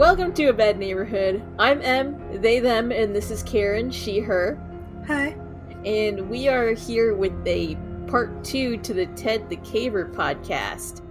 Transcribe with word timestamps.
Welcome 0.00 0.32
to 0.32 0.46
A 0.46 0.52
Bad 0.54 0.78
Neighborhood. 0.78 1.42
I'm 1.58 1.82
Em, 1.82 2.40
they, 2.40 2.58
them, 2.58 2.90
and 2.90 3.14
this 3.14 3.30
is 3.30 3.42
Karen, 3.42 3.90
she, 3.90 4.18
her. 4.18 4.58
Hi. 5.06 5.36
And 5.84 6.30
we 6.30 6.48
are 6.48 6.72
here 6.72 7.14
with 7.14 7.34
a 7.46 7.76
part 8.06 8.42
two 8.42 8.78
to 8.78 8.94
the 8.94 9.04
Ted 9.08 9.50
the 9.50 9.58
Caver 9.58 10.10
podcast. 10.14 11.02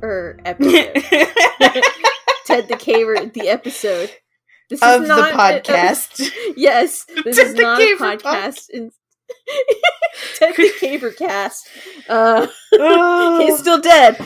Or 0.00 0.38
episode. 0.46 0.94
Ted 2.46 2.68
the 2.68 2.78
Caver, 2.78 3.30
the 3.34 3.50
episode. 3.50 4.16
This 4.70 4.80
of 4.82 5.02
the 5.02 5.08
podcast. 5.08 6.30
yes, 6.56 7.04
this 7.26 7.36
Ted 7.36 7.48
is 7.48 7.54
not 7.54 7.82
a 7.82 7.96
podcast. 7.96 8.70
In- 8.72 8.92
Ted 10.36 10.54
the 10.56 10.72
Caver 10.80 11.14
cast. 11.14 11.68
Uh, 12.08 12.46
oh. 12.72 13.40
He's 13.40 13.58
still 13.58 13.78
dead. 13.78 14.16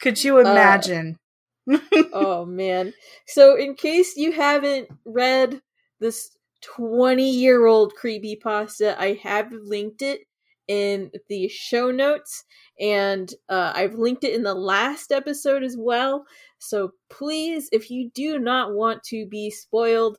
Could 0.00 0.22
you 0.22 0.38
imagine? 0.38 1.18
Oh 2.12 2.44
man. 2.44 2.94
So 3.26 3.56
in 3.56 3.74
case 3.74 4.16
you 4.16 4.32
haven't 4.32 4.88
read 5.04 5.60
this 6.00 6.30
20 6.62 7.28
year 7.30 7.66
old 7.66 7.94
creepy 7.94 8.36
pasta, 8.36 9.00
I 9.00 9.14
have 9.22 9.52
linked 9.52 10.02
it 10.02 10.20
in 10.68 11.10
the 11.28 11.48
show 11.48 11.90
notes 11.90 12.44
and 12.80 13.32
uh, 13.48 13.72
I've 13.74 13.94
linked 13.94 14.24
it 14.24 14.34
in 14.34 14.42
the 14.42 14.54
last 14.54 15.12
episode 15.12 15.62
as 15.62 15.76
well. 15.78 16.24
So 16.58 16.92
please, 17.10 17.68
if 17.72 17.90
you 17.90 18.10
do 18.14 18.38
not 18.38 18.74
want 18.74 19.02
to 19.04 19.26
be 19.26 19.50
spoiled 19.50 20.18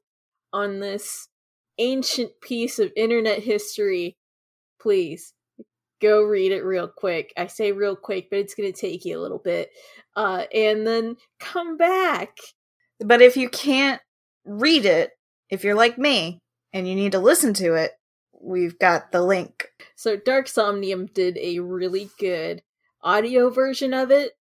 on 0.53 0.80
this 0.80 1.30
ancient 1.80 2.31
piece 2.42 2.80
of 2.80 2.92
internet 2.95 3.40
history, 3.44 4.18
please 4.81 5.34
go 6.02 6.22
read 6.22 6.52
it 6.52 6.64
real 6.64 6.88
quick. 6.88 7.34
I 7.38 7.48
say 7.48 7.72
real 7.72 7.95
quick, 7.95 8.30
but 8.30 8.40
it's 8.40 8.56
going 8.56 8.72
to 8.72 8.80
take 8.80 9.06
you 9.06 9.17
a 9.17 9.22
little 9.22 9.40
bit. 9.40 9.70
Uh, 10.16 10.44
and 10.53 10.86
then 10.86 11.16
come 11.40 11.78
back. 11.78 12.38
But 13.00 13.22
if 13.22 13.38
you 13.38 13.50
can't 13.50 14.02
read 14.45 14.86
it, 14.86 15.12
if 15.50 15.64
you're 15.64 15.75
like 15.75 15.98
me 15.98 16.40
and 16.73 16.88
you 16.88 16.95
need 16.95 17.12
to 17.14 17.20
listen 17.20 17.53
to 17.56 17.75
it, 17.75 17.92
we've 18.40 18.78
got 18.80 19.12
the 19.12 19.22
link. 19.22 19.70
So 19.95 20.18
DarkSomnium 20.18 21.14
did 21.14 21.38
a 21.38 21.59
really 21.59 22.09
good 22.20 22.62
audio 23.02 23.50
version 23.50 23.94
of 23.94 24.12
it 24.12 24.34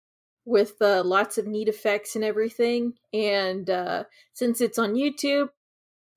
with 0.46 0.82
uh, 0.82 1.04
lots 1.04 1.38
of 1.38 1.48
neat 1.48 1.68
effects 1.68 2.16
and 2.16 2.24
everything. 2.24 2.94
And 3.14 3.70
uh, 3.70 4.04
since 4.34 4.62
it's 4.62 4.78
on 4.78 4.94
YouTube, 4.94 5.50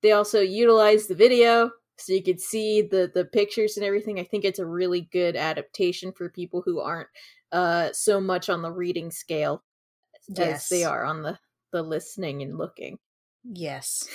they 0.01 0.11
also 0.11 0.39
utilize 0.41 1.07
the 1.07 1.15
video 1.15 1.71
so 1.99 2.13
you 2.13 2.23
could 2.23 2.39
see 2.39 2.81
the 2.81 3.11
the 3.13 3.25
pictures 3.25 3.77
and 3.77 3.85
everything. 3.85 4.19
I 4.19 4.23
think 4.23 4.45
it's 4.45 4.59
a 4.59 4.65
really 4.65 5.01
good 5.11 5.35
adaptation 5.35 6.11
for 6.11 6.29
people 6.29 6.61
who 6.65 6.79
aren't 6.79 7.09
uh, 7.51 7.89
so 7.93 8.19
much 8.21 8.49
on 8.49 8.61
the 8.61 8.71
reading 8.71 9.11
scale 9.11 9.63
yes. 10.27 10.63
as 10.63 10.69
they 10.69 10.83
are 10.83 11.03
on 11.03 11.21
the 11.23 11.37
the 11.71 11.81
listening 11.81 12.41
and 12.41 12.57
looking. 12.57 12.97
Yes. 13.43 14.07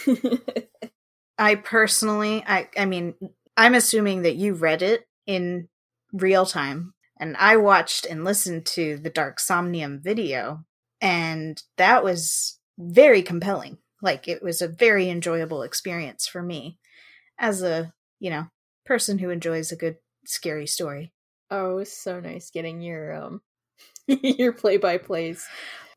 I 1.38 1.56
personally, 1.56 2.44
I 2.46 2.68
I 2.77 2.84
mean, 2.84 3.14
I'm 3.56 3.74
assuming 3.74 4.22
that 4.22 4.36
you 4.36 4.55
read 4.55 4.82
it 4.82 5.06
in 5.27 5.68
real 6.12 6.46
time, 6.46 6.94
and 7.18 7.36
I 7.38 7.56
watched 7.56 8.06
and 8.06 8.24
listened 8.24 8.66
to 8.66 8.98
the 8.98 9.10
DarkSomnium 9.10 10.02
video, 10.02 10.64
and 11.00 11.62
that 11.77 12.05
was 12.05 12.58
very 12.78 13.23
compelling. 13.23 13.78
Like 14.02 14.28
it 14.28 14.42
was 14.42 14.61
a 14.61 14.68
very 14.68 15.08
enjoyable 15.08 15.62
experience 15.62 16.27
for 16.27 16.42
me 16.42 16.78
as 17.39 17.62
a, 17.62 17.92
you 18.20 18.30
know, 18.30 18.46
person 18.84 19.18
who 19.18 19.30
enjoys 19.30 19.72
a 19.72 19.77
good 19.77 19.96
scary 20.27 20.67
story. 20.67 21.12
Oh, 21.50 21.72
it 21.72 21.74
was 21.74 21.92
so 21.92 22.20
nice 22.20 22.50
getting 22.50 22.80
your 22.80 23.14
um 23.14 23.40
your 24.06 24.52
play 24.52 24.77
by 24.77 24.98
plays. 24.98 25.46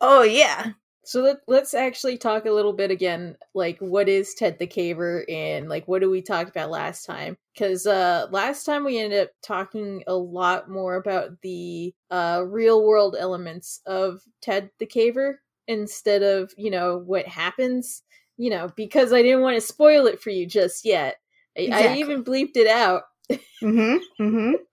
Oh 0.02 0.24
yeah. 0.24 0.72
So 1.04 1.22
let, 1.22 1.38
let's 1.48 1.74
actually 1.74 2.18
talk 2.18 2.46
a 2.46 2.52
little 2.52 2.74
bit 2.74 2.92
again, 2.92 3.38
like 3.54 3.78
what 3.80 4.10
is 4.10 4.34
Ted 4.34 4.60
the 4.60 4.68
Caver 4.68 5.24
and 5.32 5.70
like 5.70 5.88
what 5.88 6.02
did 6.02 6.08
we 6.08 6.22
talk 6.22 6.50
about 6.50 6.70
last 6.70 7.06
time? 7.06 7.38
Because 7.54 7.88
uh, 7.88 8.28
last 8.30 8.66
time 8.66 8.84
we 8.84 9.00
ended 9.00 9.22
up 9.22 9.30
talking 9.42 10.04
a 10.06 10.14
lot 10.14 10.70
more 10.70 10.96
about 10.96 11.42
the 11.42 11.94
uh, 12.12 12.44
real 12.46 12.84
world 12.84 13.16
elements 13.18 13.80
of 13.86 14.20
Ted 14.42 14.70
the 14.80 14.86
Caver 14.86 15.36
instead 15.70 16.24
of 16.24 16.54
you 16.58 16.72
know 16.72 16.98
what 16.98 17.26
happens. 17.28 18.04
You 18.36 18.52
know 18.52 18.70
because 18.76 19.14
I 19.14 19.22
didn't 19.22 19.42
want 19.42 19.56
to 19.56 19.62
spoil 19.62 20.08
it 20.08 20.22
for 20.22 20.30
you 20.30 20.46
just 20.46 20.86
yet. 20.86 21.18
I, 21.58 21.62
exactly. 21.62 21.90
I 21.90 21.96
even 21.98 22.24
bleeped 22.24 22.56
it 22.56 22.68
out. 22.68 23.04
Mm-hmm. 23.32 23.98
Mm-hmm. 24.22 24.54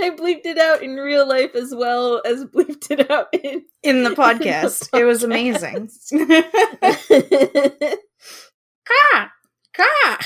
I 0.00 0.10
bleeped 0.10 0.46
it 0.46 0.58
out 0.58 0.82
in 0.82 0.96
real 0.96 1.26
life 1.26 1.54
as 1.54 1.74
well 1.74 2.20
as 2.24 2.44
bleeped 2.54 2.90
it 2.90 3.10
out 3.10 3.28
in 3.32 3.64
in 3.82 4.04
the 4.04 4.10
podcast. 4.10 4.88
In 4.92 5.00
the 5.00 5.00
podcast. 5.00 5.00
It 5.00 5.04
was 5.04 5.24
amazing. 5.24 5.88
Ka 8.84 9.32
ka. 9.74 10.18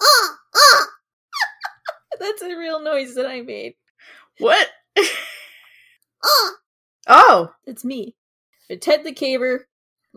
Ah, 0.00 0.38
ah. 0.54 0.86
That's 2.18 2.42
a 2.42 2.56
real 2.56 2.80
noise 2.80 3.14
that 3.14 3.26
I 3.26 3.42
made. 3.42 3.74
What? 4.38 4.68
Oh, 7.08 7.52
it's 7.66 7.84
me. 7.84 8.14
Ted 8.80 9.04
the 9.04 9.12
Caver. 9.12 9.60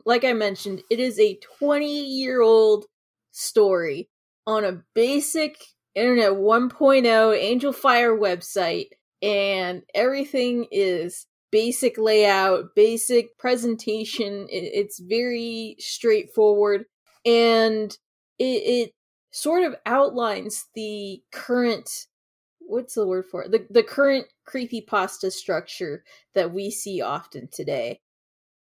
Like 0.06 0.24
I 0.24 0.34
mentioned, 0.34 0.84
it 0.92 1.00
is 1.00 1.20
a 1.20 1.40
20 1.58 1.88
year 1.88 2.42
old 2.42 2.86
story 3.36 4.10
on 4.48 4.64
a 4.64 4.82
basic 4.94 5.58
Internet 5.94 6.34
1.0 6.34 6.72
Angelfire 7.04 8.18
website, 8.20 8.90
and 9.22 9.84
everything 9.94 10.68
is 10.72 11.26
basic 11.52 11.98
layout, 11.98 12.76
basic 12.76 13.38
presentation. 13.38 14.48
it's 14.50 15.00
very 15.00 15.78
straightforward, 15.80 16.86
and 17.26 17.98
it, 18.38 18.44
it 18.44 18.92
sort 19.32 19.64
of 19.64 19.76
outlines 19.86 20.66
the 20.76 21.22
current 21.32 22.08
what's 22.68 22.96
the 22.96 23.08
word 23.08 23.26
for 23.26 23.44
it? 23.44 23.52
The 23.52 23.66
the 23.70 23.84
current 23.84 24.28
creepy 24.46 24.82
pasta 24.82 25.32
structure 25.32 26.04
that 26.34 26.52
we 26.52 26.72
see 26.72 27.02
often 27.02 27.48
today. 27.52 28.02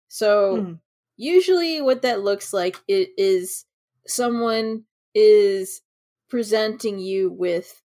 So 0.07 0.61
hmm. 0.61 0.73
usually 1.17 1.81
what 1.81 2.03
that 2.03 2.21
looks 2.21 2.53
like 2.53 2.77
it 2.87 3.09
is 3.17 3.64
someone 4.07 4.83
is 5.13 5.81
presenting 6.29 6.99
you 6.99 7.31
with 7.31 7.81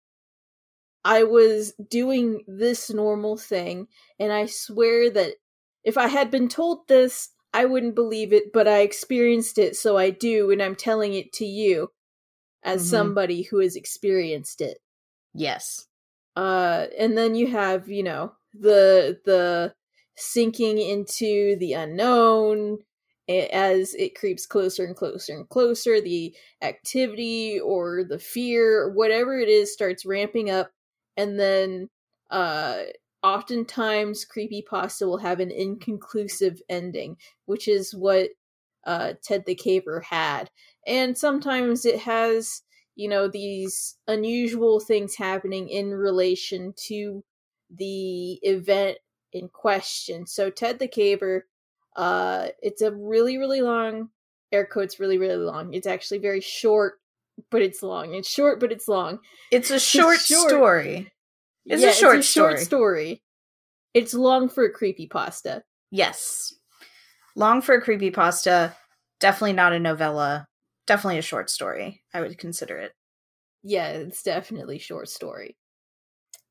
I 1.03 1.23
was 1.23 1.73
doing 1.89 2.43
this 2.47 2.89
normal 2.89 3.37
thing, 3.37 3.87
and 4.19 4.33
I 4.33 4.45
swear 4.47 5.09
that 5.11 5.35
if 5.85 5.97
I 5.97 6.07
had 6.07 6.29
been 6.29 6.49
told 6.49 6.87
this, 6.87 7.29
I 7.53 7.63
wouldn't 7.63 7.95
believe 7.95 8.33
it, 8.33 8.51
but 8.51 8.67
I 8.67 8.79
experienced 8.79 9.57
it, 9.57 9.77
so 9.77 9.97
I 9.97 10.09
do, 10.09 10.51
and 10.51 10.61
I'm 10.61 10.75
telling 10.75 11.13
it 11.13 11.31
to 11.33 11.45
you 11.45 11.91
as 12.61 12.81
mm-hmm. 12.81 12.89
somebody 12.89 13.43
who 13.43 13.59
has 13.59 13.77
experienced 13.77 14.59
it. 14.59 14.79
Yes. 15.33 15.85
Uh, 16.35 16.87
and 16.99 17.17
then 17.17 17.35
you 17.35 17.47
have, 17.47 17.87
you 17.87 18.03
know, 18.03 18.33
the 18.53 19.19
the 19.23 19.73
sinking 20.17 20.77
into 20.77 21.55
the 21.57 21.73
unknown, 21.73 22.79
as 23.29 23.93
it 23.95 24.17
creeps 24.17 24.45
closer 24.45 24.85
and 24.85 24.95
closer 24.95 25.33
and 25.33 25.49
closer, 25.49 25.99
the 25.99 26.35
activity 26.61 27.59
or 27.59 28.03
the 28.03 28.19
fear 28.19 28.83
or 28.83 28.91
whatever 28.91 29.37
it 29.37 29.49
is 29.49 29.73
starts 29.73 30.05
ramping 30.05 30.49
up, 30.49 30.71
and 31.17 31.39
then 31.39 31.89
uh, 32.31 32.83
oftentimes 33.23 34.25
creepy 34.25 34.61
pasta 34.61 35.05
will 35.05 35.17
have 35.17 35.39
an 35.39 35.51
inconclusive 35.51 36.61
ending, 36.69 37.17
which 37.45 37.67
is 37.67 37.93
what 37.93 38.29
uh, 38.85 39.13
Ted 39.21 39.45
the 39.45 39.55
Caver 39.55 40.03
had, 40.03 40.49
and 40.85 41.17
sometimes 41.17 41.85
it 41.85 41.99
has 41.99 42.61
you 42.95 43.09
know 43.09 43.27
these 43.27 43.97
unusual 44.07 44.79
things 44.79 45.15
happening 45.15 45.69
in 45.69 45.91
relation 45.91 46.73
to 46.87 47.23
the 47.69 48.33
event 48.43 48.97
in 49.33 49.49
question. 49.49 50.25
So 50.25 50.49
Ted 50.49 50.79
the 50.79 50.87
Caver 50.87 51.41
uh, 51.97 52.47
it's 52.61 52.81
a 52.81 52.91
really, 52.91 53.37
really 53.37 53.61
long 53.61 54.09
air 54.51 54.65
quotes, 54.65 54.99
really, 54.99 55.17
really 55.17 55.35
long. 55.35 55.73
It's 55.73 55.87
actually 55.87 56.19
very 56.19 56.41
short, 56.41 56.99
but 57.49 57.61
it's 57.61 57.83
long. 57.83 58.13
It's 58.13 58.29
short, 58.29 58.59
but 58.59 58.71
it's 58.71 58.87
long. 58.87 59.19
It's 59.51 59.71
a 59.71 59.79
short, 59.79 60.15
it's 60.15 60.25
short. 60.25 60.49
story. 60.49 61.11
It's 61.65 61.81
yeah, 61.81 61.89
a 61.89 61.93
short 61.93 62.19
it's 62.19 62.27
a 62.27 62.31
story. 62.31 62.53
short 62.53 62.59
story. 62.65 63.23
It's 63.93 64.13
long 64.13 64.47
for 64.47 64.63
a 64.63 64.71
creepy 64.71 65.07
pasta. 65.07 65.63
Yes, 65.91 66.53
long 67.35 67.61
for 67.61 67.75
a 67.75 67.81
creepy 67.81 68.11
pasta. 68.11 68.75
Definitely 69.19 69.53
not 69.53 69.73
a 69.73 69.79
novella. 69.79 70.47
Definitely 70.85 71.17
a 71.17 71.23
short 71.23 71.49
story. 71.49 72.03
I 72.13 72.21
would 72.21 72.37
consider 72.37 72.77
it. 72.77 72.93
Yeah, 73.63 73.89
it's 73.89 74.23
definitely 74.23 74.77
short 74.77 75.09
story. 75.09 75.57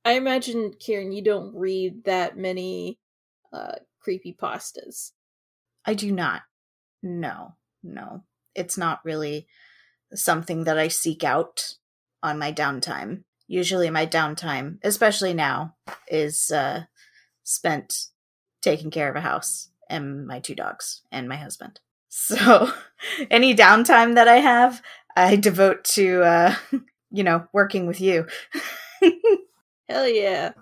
I 0.04 0.12
imagine, 0.12 0.74
Karen, 0.84 1.12
you 1.12 1.22
don't 1.22 1.54
read 1.54 2.04
that 2.04 2.36
many 2.36 2.98
uh, 3.52 3.76
creepy 4.00 4.36
pastas. 4.40 5.12
I 5.86 5.94
do 5.94 6.12
not. 6.12 6.42
No, 7.02 7.54
no. 7.82 8.24
It's 8.54 8.76
not 8.76 9.04
really 9.04 9.46
something 10.14 10.64
that 10.64 10.78
I 10.78 10.88
seek 10.88 11.24
out 11.24 11.74
on 12.22 12.38
my 12.38 12.52
downtime. 12.52 13.22
Usually, 13.48 13.90
my 13.90 14.06
downtime, 14.06 14.78
especially 14.82 15.34
now, 15.34 15.76
is 16.08 16.50
uh, 16.50 16.84
spent 17.44 18.06
taking 18.60 18.90
care 18.90 19.08
of 19.08 19.16
a 19.16 19.20
house 19.20 19.70
and 19.88 20.26
my 20.26 20.40
two 20.40 20.54
dogs 20.54 21.02
and 21.12 21.28
my 21.28 21.36
husband. 21.36 21.80
So 22.08 22.72
any 23.30 23.54
downtime 23.54 24.14
that 24.14 24.26
I 24.26 24.36
have, 24.36 24.80
I 25.14 25.36
devote 25.36 25.84
to 25.96 26.22
uh 26.22 26.54
you 27.10 27.24
know, 27.24 27.46
working 27.52 27.86
with 27.86 28.00
you. 28.00 28.26
Hell 29.88 30.08
yeah. 30.08 30.52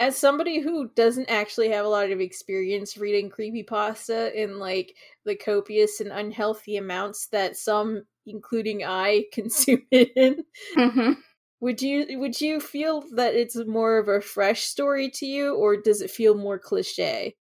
As 0.00 0.16
somebody 0.16 0.60
who 0.60 0.88
doesn't 0.96 1.30
actually 1.30 1.68
have 1.68 1.84
a 1.84 1.88
lot 1.88 2.10
of 2.10 2.20
experience 2.20 2.96
reading 2.96 3.30
creepypasta 3.30 4.32
in 4.34 4.58
like 4.58 4.96
the 5.26 5.36
copious 5.36 6.00
and 6.00 6.10
unhealthy 6.10 6.78
amounts 6.78 7.26
that 7.28 7.56
some, 7.56 8.04
including 8.26 8.82
I, 8.82 9.24
consume 9.32 9.82
it 9.90 10.10
in, 10.16 10.44
mm-hmm. 10.74 11.12
would 11.60 11.82
you 11.82 12.18
would 12.18 12.40
you 12.40 12.60
feel 12.60 13.04
that 13.14 13.34
it's 13.34 13.56
more 13.66 13.98
of 13.98 14.08
a 14.08 14.22
fresh 14.22 14.62
story 14.62 15.10
to 15.10 15.26
you, 15.26 15.54
or 15.54 15.76
does 15.76 16.00
it 16.00 16.10
feel 16.10 16.34
more 16.34 16.58
cliche? 16.58 17.36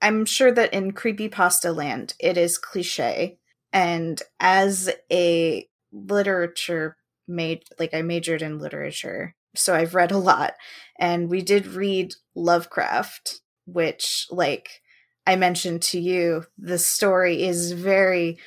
I'm 0.00 0.24
sure 0.24 0.52
that 0.52 0.72
in 0.72 0.92
creepypasta 0.92 1.74
land 1.74 2.14
it 2.20 2.38
is 2.38 2.56
cliche. 2.56 3.38
And 3.72 4.22
as 4.38 4.90
a 5.12 5.68
literature 5.92 6.96
made 7.26 7.64
like 7.78 7.94
I 7.94 8.02
majored 8.02 8.42
in 8.42 8.58
literature, 8.58 9.34
so 9.54 9.74
I've 9.74 9.94
read 9.94 10.12
a 10.12 10.18
lot. 10.18 10.54
And 10.98 11.28
we 11.28 11.42
did 11.42 11.66
read 11.66 12.14
Lovecraft, 12.34 13.40
which 13.66 14.26
like 14.30 14.82
I 15.26 15.36
mentioned 15.36 15.82
to 15.82 16.00
you, 16.00 16.44
the 16.58 16.78
story 16.78 17.42
is 17.42 17.72
very 17.72 18.38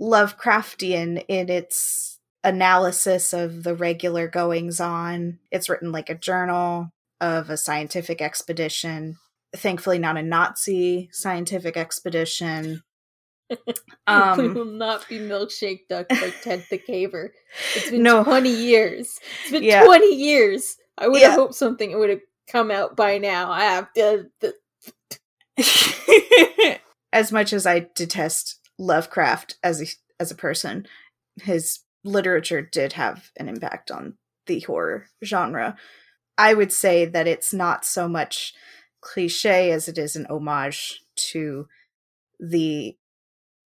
Lovecraftian 0.00 1.24
in 1.28 1.48
its 1.48 2.18
analysis 2.44 3.32
of 3.32 3.64
the 3.64 3.74
regular 3.74 4.28
goings 4.28 4.80
on. 4.80 5.38
It's 5.50 5.68
written 5.68 5.92
like 5.92 6.10
a 6.10 6.14
journal 6.14 6.90
of 7.20 7.50
a 7.50 7.56
scientific 7.56 8.20
expedition. 8.20 9.16
Thankfully, 9.54 9.98
not 9.98 10.18
a 10.18 10.22
Nazi 10.22 11.08
scientific 11.12 11.76
expedition. 11.76 12.82
Um, 14.08 14.38
we 14.38 14.48
will 14.48 14.64
not 14.64 15.08
be 15.08 15.18
milkshake 15.18 15.88
duck 15.88 16.08
by 16.08 16.32
Ted 16.42 16.64
the 16.70 16.78
Caver. 16.78 17.30
It's 17.74 17.90
been 17.90 18.04
no. 18.04 18.22
20 18.22 18.48
years. 18.48 19.18
It's 19.42 19.50
been 19.50 19.64
yeah. 19.64 19.84
20 19.84 20.14
years. 20.14 20.76
I 20.96 21.08
would 21.08 21.22
have 21.22 21.32
yeah. 21.32 21.36
hoped 21.36 21.56
something 21.56 21.98
would 21.98 22.10
have 22.10 22.20
come 22.48 22.70
out 22.70 22.96
by 22.96 23.18
now. 23.18 23.50
I 23.50 23.64
have 23.64 23.92
to. 23.94 24.30
as 27.12 27.32
much 27.32 27.52
as 27.52 27.66
I 27.66 27.88
detest 27.96 28.60
Lovecraft 28.78 29.56
as 29.64 29.82
a, 29.82 29.86
as 30.20 30.30
a 30.30 30.36
person, 30.36 30.86
his 31.42 31.80
literature 32.04 32.62
did 32.62 32.92
have 32.92 33.30
an 33.36 33.48
impact 33.48 33.90
on 33.90 34.14
the 34.46 34.60
horror 34.60 35.06
genre. 35.24 35.76
I 36.38 36.54
would 36.54 36.72
say 36.72 37.06
that 37.06 37.26
it's 37.26 37.52
not 37.52 37.84
so 37.84 38.08
much 38.08 38.54
cliche 39.00 39.72
as 39.72 39.88
it 39.88 39.98
is 39.98 40.16
an 40.16 40.26
homage 40.28 41.00
to 41.32 41.66
the 42.38 42.96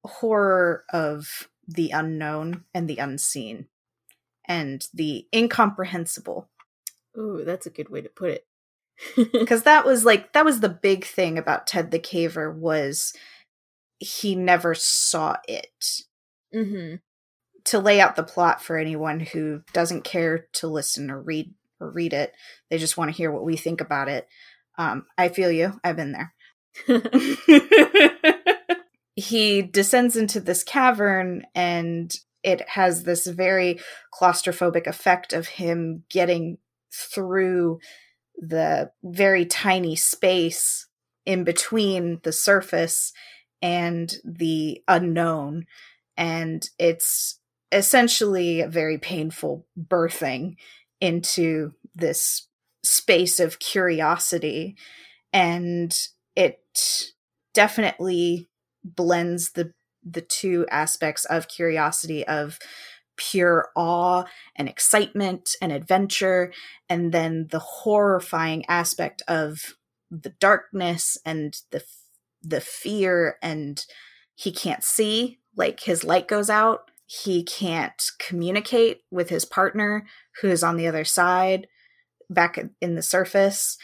horror 0.05 0.85
of 0.93 1.49
the 1.67 1.91
unknown 1.91 2.65
and 2.75 2.89
the 2.89 2.99
unseen 2.99 3.67
and 4.47 4.89
the 4.93 5.27
incomprehensible. 5.35 6.49
Ooh, 7.17 7.43
that's 7.45 7.67
a 7.67 7.71
good 7.71 7.89
way 7.89 8.01
to 8.01 8.09
put 8.09 8.31
it. 8.31 8.47
Because 9.33 9.63
that 9.63 9.87
was 9.87 10.05
like 10.05 10.35
that 10.35 10.45
was 10.45 10.61
the 10.61 10.69
big 10.69 11.07
thing 11.07 11.39
about 11.39 11.67
Ted 11.67 11.91
the 11.91 11.99
Caver 11.99 12.55
was 12.55 13.15
he 13.99 14.35
never 14.35 14.75
saw 14.75 15.37
it. 15.49 16.03
Mm-hmm. 16.55 16.97
To 17.65 17.79
lay 17.79 18.01
out 18.01 18.17
the 18.17 18.23
plot 18.23 18.63
for 18.63 18.77
anyone 18.77 19.21
who 19.21 19.63
doesn't 19.73 20.05
care 20.05 20.49
to 20.55 20.67
listen 20.67 21.11
or 21.11 21.21
read 21.21 21.55
or 21.79 21.91
read 21.91 22.13
it, 22.13 22.35
they 22.69 22.79
just 22.79 22.97
want 22.97 23.11
to 23.11 23.17
hear 23.17 23.31
what 23.31 23.45
we 23.45 23.57
think 23.57 23.81
about 23.81 24.09
it. 24.09 24.29
Um, 24.77 25.07
I 25.17 25.29
feel 25.29 25.51
you. 25.51 25.79
I've 25.85 25.97
been 25.97 26.13
there. 26.13 26.35
he 29.21 29.63
descends 29.63 30.17
into 30.17 30.41
this 30.41 30.65
cavern 30.65 31.45
and 31.55 32.15
it 32.43 32.67
has 32.71 33.05
this 33.05 33.27
very 33.27 33.79
claustrophobic 34.13 34.87
effect 34.87 35.33
of 35.33 35.47
him 35.47 36.05
getting 36.09 36.59
through 36.93 37.79
the 38.37 38.91
very 39.03 39.45
tiny 39.45 39.95
space 39.95 40.87
in 41.27 41.45
between 41.45 42.21
the 42.23 42.33
surface 42.33 43.13
and 43.61 44.15
the 44.25 44.83
unknown. 44.89 45.67
And 46.17 46.69
it's 46.79 47.39
essentially 47.71 48.63
a 48.63 48.69
very 48.69 48.97
painful 48.97 49.67
birthing 49.79 50.57
into 51.01 51.75
this 51.95 52.49
space 52.83 53.39
of 53.39 53.59
curiosity. 53.59 54.77
And 55.33 55.97
it 56.35 57.13
definitely 57.53 58.50
blends 58.85 59.53
the 59.53 59.73
the 60.03 60.23
two 60.23 60.67
aspects 60.71 61.25
of 61.27 61.49
curiosity 61.49 62.27
of 62.27 62.59
pure 63.17 63.69
awe 63.77 64.25
and 64.57 64.67
excitement 64.67 65.51
and 65.61 65.73
adventure 65.73 66.51
and 66.89 67.13
then 67.13 67.49
the 67.51 67.59
horrifying 67.59 68.65
aspect 68.67 69.23
of 69.29 69.75
the 70.11 70.31
darkness 70.41 71.19
and 71.25 71.59
the 71.71 71.85
the 72.43 72.61
fear 72.61 73.37
and 73.43 73.85
he 74.35 74.51
can't 74.51 74.83
see 74.83 75.39
like 75.55 75.81
his 75.81 76.05
light 76.05 76.27
goes 76.27 76.49
out. 76.49 76.91
He 77.05 77.43
can't 77.43 78.03
communicate 78.19 79.03
with 79.11 79.29
his 79.29 79.45
partner 79.45 80.07
who 80.41 80.49
is 80.49 80.63
on 80.63 80.77
the 80.77 80.87
other 80.87 81.05
side 81.05 81.67
back 82.31 82.59
in 82.81 82.95
the 82.95 83.03
surface 83.03 83.77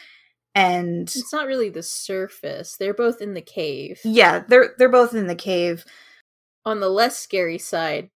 and 0.57 1.03
it's 1.03 1.31
not 1.31 1.45
really 1.45 1.69
the 1.69 1.83
surface. 1.83 2.77
They're 2.77 2.95
both 2.95 3.21
in 3.21 3.35
the 3.35 3.41
cave. 3.41 3.99
Yeah, 4.03 4.43
they're 4.47 4.73
they're 4.79 4.89
both 4.89 5.13
in 5.13 5.27
the 5.27 5.35
cave. 5.35 5.85
On 6.65 6.79
the 6.79 6.89
less 6.89 7.17
scary 7.17 7.59
side. 7.59 8.09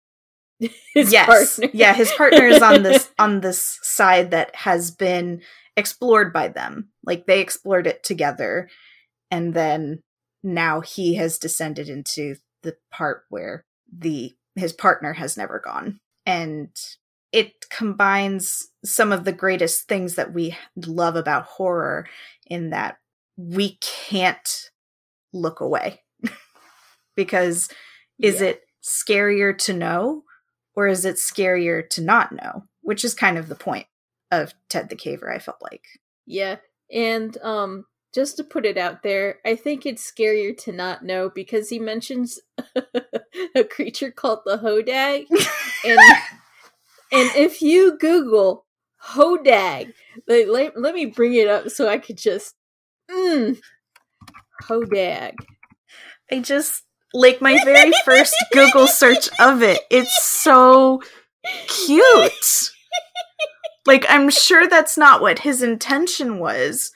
yes. 0.96 1.60
Partner. 1.60 1.72
Yeah, 1.72 1.94
his 1.94 2.12
partner 2.14 2.48
is 2.48 2.64
on 2.64 2.82
this 2.82 3.12
on 3.20 3.42
this 3.42 3.78
side 3.84 4.32
that 4.32 4.56
has 4.56 4.90
been 4.90 5.44
explored 5.78 6.34
by 6.34 6.48
them. 6.48 6.90
Like 7.06 7.28
they 7.28 7.42
explored 7.42 7.86
it 7.86 8.04
together 8.04 8.70
and 9.30 9.54
then 9.54 10.02
now 10.42 10.82
he 10.82 11.16
has 11.16 11.38
descended 11.38 11.90
into 11.90 12.38
the 12.64 12.76
part 12.92 13.24
where 13.30 13.66
the 13.96 14.34
his 14.56 14.74
partner 14.74 15.14
has 15.14 15.38
never 15.38 15.60
gone. 15.60 16.00
And 16.26 16.70
it 17.32 17.70
combines 17.70 18.68
some 18.84 19.12
of 19.12 19.24
the 19.24 19.32
greatest 19.32 19.88
things 19.88 20.16
that 20.16 20.34
we 20.34 20.58
love 20.76 21.16
about 21.16 21.46
horror 21.46 22.08
in 22.48 22.72
that 22.72 22.98
we 23.38 23.78
can't 23.82 24.72
look 25.34 25.60
away. 25.60 26.02
because 27.16 27.70
is 28.20 28.42
yeah. 28.42 28.48
it 28.48 28.62
scarier 28.84 29.58
to 29.58 29.74
know 29.74 30.24
or 30.76 30.88
is 30.88 31.06
it 31.06 31.16
scarier 31.16 31.88
to 31.90 32.02
not 32.02 32.32
know? 32.32 32.66
Which 32.82 33.06
is 33.06 33.14
kind 33.14 33.38
of 33.38 33.48
the 33.48 33.56
point 33.56 33.88
of 34.32 34.54
Ted 34.70 34.90
the 34.90 34.96
Caver, 34.96 35.34
I 35.34 35.40
felt 35.40 35.62
like. 35.62 35.86
Yeah. 36.26 36.58
And 36.92 37.38
um 37.42 37.86
just 38.14 38.36
to 38.38 38.44
put 38.44 38.66
it 38.66 38.78
out 38.78 39.04
there, 39.04 39.40
I 39.46 39.56
think 39.56 39.86
it's 39.86 40.10
scarier 40.10 40.58
to 40.66 40.74
not 40.74 41.06
know 41.06 41.30
because 41.34 41.70
he 41.70 41.80
mentions 41.80 42.42
a 43.56 43.64
creature 43.64 44.12
called 44.12 44.40
the 44.46 44.58
Hodag. 44.58 45.28
and 45.86 46.00
and 47.12 47.30
if 47.36 47.62
you 47.62 47.98
Google 47.98 48.66
Hodag, 49.04 49.94
like, 50.28 50.48
let, 50.48 50.80
let 50.80 50.94
me 50.94 51.06
bring 51.06 51.34
it 51.34 51.48
up 51.48 51.70
so 51.70 51.88
I 51.90 51.98
could 51.98 52.18
just. 52.18 52.56
Mmm. 53.10 53.58
Hodag. 54.64 55.34
I 56.32 56.40
just. 56.40 56.84
Like 57.14 57.42
my 57.42 57.60
very 57.66 57.92
first 58.06 58.34
Google 58.54 58.88
search 58.88 59.28
of 59.38 59.62
it. 59.62 59.82
It's 59.90 60.24
so 60.24 61.02
cute. 61.68 62.72
Like, 63.86 64.06
I'm 64.08 64.30
sure 64.30 64.68
that's 64.68 64.98
not 64.98 65.22
what 65.22 65.40
his 65.40 65.62
intention 65.62 66.40
was, 66.40 66.92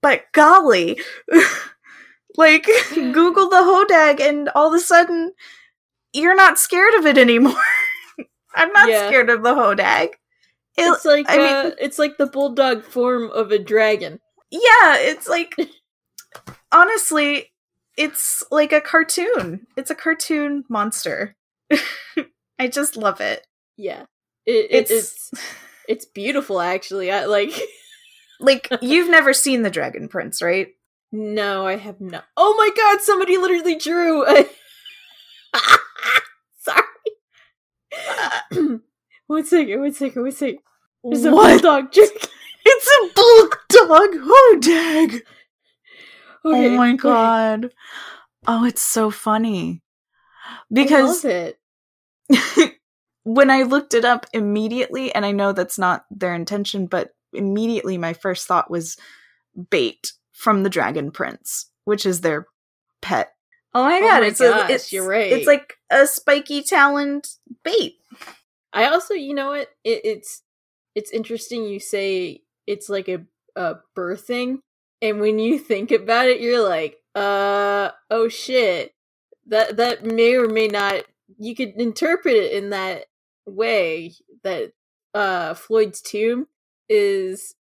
but 0.00 0.24
golly. 0.32 1.00
like, 2.36 2.68
Google 2.94 3.48
the 3.48 3.56
Hodag, 3.56 4.20
and 4.20 4.48
all 4.50 4.68
of 4.68 4.74
a 4.74 4.80
sudden, 4.80 5.32
you're 6.12 6.36
not 6.36 6.58
scared 6.58 6.94
of 6.94 7.06
it 7.06 7.18
anymore. 7.18 7.54
I'm 8.54 8.72
not 8.72 8.88
yeah. 8.88 9.08
scared 9.08 9.30
of 9.30 9.42
the 9.42 9.54
hodag. 9.54 10.10
It, 10.76 10.82
it's 10.82 11.04
like 11.04 11.28
I 11.28 11.38
uh, 11.38 11.64
mean, 11.64 11.72
it's 11.80 11.98
like 11.98 12.18
the 12.18 12.26
bulldog 12.26 12.84
form 12.84 13.30
of 13.30 13.50
a 13.50 13.58
dragon. 13.58 14.20
Yeah, 14.50 14.96
it's 14.96 15.28
like 15.28 15.54
honestly, 16.72 17.52
it's 17.96 18.44
like 18.50 18.72
a 18.72 18.80
cartoon. 18.80 19.66
It's 19.76 19.90
a 19.90 19.94
cartoon 19.94 20.64
monster. 20.68 21.36
I 22.58 22.68
just 22.68 22.96
love 22.96 23.20
it. 23.20 23.46
Yeah, 23.76 24.04
it, 24.46 24.52
it, 24.52 24.68
it's 24.70 24.90
it's 24.90 25.30
it's 25.88 26.04
beautiful. 26.04 26.60
Actually, 26.60 27.10
I 27.10 27.24
like 27.24 27.52
like 28.40 28.68
you've 28.80 29.10
never 29.10 29.32
seen 29.32 29.62
the 29.62 29.70
Dragon 29.70 30.08
Prince, 30.08 30.40
right? 30.40 30.68
No, 31.10 31.66
I 31.66 31.76
have 31.76 32.00
not. 32.00 32.24
Oh 32.36 32.54
my 32.56 32.70
god! 32.76 33.02
Somebody 33.02 33.36
literally 33.36 33.76
drew. 33.76 34.26
A- 34.26 34.46
Sorry. 36.58 36.82
one 39.26 39.44
second, 39.44 39.80
one 39.80 39.92
second, 39.92 40.22
one 40.22 40.32
second. 40.32 40.58
It's 41.04 41.24
a 41.24 41.32
what? 41.32 41.62
bulldog 41.62 41.92
drink. 41.92 42.12
It's 42.70 42.86
a 42.86 43.14
bulldog 43.14 44.10
hodag. 44.10 45.22
Oh 46.44 46.52
dag. 46.52 46.72
Oh, 46.74 46.76
my 46.76 46.96
god. 46.96 47.72
Oh, 48.46 48.64
it's 48.64 48.82
so 48.82 49.10
funny. 49.10 49.82
Because 50.70 51.24
when 53.24 53.50
I 53.50 53.62
looked 53.62 53.94
it 53.94 54.04
up 54.04 54.26
immediately, 54.32 55.14
and 55.14 55.24
I 55.24 55.32
know 55.32 55.52
that's 55.52 55.78
not 55.78 56.04
their 56.10 56.34
intention, 56.34 56.86
but 56.86 57.14
immediately 57.32 57.98
my 57.98 58.12
first 58.12 58.46
thought 58.46 58.70
was 58.70 58.96
bait 59.70 60.12
from 60.32 60.62
the 60.62 60.70
Dragon 60.70 61.10
Prince, 61.10 61.70
which 61.84 62.06
is 62.06 62.20
their 62.20 62.46
pet. 63.02 63.32
Oh 63.74 63.84
my 63.84 63.98
oh 63.98 64.00
god, 64.00 64.18
oh 64.18 64.20
my 64.20 64.26
it's 64.26 64.40
gosh, 64.40 64.70
a, 64.70 64.72
it's 64.72 64.92
you're 64.92 65.06
right. 65.06 65.32
It's 65.32 65.46
like 65.46 65.74
a 65.90 66.06
spiky 66.06 66.62
taloned 66.62 67.28
bait. 67.64 67.96
I 68.78 68.86
also, 68.90 69.14
you 69.14 69.34
know 69.34 69.48
what? 69.50 69.68
It, 69.84 70.02
it's 70.04 70.42
it's 70.94 71.10
interesting 71.10 71.64
you 71.64 71.80
say 71.80 72.42
it's 72.66 72.88
like 72.88 73.08
a 73.08 73.22
a 73.56 73.76
birthing, 73.96 74.58
and 75.02 75.20
when 75.20 75.40
you 75.40 75.58
think 75.60 75.90
about 75.90 76.28
it, 76.28 76.40
you're 76.40 76.66
like, 76.66 76.98
uh, 77.16 77.90
oh 78.10 78.28
shit, 78.28 78.94
that 79.48 79.78
that 79.78 80.04
may 80.04 80.36
or 80.36 80.48
may 80.48 80.68
not. 80.68 81.04
You 81.38 81.56
could 81.56 81.74
interpret 81.76 82.36
it 82.36 82.52
in 82.52 82.70
that 82.70 83.06
way 83.46 84.14
that 84.44 84.72
uh 85.14 85.54
Floyd's 85.54 86.00
tomb 86.00 86.46
is 86.88 87.56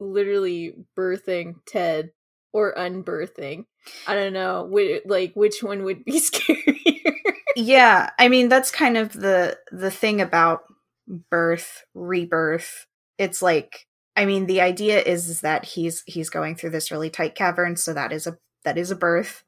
literally 0.00 0.74
birthing 0.98 1.56
Ted 1.66 2.10
or 2.52 2.74
unbirthing. 2.74 3.64
I 4.06 4.14
don't 4.14 4.34
know, 4.34 4.68
like 5.06 5.34
which 5.34 5.62
one 5.62 5.84
would 5.84 6.04
be 6.04 6.20
scarier. 6.20 7.14
Yeah, 7.56 8.10
I 8.18 8.28
mean 8.28 8.48
that's 8.48 8.70
kind 8.70 8.96
of 8.96 9.12
the 9.12 9.58
the 9.72 9.90
thing 9.90 10.20
about 10.20 10.62
birth, 11.30 11.84
rebirth. 11.94 12.86
It's 13.18 13.42
like 13.42 13.86
I 14.16 14.26
mean 14.26 14.46
the 14.46 14.60
idea 14.60 15.00
is, 15.00 15.28
is 15.28 15.40
that 15.42 15.64
he's 15.64 16.02
he's 16.06 16.30
going 16.30 16.56
through 16.56 16.70
this 16.70 16.90
really 16.90 17.10
tight 17.10 17.34
cavern, 17.34 17.76
so 17.76 17.92
that 17.94 18.12
is 18.12 18.26
a 18.26 18.38
that 18.64 18.78
is 18.78 18.90
a 18.90 18.96
birth, 18.96 19.44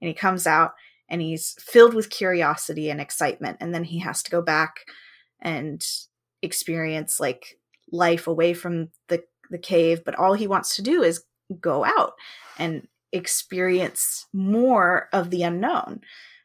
and 0.00 0.08
he 0.08 0.14
comes 0.14 0.46
out 0.46 0.72
and 1.08 1.22
he's 1.22 1.54
filled 1.60 1.94
with 1.94 2.10
curiosity 2.10 2.90
and 2.90 3.00
excitement, 3.00 3.58
and 3.60 3.74
then 3.74 3.84
he 3.84 3.98
has 4.00 4.22
to 4.22 4.30
go 4.30 4.42
back 4.42 4.80
and 5.40 5.84
experience 6.42 7.20
like 7.20 7.58
life 7.92 8.26
away 8.26 8.54
from 8.54 8.90
the 9.08 9.22
the 9.50 9.58
cave, 9.58 10.02
but 10.04 10.14
all 10.16 10.34
he 10.34 10.46
wants 10.46 10.76
to 10.76 10.82
do 10.82 11.02
is 11.02 11.24
go 11.60 11.84
out 11.84 12.12
and 12.58 12.86
experience 13.12 14.26
more 14.32 15.08
of 15.12 15.30
the 15.30 15.42
unknown. 15.42 16.00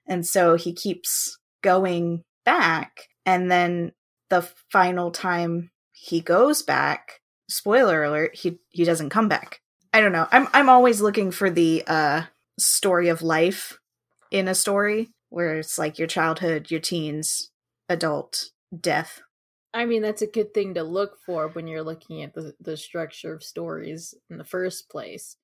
And 0.08 0.26
so 0.26 0.56
he 0.56 0.74
keeps 0.74 1.38
going 1.62 2.24
back. 2.46 3.08
And 3.26 3.50
then 3.50 3.94
the 4.30 4.42
final 4.72 5.12
time 5.12 5.72
he 5.94 6.20
goes 6.20 6.62
back, 6.62 7.22
spoiler 7.50 8.04
alert, 8.04 8.36
he, 8.36 8.60
he 8.70 8.84
doesn't 8.84 9.10
come 9.10 9.30
back. 9.30 9.62
I 9.94 10.02
don't 10.02 10.12
know. 10.12 10.28
I'm 10.32 10.48
I'm 10.54 10.70
always 10.70 11.02
looking 11.02 11.30
for 11.30 11.52
the 11.52 11.84
uh 11.86 12.24
story 12.60 13.10
of 13.10 13.22
life 13.22 13.78
in 14.32 14.48
a 14.48 14.56
story 14.56 15.12
where 15.30 15.60
it's 15.60 15.78
like 15.78 16.00
your 16.00 16.08
childhood, 16.08 16.72
your 16.72 16.80
teens, 16.80 17.52
adult, 17.88 18.50
death. 18.78 19.22
I 19.74 19.86
mean, 19.86 20.02
that's 20.02 20.22
a 20.22 20.28
good 20.28 20.54
thing 20.54 20.74
to 20.76 20.84
look 20.84 21.18
for 21.26 21.48
when 21.50 21.68
you're 21.68 21.84
looking 21.84 22.22
at 22.22 22.34
the, 22.34 22.54
the 22.60 22.78
structure 22.78 23.34
of 23.34 23.44
stories 23.44 24.14
in 24.30 24.38
the 24.38 24.44
first 24.44 24.90
place. 24.90 25.36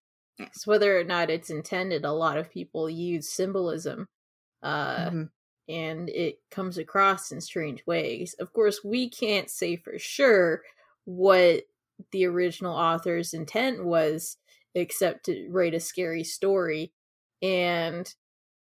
So 0.54 0.72
whether 0.72 0.98
or 1.00 1.04
not 1.04 1.30
it's 1.30 1.50
intended, 1.50 2.06
a 2.06 2.12
lot 2.12 2.38
of 2.38 2.52
people 2.52 2.90
use 2.90 3.30
symbolism, 3.30 4.06
uh, 4.64 5.10
mm-hmm. 5.10 5.24
and 5.68 6.10
it 6.10 6.40
comes 6.52 6.78
across 6.78 7.32
in 7.32 7.42
strange 7.42 7.86
ways. 7.86 8.36
Of 8.40 8.54
course, 8.54 8.82
we 8.84 9.10
can't 9.10 9.50
say 9.50 9.76
for 9.76 9.98
sure 9.98 10.62
what 11.06 11.64
the 12.12 12.26
original 12.26 12.76
author's 12.76 13.34
intent 13.34 13.84
was, 13.84 14.38
except 14.76 15.26
to 15.26 15.48
write 15.50 15.74
a 15.74 15.80
scary 15.80 16.24
story. 16.24 16.92
And 17.42 18.14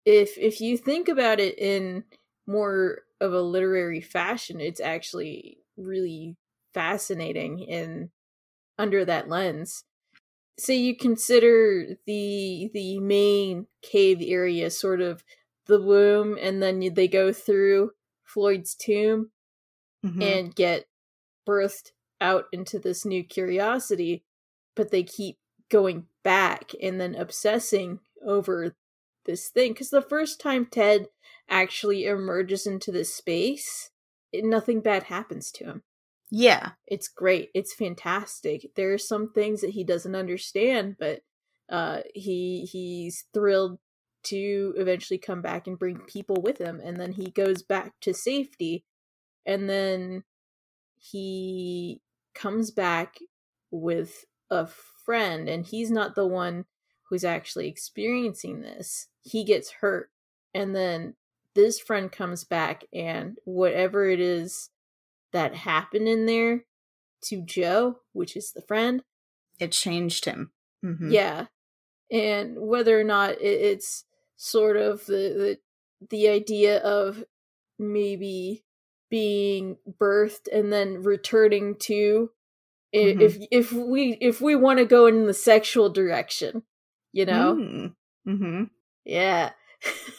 if 0.05 0.37
if 0.37 0.61
you 0.61 0.77
think 0.77 1.07
about 1.07 1.39
it 1.39 1.57
in 1.59 2.03
more 2.47 3.03
of 3.19 3.33
a 3.33 3.41
literary 3.41 4.01
fashion, 4.01 4.61
it's 4.61 4.79
actually 4.79 5.57
really 5.75 6.37
fascinating 6.73 7.59
in 7.59 8.09
under 8.77 9.03
that 9.05 9.27
lens. 9.27 9.83
So 10.59 10.73
you 10.73 10.95
consider 10.95 11.97
the 12.05 12.69
the 12.73 12.99
main 12.99 13.67
cave 13.81 14.19
area 14.21 14.69
sort 14.71 15.01
of 15.01 15.23
the 15.67 15.81
womb, 15.81 16.37
and 16.41 16.61
then 16.61 16.79
they 16.93 17.07
go 17.07 17.31
through 17.31 17.91
Floyd's 18.23 18.75
tomb 18.75 19.31
mm-hmm. 20.05 20.21
and 20.21 20.55
get 20.55 20.85
birthed 21.47 21.91
out 22.19 22.45
into 22.51 22.79
this 22.79 23.05
new 23.05 23.23
curiosity, 23.23 24.23
but 24.75 24.91
they 24.91 25.03
keep 25.03 25.37
going 25.69 26.05
back 26.23 26.71
and 26.81 26.99
then 26.99 27.15
obsessing 27.15 27.99
over 28.25 28.75
this 29.25 29.49
thing. 29.49 29.73
Because 29.73 29.89
the 29.89 30.01
first 30.01 30.39
time 30.39 30.65
Ted 30.65 31.07
actually 31.49 32.05
emerges 32.05 32.65
into 32.65 32.91
this 32.91 33.13
space, 33.13 33.91
it, 34.31 34.43
nothing 34.43 34.81
bad 34.81 35.03
happens 35.03 35.51
to 35.51 35.65
him. 35.65 35.83
Yeah. 36.29 36.71
It's 36.85 37.07
great. 37.07 37.49
It's 37.53 37.73
fantastic. 37.73 38.71
There 38.75 38.93
are 38.93 38.97
some 38.97 39.31
things 39.31 39.61
that 39.61 39.71
he 39.71 39.83
doesn't 39.83 40.15
understand, 40.15 40.95
but 40.99 41.21
uh 41.69 41.99
he 42.15 42.65
he's 42.71 43.25
thrilled 43.33 43.77
to 44.23 44.73
eventually 44.77 45.17
come 45.17 45.41
back 45.41 45.67
and 45.67 45.79
bring 45.79 45.99
people 45.99 46.41
with 46.41 46.57
him 46.57 46.81
and 46.83 46.99
then 46.99 47.13
he 47.13 47.31
goes 47.31 47.61
back 47.61 47.93
to 48.01 48.13
safety 48.13 48.83
and 49.45 49.69
then 49.69 50.23
he 50.97 52.01
comes 52.33 52.71
back 52.71 53.17
with 53.71 54.25
a 54.49 54.67
friend 54.67 55.47
and 55.47 55.65
he's 55.65 55.91
not 55.91 56.15
the 56.15 56.27
one 56.27 56.65
who's 57.03 57.23
actually 57.23 57.67
experiencing 57.67 58.61
this. 58.61 59.07
He 59.21 59.43
gets 59.43 59.71
hurt 59.81 60.09
and 60.53 60.75
then 60.75 61.15
this 61.55 61.79
friend 61.79 62.11
comes 62.11 62.43
back 62.43 62.83
and 62.93 63.37
whatever 63.45 64.07
it 64.09 64.19
is 64.19 64.69
that 65.31 65.55
happened 65.55 66.07
in 66.07 66.25
there 66.25 66.65
to 67.23 67.41
Joe, 67.41 67.99
which 68.13 68.35
is 68.35 68.51
the 68.51 68.61
friend, 68.61 69.03
it 69.59 69.71
changed 69.71 70.25
him. 70.25 70.51
Mm-hmm. 70.85 71.11
Yeah. 71.11 71.45
And 72.11 72.57
whether 72.59 72.99
or 72.99 73.03
not 73.03 73.41
it's 73.41 74.05
sort 74.37 74.77
of 74.77 75.05
the, 75.05 75.13
the 75.13 76.07
the 76.09 76.27
idea 76.29 76.79
of 76.79 77.23
maybe 77.79 78.63
being 79.09 79.77
birthed 79.99 80.47
and 80.51 80.71
then 80.71 81.03
returning 81.03 81.75
to 81.75 82.29
mm-hmm. 82.95 83.21
if 83.21 83.37
if 83.51 83.71
we 83.73 84.17
if 84.21 84.39
we 84.39 84.55
want 84.55 84.79
to 84.79 84.85
go 84.85 85.07
in 85.07 85.25
the 85.25 85.33
sexual 85.33 85.89
direction, 85.89 86.63
you 87.11 87.25
know. 87.25 87.55
Mm. 87.55 87.93
Mm-hmm. 88.27 88.63
Yeah 89.05 89.51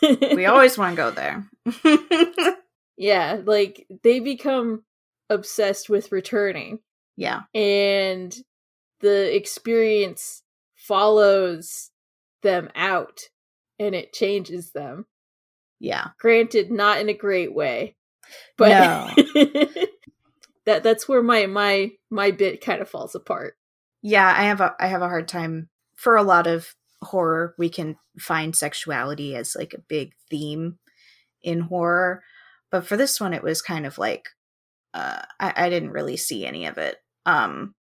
we 0.02 0.46
always 0.46 0.78
want 0.78 0.96
to 0.96 1.02
go 1.02 1.10
there. 1.10 2.56
yeah, 2.96 3.40
like 3.44 3.86
they 4.02 4.20
become 4.20 4.84
obsessed 5.28 5.88
with 5.88 6.12
returning. 6.12 6.80
Yeah. 7.16 7.42
And 7.54 8.34
the 9.00 9.34
experience 9.34 10.42
follows 10.74 11.90
them 12.42 12.70
out 12.74 13.20
and 13.78 13.94
it 13.94 14.12
changes 14.12 14.72
them. 14.72 15.06
Yeah. 15.80 16.08
Granted, 16.18 16.70
not 16.70 17.00
in 17.00 17.08
a 17.08 17.14
great 17.14 17.54
way. 17.54 17.96
But 18.56 18.68
no. 18.68 19.44
that 20.66 20.82
that's 20.82 21.08
where 21.08 21.22
my 21.22 21.46
my 21.46 21.92
my 22.10 22.30
bit 22.30 22.60
kind 22.60 22.82
of 22.82 22.88
falls 22.88 23.14
apart. 23.14 23.54
Yeah, 24.02 24.26
I 24.36 24.44
have 24.44 24.60
a 24.60 24.74
I 24.78 24.88
have 24.88 25.02
a 25.02 25.08
hard 25.08 25.28
time 25.28 25.68
for 25.94 26.16
a 26.16 26.22
lot 26.22 26.46
of 26.46 26.74
horror 27.02 27.54
we 27.58 27.68
can 27.68 27.96
find 28.18 28.54
sexuality 28.54 29.36
as 29.36 29.54
like 29.56 29.72
a 29.72 29.82
big 29.88 30.12
theme 30.28 30.78
in 31.42 31.60
horror 31.60 32.22
but 32.70 32.86
for 32.86 32.96
this 32.96 33.20
one 33.20 33.32
it 33.32 33.42
was 33.42 33.62
kind 33.62 33.86
of 33.86 33.98
like 33.98 34.28
uh, 34.94 35.22
I, 35.38 35.52
I 35.56 35.70
didn't 35.70 35.92
really 35.92 36.16
see 36.16 36.44
any 36.44 36.66
of 36.66 36.76
it 36.78 36.96
um 37.24 37.74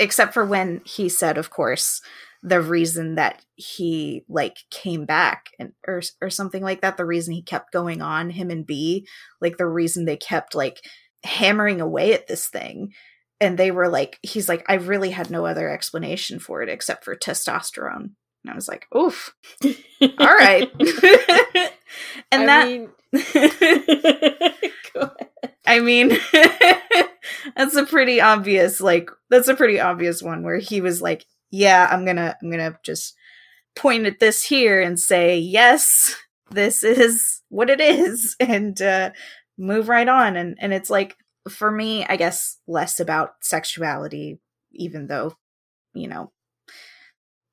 except 0.00 0.32
for 0.32 0.44
when 0.44 0.80
he 0.84 1.08
said 1.08 1.36
of 1.36 1.50
course 1.50 2.00
the 2.46 2.60
reason 2.60 3.16
that 3.16 3.44
he 3.56 4.24
like 4.28 4.58
came 4.70 5.06
back 5.06 5.46
and 5.58 5.72
or 5.88 6.02
or 6.20 6.30
something 6.30 6.62
like 6.62 6.82
that 6.82 6.96
the 6.96 7.04
reason 7.04 7.34
he 7.34 7.42
kept 7.42 7.72
going 7.72 8.02
on 8.02 8.30
him 8.30 8.50
and 8.50 8.66
b 8.66 9.06
like 9.40 9.56
the 9.56 9.66
reason 9.66 10.04
they 10.04 10.16
kept 10.16 10.54
like 10.54 10.84
hammering 11.24 11.80
away 11.80 12.12
at 12.12 12.26
this 12.26 12.48
thing 12.48 12.92
and 13.40 13.58
they 13.58 13.70
were 13.70 13.88
like 13.88 14.18
he's 14.22 14.48
like 14.48 14.62
i 14.68 14.74
really 14.74 15.10
had 15.10 15.30
no 15.30 15.46
other 15.46 15.70
explanation 15.70 16.38
for 16.38 16.62
it 16.62 16.68
except 16.68 17.02
for 17.02 17.16
testosterone 17.16 18.10
and 18.44 18.52
I 18.52 18.54
was 18.54 18.68
like, 18.68 18.86
oof. 18.94 19.34
All 19.64 19.70
right. 20.18 20.70
and 22.30 22.42
I 22.42 22.46
that 22.46 22.68
mean... 22.68 22.90
I 25.66 25.80
mean 25.80 26.10
that's 27.56 27.74
a 27.74 27.86
pretty 27.86 28.20
obvious 28.20 28.80
like 28.80 29.10
that's 29.30 29.48
a 29.48 29.54
pretty 29.54 29.80
obvious 29.80 30.22
one 30.22 30.42
where 30.42 30.58
he 30.58 30.80
was 30.80 31.00
like, 31.00 31.24
yeah, 31.54 31.88
I'm 31.90 32.04
going 32.04 32.16
to 32.16 32.36
I'm 32.42 32.50
going 32.50 32.72
to 32.72 32.78
just 32.82 33.14
point 33.76 34.06
at 34.06 34.18
this 34.20 34.42
here 34.44 34.80
and 34.80 34.98
say, 34.98 35.38
yes, 35.38 36.14
this 36.50 36.82
is 36.84 37.42
what 37.48 37.70
it 37.70 37.80
is 37.80 38.36
and 38.40 38.80
uh 38.82 39.10
move 39.56 39.88
right 39.88 40.08
on 40.08 40.36
and 40.36 40.56
and 40.60 40.72
it's 40.74 40.90
like 40.90 41.16
for 41.48 41.70
me, 41.70 42.04
I 42.06 42.16
guess 42.16 42.58
less 42.66 43.00
about 43.00 43.30
sexuality 43.40 44.40
even 44.72 45.06
though 45.06 45.34
you 45.94 46.08
know 46.08 46.32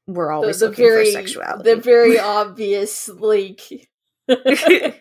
we're 0.08 0.31
always 0.31 0.60
the 0.60 0.67
looking 0.70 0.86
very, 0.86 1.05
for 1.05 1.12
sexuality. 1.12 1.70
the 1.70 1.75
very 1.81 2.20
obvious, 2.41 3.08
like 3.08 3.62
the 4.27 4.93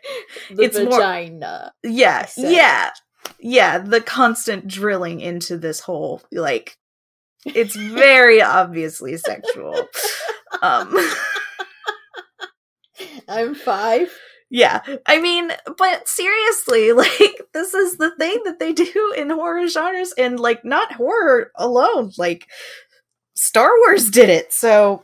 It's 0.51 0.79
more- 0.79 0.91
vagina. 0.91 1.73
yeah, 1.83 2.27
said. 2.27 2.53
yeah, 2.53 2.91
yeah. 3.41 3.79
The 3.79 4.01
constant 4.01 4.69
drilling 4.69 5.21
into 5.21 5.57
this 5.57 5.81
whole 5.81 6.23
like, 6.33 6.77
it's 7.45 7.77
very 7.77 8.43
obviously 8.43 9.17
sexual. 9.17 9.87
Um, 10.63 10.97
I'm 13.29 13.55
five. 13.55 14.13
yeah, 14.51 14.83
I 15.07 15.21
mean, 15.21 15.53
but 15.79 16.09
seriously, 16.09 16.93
like 16.93 17.41
this 17.55 17.75
is 17.75 17.97
the 17.97 18.11
thing 18.17 18.41
that 18.45 18.59
they 18.59 18.73
do 18.73 19.15
in 19.17 19.31
horror 19.31 19.67
genres, 19.69 20.13
and 20.19 20.39
like 20.39 20.65
not 20.65 20.93
horror 20.93 21.51
alone. 21.57 22.13
Like 22.19 22.49
Star 23.35 23.71
Wars 23.79 24.11
did 24.11 24.29
it, 24.29 24.53
so 24.53 25.03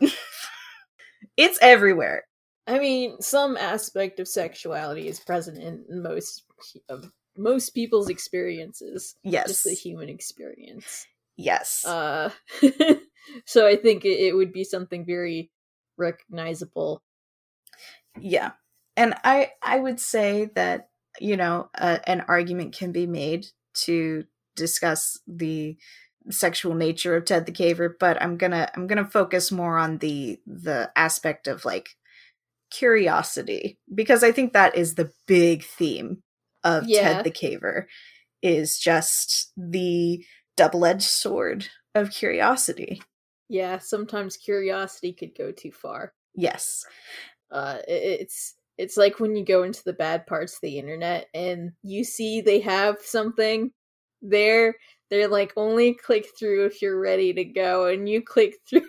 it's 1.37 1.59
everywhere. 1.63 2.25
I 2.67 2.81
mean, 2.81 3.21
some 3.21 3.57
aspect 3.57 4.19
of 4.19 4.27
sexuality 4.27 5.07
is 5.07 5.21
present 5.21 5.59
in 5.59 5.85
most 5.89 6.43
of 6.89 7.09
most 7.37 7.71
people's 7.71 8.11
experiences. 8.11 9.15
Yes, 9.23 9.49
Just 9.49 9.65
the 9.65 9.75
human 9.75 10.09
experience. 10.09 11.07
Yes, 11.37 11.85
Uh, 11.85 12.31
so 13.47 13.67
I 13.67 13.77
think 13.77 14.05
it, 14.05 14.19
it 14.21 14.35
would 14.37 14.53
be 14.53 14.65
something 14.65 15.05
very 15.05 15.51
recognizable. 15.97 17.03
yeah. 18.19 18.53
And 18.97 19.15
I 19.25 19.51
I 19.63 19.79
would 19.79 20.01
say 20.01 20.51
that 20.55 20.89
you 21.21 21.37
know 21.37 21.69
uh, 21.77 21.99
an 22.07 22.23
argument 22.29 22.75
can 22.75 22.93
be 22.93 23.07
made 23.07 23.47
to 23.85 24.25
discuss 24.55 25.19
the 25.27 25.77
sexual 26.31 26.75
nature 26.75 27.15
of 27.17 27.25
Ted 27.27 27.47
the 27.47 27.53
Caver, 27.53 27.91
but 28.01 28.21
I'm 28.23 28.37
gonna 28.39 28.69
I'm 28.75 28.87
gonna 28.87 29.05
focus 29.05 29.53
more 29.53 29.77
on 29.79 29.99
the 29.99 30.39
the 30.47 30.91
aspect 30.97 31.47
of 31.47 31.65
like 31.65 31.91
curiosity 32.71 33.79
because 33.95 34.25
I 34.25 34.33
think 34.33 34.53
that 34.53 34.77
is 34.77 34.95
the 34.95 35.11
big 35.27 35.65
theme 35.65 36.23
of 36.65 36.85
Yeah. 36.87 37.23
Ted 37.23 37.25
the 37.25 37.31
Caver 37.31 37.85
is 38.43 38.79
just 38.79 39.53
the 39.57 40.25
double-edged 40.57 41.03
sword 41.03 41.69
of 41.95 42.11
curiosity. 42.11 43.03
Yeah, 43.49 43.79
sometimes 43.79 44.37
curiosity 44.37 45.13
could 45.13 45.37
go 45.37 45.53
too 45.53 45.73
far. 45.73 46.13
Yes. 46.35 46.85
Uh, 47.51 47.79
it's 47.87 48.55
it's 48.79 48.97
like 48.97 49.21
when 49.21 49.37
you 49.37 49.45
go 49.45 49.63
into 49.63 49.83
the 49.85 49.93
bad 49.93 50.27
parts 50.27 50.55
of 50.55 50.61
the 50.63 50.79
internet 50.79 51.29
and 51.33 51.73
you 51.83 52.05
see 52.05 52.41
they 52.41 52.61
have 52.61 52.99
something 53.01 53.71
there. 54.21 54.77
They're 55.09 55.29
like 55.29 55.53
only 55.57 55.95
click 55.95 56.27
through 56.39 56.67
if 56.67 56.83
you're 56.83 57.01
ready 57.01 57.33
to 57.33 57.45
go, 57.45 57.87
and 57.87 58.09
you 58.09 58.23
click 58.23 58.55
through. 58.69 58.83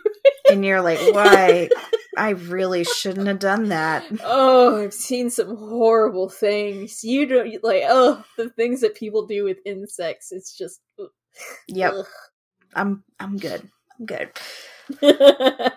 And 0.50 0.66
you're 0.66 0.82
like, 0.82 1.00
"Why 1.14 1.70
I 2.18 2.32
really 2.32 2.84
shouldn't 2.84 3.28
have 3.28 3.40
done 3.40 3.70
that." 3.70 4.04
Oh, 4.24 4.82
I've 4.82 4.94
seen 4.96 5.30
some 5.30 5.56
horrible 5.56 6.30
things. 6.30 7.04
You 7.04 7.28
don't 7.28 7.64
like. 7.64 7.84
Oh, 7.86 8.24
the 8.36 8.50
things 8.50 8.82
that 8.82 8.96
people 8.96 9.28
do 9.28 9.44
with 9.44 9.60
insects. 9.66 10.32
It's 10.32 10.58
just. 10.58 10.82
Yep. 11.67 11.94
ugh. 11.94 12.06
I'm 12.75 13.03
I'm 13.20 13.38
good. 13.38 13.70
I'm 14.00 14.05
good. 14.05 14.31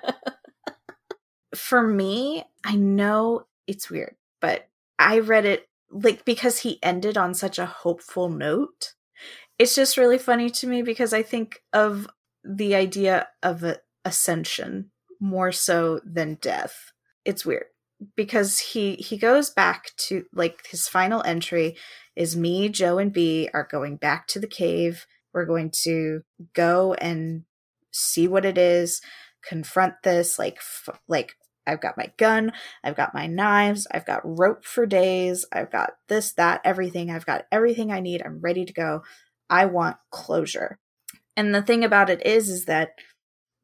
For 1.55 1.83
me, 1.83 2.45
I 2.65 2.77
know 2.77 3.47
it's 3.67 3.91
weird, 3.91 4.15
but 4.41 4.69
I 4.99 5.19
read 5.19 5.45
it 5.45 5.69
like 5.91 6.25
because 6.25 6.59
he 6.61 6.79
ended 6.83 7.17
on 7.19 7.35
such 7.35 7.59
a 7.59 7.67
hopeful 7.67 8.29
note. 8.29 8.95
It's 9.59 9.75
just 9.75 9.97
really 9.97 10.19
funny 10.19 10.51
to 10.51 10.67
me 10.67 10.83
because 10.83 11.13
I 11.13 11.23
think 11.23 11.63
of 11.73 12.09
the 12.45 12.75
idea 12.75 13.29
of 13.43 13.63
a, 13.65 13.79
ascension 14.05 14.91
more 15.21 15.53
so 15.53 16.01
than 16.05 16.37
death. 16.37 16.93
It's 17.25 17.45
weird 17.45 17.67
because 18.17 18.59
he 18.59 18.95
he 18.97 19.17
goes 19.19 19.51
back 19.51 19.91
to 19.97 20.25
like 20.33 20.67
his 20.71 20.89
final 20.89 21.23
entry 21.23 21.77
is 22.17 22.37
me, 22.37 22.69
Joe 22.69 22.99
and 22.99 23.13
B 23.13 23.49
are 23.53 23.69
going 23.71 23.97
back 23.97 24.27
to 24.29 24.41
the 24.41 24.47
cave. 24.47 25.07
We're 25.33 25.47
going 25.47 25.73
to 25.83 26.23
go 26.55 26.95
and 26.95 27.45
see 27.93 28.29
what 28.29 28.45
it 28.45 28.59
is, 28.59 29.01
confront 29.43 29.95
this 30.03 30.39
like 30.39 30.57
f- 30.57 31.01
like 31.09 31.37
I've 31.67 31.81
got 31.81 31.97
my 31.97 32.13
gun, 32.17 32.53
I've 32.83 32.97
got 32.97 33.15
my 33.15 33.27
knives, 33.27 33.87
I've 33.91 34.07
got 34.07 34.23
rope 34.25 34.65
for 34.65 34.87
days, 34.87 35.45
I've 35.53 35.71
got 35.71 35.93
this 36.09 36.33
that 36.33 36.61
everything. 36.65 37.11
I've 37.11 37.27
got 37.27 37.47
everything 37.53 37.93
I 37.93 38.01
need. 38.01 38.23
I'm 38.25 38.41
ready 38.41 38.65
to 38.65 38.73
go. 38.73 39.03
I 39.49 39.67
want 39.67 39.97
closure. 40.11 40.79
And 41.37 41.55
the 41.55 41.63
thing 41.63 41.85
about 41.85 42.11
it 42.11 42.25
is 42.27 42.49
is 42.49 42.65
that 42.67 42.91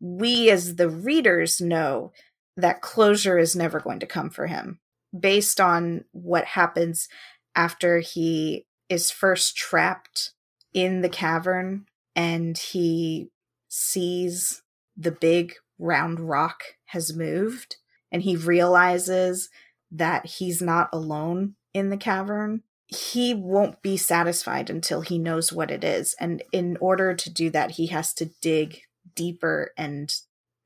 we 0.01 0.51
as 0.51 0.77
the 0.77 0.89
readers 0.89 1.61
know 1.61 2.13
that 2.57 2.83
closure 2.83 3.39
is 3.39 3.57
never 3.57 3.81
going 3.81 4.01
to 4.01 4.07
come 4.07 4.31
for 4.31 4.47
him 4.47 4.81
based 5.19 5.61
on 5.61 6.05
what 6.13 6.45
happens 6.45 7.09
after 7.55 8.01
he 8.01 8.67
is 8.89 9.11
first 9.11 9.57
trapped 9.57 10.33
in 10.77 11.01
the 11.01 11.09
cavern 11.09 11.87
and 12.15 12.57
he 12.57 13.31
sees 13.69 14.63
the 14.97 15.11
big 15.11 15.55
round 15.79 16.21
rock 16.21 16.63
has 16.87 17.17
moved 17.17 17.77
and 18.13 18.23
he 18.23 18.37
realizes 18.37 19.49
that 19.91 20.27
he's 20.27 20.63
not 20.63 20.89
alone 20.93 21.57
in 21.75 21.91
the 21.91 21.97
cavern 21.97 22.63
he 22.89 23.35
won't 23.35 23.83
be 23.83 23.97
satisfied 23.97 24.71
until 24.71 25.01
he 25.01 25.19
knows 25.19 25.53
what 25.53 25.71
it 25.71 25.83
is. 25.83 26.15
And 26.21 26.43
in 26.53 26.77
order 26.81 27.15
to 27.15 27.31
do 27.31 27.51
that 27.51 27.73
he 27.73 27.89
has 27.89 28.15
to 28.15 28.31
dig 28.41 28.83
deeper 29.15 29.73
and 29.77 30.15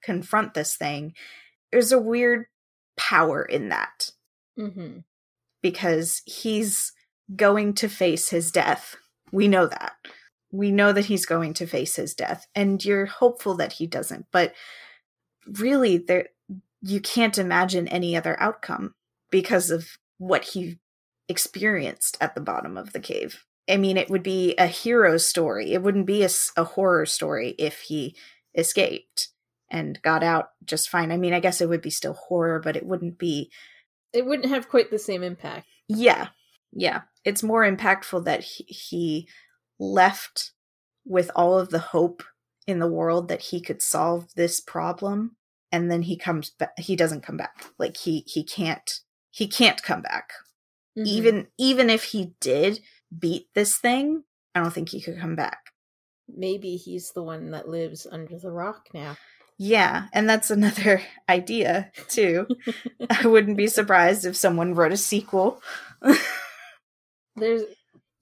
confront 0.03 0.55
this 0.55 0.77
thing. 0.77 1.15
There's 1.73 1.93
a 1.93 1.99
weird 1.99 2.47
power 2.97 3.43
in 3.43 3.71
that 3.71 4.11
hmm 4.57 4.99
because 5.63 6.23
he's 6.25 6.93
going 7.37 7.75
to 7.75 7.87
face 7.87 8.31
his 8.31 8.51
death. 8.51 8.97
We 9.33 9.49
know 9.49 9.67
that. 9.67 9.93
We 10.53 10.73
know 10.73 10.93
that 10.93 11.05
he's 11.07 11.27
going 11.27 11.55
to 11.55 11.67
face 11.67 11.97
his 11.97 12.15
death 12.15 12.47
and 12.55 12.85
you're 12.85 13.07
hopeful 13.07 13.55
that 13.57 13.75
he 13.75 13.87
doesn't, 13.87 14.27
but 14.33 14.53
really 15.47 15.99
there 15.99 16.29
you 16.83 17.01
can't 17.01 17.39
imagine 17.39 17.87
any 17.89 18.17
other 18.17 18.41
outcome 18.41 18.95
because 19.31 19.71
of 19.71 19.87
what 20.19 20.45
he 20.45 20.79
experienced 21.29 22.17
at 22.21 22.35
the 22.35 22.41
bottom 22.41 22.77
of 22.77 22.93
the 22.93 23.01
cave. 23.01 23.45
I 23.69 23.77
mean, 23.77 23.97
it 23.97 24.11
would 24.11 24.23
be 24.23 24.55
a 24.57 24.67
hero 24.67 25.17
story. 25.19 25.73
It 25.73 25.83
wouldn't 25.83 26.07
be 26.07 26.25
a 26.57 26.65
horror 26.65 27.07
story 27.07 27.55
if 27.59 27.81
he 27.83 28.17
escaped 28.57 29.29
and 29.71 30.01
got 30.03 30.25
out 30.25 30.49
just 30.65 30.89
fine. 30.89 31.13
I 31.13 31.17
mean, 31.17 31.33
I 31.33 31.39
guess 31.41 31.61
it 31.61 31.69
would 31.69 31.83
be 31.83 31.91
still 31.91 32.15
horror, 32.15 32.59
but 32.59 32.75
it 32.77 32.85
wouldn't 32.85 33.19
be 33.19 33.53
It 34.13 34.27
wouldn't 34.27 34.49
have 34.49 34.69
quite 34.69 34.91
the 34.91 34.99
same 34.99 35.23
impact. 35.23 35.67
yeah. 35.87 36.29
Yeah. 36.73 37.03
It's 37.25 37.43
more 37.43 37.63
impactful 37.65 38.25
that 38.25 38.43
he, 38.43 38.65
he 38.65 39.29
left 39.79 40.53
with 41.05 41.31
all 41.35 41.59
of 41.59 41.71
the 41.71 41.79
hope 41.79 42.23
in 42.67 42.79
the 42.79 42.87
world 42.89 43.29
that 43.29 43.41
he 43.43 43.61
could 43.61 43.83
solve 43.83 44.27
this 44.37 44.61
problem 44.61 45.37
and 45.73 45.91
then 45.91 46.03
he 46.03 46.17
comes 46.17 46.51
back 46.51 46.79
he 46.79 46.97
doesn't 46.97 47.23
come 47.23 47.37
back. 47.37 47.65
Like 47.79 47.97
he 47.97 48.25
he 48.27 48.45
can't 48.45 48.91
he 49.31 49.47
can't 49.49 49.83
come 49.83 50.03
back. 50.03 50.31
Mhm. 50.99 51.07
Even 51.07 51.47
even 51.59 51.91
if 51.91 52.05
he 52.05 52.35
did 52.41 52.81
beat 53.17 53.47
this 53.55 53.79
thing, 53.79 54.25
I 54.55 54.61
don't 54.61 54.73
think 54.73 54.91
he 54.91 55.01
could 55.01 55.19
come 55.19 55.37
back. 55.37 55.59
maybe 56.29 56.77
he's 56.77 57.11
the 57.13 57.23
one 57.23 57.51
that 57.53 57.69
lives 57.69 58.07
under 58.11 58.39
the 58.39 58.51
rock 58.53 58.89
now. 58.95 59.17
Yeah, 59.59 60.07
and 60.13 60.29
that's 60.29 60.51
another 60.51 61.03
idea 61.29 61.91
too. 62.09 62.47
I 63.11 63.27
wouldn't 63.27 63.57
be 63.57 63.67
surprised 63.69 64.25
if 64.25 64.37
someone 64.37 64.75
wrote 64.75 64.93
a 64.93 64.97
sequel. 64.97 65.61
There's, 67.41 67.63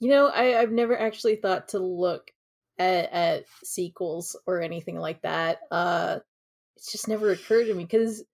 you 0.01 0.11
know, 0.11 0.29
I 0.29 0.61
I've 0.61 0.73
never 0.73 0.99
actually 0.99 1.37
thought 1.37 1.69
to 1.69 1.79
look 1.79 2.31
at 2.79 3.13
at 3.13 3.45
sequels 3.65 4.37
or 4.47 4.63
anything 4.63 4.99
like 4.99 5.23
that. 5.23 5.61
Uh, 5.71 6.21
it's 6.77 6.93
just 6.93 7.09
never 7.09 7.31
occurred 7.33 7.67
to 7.67 7.75
me 7.75 7.85
because 7.85 8.25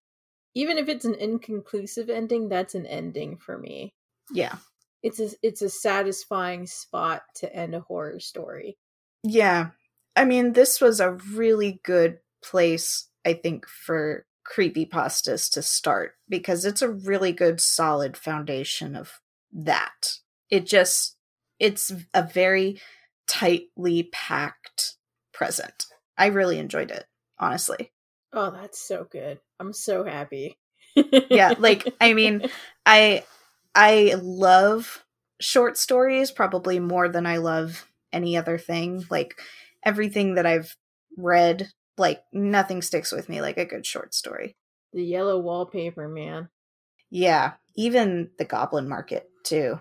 even 0.54 0.78
if 0.78 0.88
it's 0.88 1.04
an 1.04 1.14
inconclusive 1.16 2.10
ending, 2.10 2.48
that's 2.48 2.74
an 2.74 2.86
ending 2.86 3.36
for 3.38 3.58
me. 3.58 3.94
yeah. 4.32 4.56
It's 5.02 5.20
a 5.20 5.30
it's 5.42 5.60
a 5.62 5.68
satisfying 5.68 6.66
spot 6.66 7.22
to 7.36 7.54
end 7.54 7.74
a 7.74 7.80
horror 7.80 8.20
story. 8.20 8.78
Yeah. 9.22 9.70
I 10.16 10.24
mean, 10.24 10.52
this 10.52 10.80
was 10.80 11.00
a 11.00 11.12
really 11.12 11.80
good 11.84 12.18
place, 12.42 13.08
I 13.26 13.34
think, 13.34 13.66
for 13.68 14.26
creepypastas 14.50 15.50
to 15.52 15.62
start 15.62 16.12
because 16.28 16.64
it's 16.64 16.82
a 16.82 16.90
really 16.90 17.32
good, 17.32 17.60
solid 17.60 18.16
foundation 18.16 18.96
of 18.96 19.20
that. 19.52 20.18
It 20.54 20.66
just, 20.66 21.16
it's 21.58 21.92
a 22.12 22.22
very 22.22 22.80
tightly 23.26 24.04
packed 24.12 24.94
present. 25.32 25.86
I 26.16 26.26
really 26.26 26.58
enjoyed 26.58 26.90
it, 26.90 27.06
honestly. 27.40 27.92
Oh, 28.32 28.50
that's 28.50 28.80
so 28.80 29.06
good. 29.10 29.40
I'm 29.58 29.72
so 29.72 30.04
happy. 30.04 30.56
Yeah, 31.28 31.54
like, 31.58 31.92
I 32.00 32.14
mean, 32.14 32.48
I 32.86 33.24
I 33.74 34.14
love 34.22 35.04
short 35.40 35.76
stories 35.76 36.30
probably 36.30 36.78
more 36.78 37.08
than 37.08 37.26
I 37.26 37.38
love 37.38 37.86
any 38.12 38.36
other 38.36 38.58
thing. 38.58 39.04
Like 39.10 39.40
everything 39.84 40.36
that 40.36 40.46
I've 40.46 40.76
read 41.16 41.70
like 41.98 42.22
nothing 42.32 42.82
sticks 42.82 43.12
with 43.12 43.28
me 43.28 43.40
like 43.40 43.58
a 43.58 43.64
good 43.64 43.86
short 43.86 44.14
story. 44.14 44.56
The 44.92 45.02
yellow 45.04 45.38
wallpaper, 45.40 46.08
man. 46.08 46.48
Yeah, 47.10 47.54
even 47.76 48.30
the 48.38 48.44
Goblin 48.44 48.88
Market 48.88 49.28
too. 49.44 49.80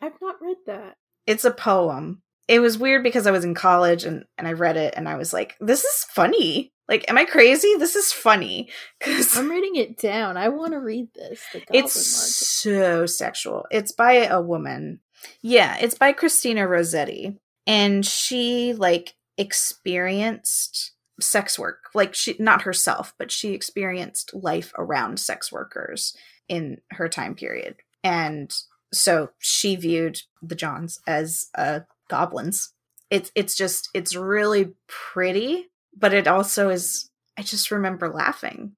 I've 0.00 0.20
not 0.20 0.36
read 0.40 0.58
that. 0.66 0.96
It's 1.26 1.44
a 1.44 1.50
poem. 1.50 2.22
It 2.48 2.60
was 2.60 2.78
weird 2.78 3.02
because 3.02 3.26
I 3.26 3.32
was 3.32 3.44
in 3.44 3.54
college 3.54 4.04
and 4.04 4.24
and 4.38 4.46
I 4.46 4.52
read 4.52 4.76
it 4.76 4.94
and 4.96 5.08
I 5.08 5.16
was 5.16 5.32
like, 5.32 5.56
this 5.60 5.84
is 5.84 6.06
funny. 6.10 6.72
Like, 6.88 7.04
am 7.08 7.18
I 7.18 7.24
crazy? 7.24 7.74
This 7.78 7.96
is 7.96 8.12
funny 8.12 8.68
because 9.00 9.36
I'm 9.36 9.50
reading 9.50 9.76
it 9.76 9.98
down. 9.98 10.36
I 10.36 10.48
want 10.48 10.72
to 10.72 10.80
read 10.80 11.08
this. 11.14 11.42
It's 11.72 11.94
so 11.94 13.06
sexual. 13.06 13.66
It's 13.70 13.92
by 13.92 14.26
a 14.26 14.40
woman. 14.40 15.00
Yeah, 15.42 15.76
it's 15.80 15.96
by 15.96 16.12
Christina 16.12 16.68
Rossetti, 16.68 17.36
and 17.66 18.06
she 18.06 18.74
like 18.74 19.14
experienced 19.38 20.92
sex 21.20 21.58
work. 21.58 21.90
Like 21.94 22.14
she 22.14 22.36
not 22.38 22.62
herself, 22.62 23.14
but 23.18 23.32
she 23.32 23.52
experienced 23.52 24.34
life 24.34 24.72
around 24.78 25.18
sex 25.18 25.50
workers 25.50 26.14
in 26.48 26.78
her 26.92 27.08
time 27.08 27.34
period. 27.34 27.76
And 28.04 28.54
so 28.92 29.30
she 29.38 29.76
viewed 29.76 30.20
the 30.42 30.54
Johns 30.54 31.00
as 31.06 31.48
uh 31.54 31.80
goblins. 32.08 32.72
It's 33.10 33.30
it's 33.34 33.56
just 33.56 33.88
it's 33.94 34.16
really 34.16 34.74
pretty, 34.86 35.68
but 35.96 36.12
it 36.12 36.26
also 36.26 36.68
is 36.68 37.10
I 37.38 37.42
just 37.42 37.70
remember 37.70 38.08
laughing. 38.08 38.72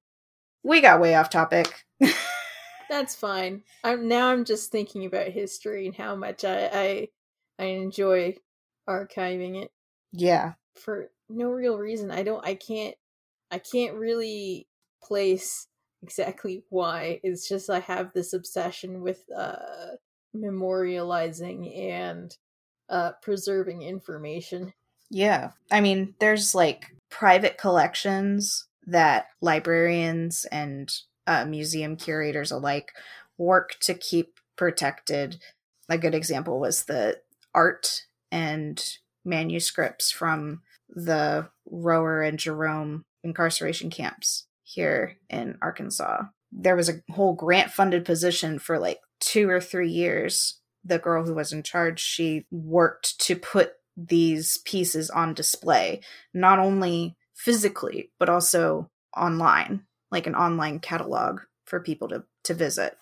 We 0.62 0.80
got 0.80 1.00
way 1.00 1.14
off 1.14 1.30
topic. 1.30 1.84
That's 2.90 3.14
fine. 3.14 3.62
I'm 3.84 4.08
now. 4.08 4.30
I'm 4.30 4.44
just 4.44 4.72
thinking 4.72 5.04
about 5.04 5.28
history 5.28 5.86
and 5.86 5.94
how 5.94 6.16
much 6.16 6.44
I 6.44 6.68
I, 6.72 7.08
I 7.58 7.64
enjoy 7.66 8.36
archiving 8.88 9.62
it 9.62 9.70
yeah. 10.12 10.54
for 10.74 11.10
no 11.28 11.50
real 11.50 11.76
reason. 11.76 12.10
I 12.10 12.22
don't. 12.22 12.44
I 12.44 12.54
can't. 12.54 12.94
I 13.50 13.58
can't 13.58 13.94
really 13.94 14.66
place 15.02 15.68
exactly 16.02 16.64
why. 16.70 17.20
It's 17.22 17.48
just 17.48 17.70
I 17.70 17.80
have 17.80 18.12
this 18.12 18.32
obsession 18.32 19.00
with 19.00 19.24
uh 19.36 19.96
memorializing 20.34 21.76
and 21.90 22.36
uh 22.88 23.12
preserving 23.22 23.82
information. 23.82 24.72
Yeah. 25.10 25.52
I 25.70 25.80
mean, 25.80 26.14
there's 26.20 26.54
like 26.54 26.86
private 27.10 27.56
collections 27.58 28.66
that 28.86 29.26
librarians 29.40 30.46
and 30.50 30.90
uh, 31.26 31.44
museum 31.44 31.96
curators 31.96 32.50
alike 32.50 32.92
work 33.36 33.76
to 33.80 33.94
keep 33.94 34.40
protected. 34.56 35.40
A 35.88 35.98
good 35.98 36.14
example 36.14 36.58
was 36.58 36.84
the 36.84 37.18
art 37.54 38.06
and 38.30 38.82
manuscripts 39.24 40.10
from 40.10 40.62
the 40.88 41.48
Rohwer 41.70 42.26
and 42.26 42.38
Jerome 42.38 43.04
incarceration 43.22 43.90
camps 43.90 44.47
here 44.68 45.16
in 45.30 45.56
Arkansas. 45.62 46.24
There 46.52 46.76
was 46.76 46.88
a 46.88 47.02
whole 47.10 47.32
grant 47.32 47.70
funded 47.70 48.04
position 48.04 48.58
for 48.58 48.78
like 48.78 49.00
two 49.20 49.48
or 49.48 49.60
three 49.60 49.90
years. 49.90 50.60
The 50.84 50.98
girl 50.98 51.24
who 51.24 51.34
was 51.34 51.52
in 51.52 51.62
charge, 51.62 52.00
she 52.00 52.46
worked 52.50 53.18
to 53.22 53.36
put 53.36 53.72
these 53.96 54.58
pieces 54.58 55.10
on 55.10 55.34
display, 55.34 56.02
not 56.34 56.58
only 56.58 57.16
physically, 57.34 58.10
but 58.18 58.28
also 58.28 58.90
online, 59.16 59.84
like 60.10 60.26
an 60.26 60.34
online 60.34 60.80
catalog 60.80 61.40
for 61.64 61.80
people 61.80 62.08
to, 62.08 62.24
to 62.44 62.54
visit. 62.54 62.96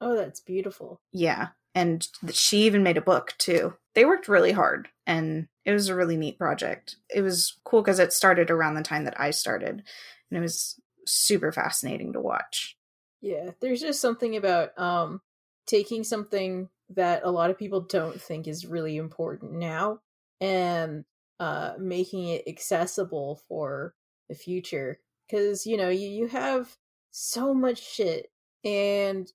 Oh, 0.00 0.16
that's 0.16 0.40
beautiful. 0.40 1.00
Yeah. 1.12 1.48
And 1.74 2.06
she 2.32 2.62
even 2.64 2.82
made 2.82 2.96
a 2.96 3.02
book 3.02 3.34
too. 3.38 3.74
They 3.94 4.04
worked 4.04 4.28
really 4.28 4.52
hard 4.52 4.88
and 5.06 5.48
it 5.64 5.72
was 5.72 5.88
a 5.88 5.94
really 5.94 6.16
neat 6.16 6.38
project. 6.38 6.96
It 7.14 7.20
was 7.20 7.58
cool 7.64 7.82
because 7.82 7.98
it 7.98 8.12
started 8.12 8.50
around 8.50 8.74
the 8.74 8.82
time 8.82 9.04
that 9.04 9.20
I 9.20 9.30
started 9.30 9.82
and 10.30 10.38
it 10.38 10.40
was 10.40 10.80
super 11.10 11.52
fascinating 11.52 12.12
to 12.14 12.20
watch. 12.20 12.76
Yeah, 13.20 13.50
there's 13.60 13.80
just 13.80 14.00
something 14.00 14.36
about 14.36 14.78
um 14.78 15.20
taking 15.66 16.04
something 16.04 16.68
that 16.90 17.22
a 17.24 17.30
lot 17.30 17.50
of 17.50 17.58
people 17.58 17.82
don't 17.82 18.20
think 18.20 18.48
is 18.48 18.66
really 18.66 18.96
important 18.96 19.52
now 19.52 20.00
and 20.40 21.04
uh 21.38 21.74
making 21.78 22.28
it 22.28 22.48
accessible 22.48 23.36
for 23.48 23.94
the 24.28 24.34
future 24.34 25.00
cuz 25.30 25.66
you 25.66 25.76
know, 25.76 25.88
you 25.90 26.08
you 26.08 26.26
have 26.28 26.76
so 27.10 27.52
much 27.54 27.78
shit 27.78 28.30
and 28.64 29.32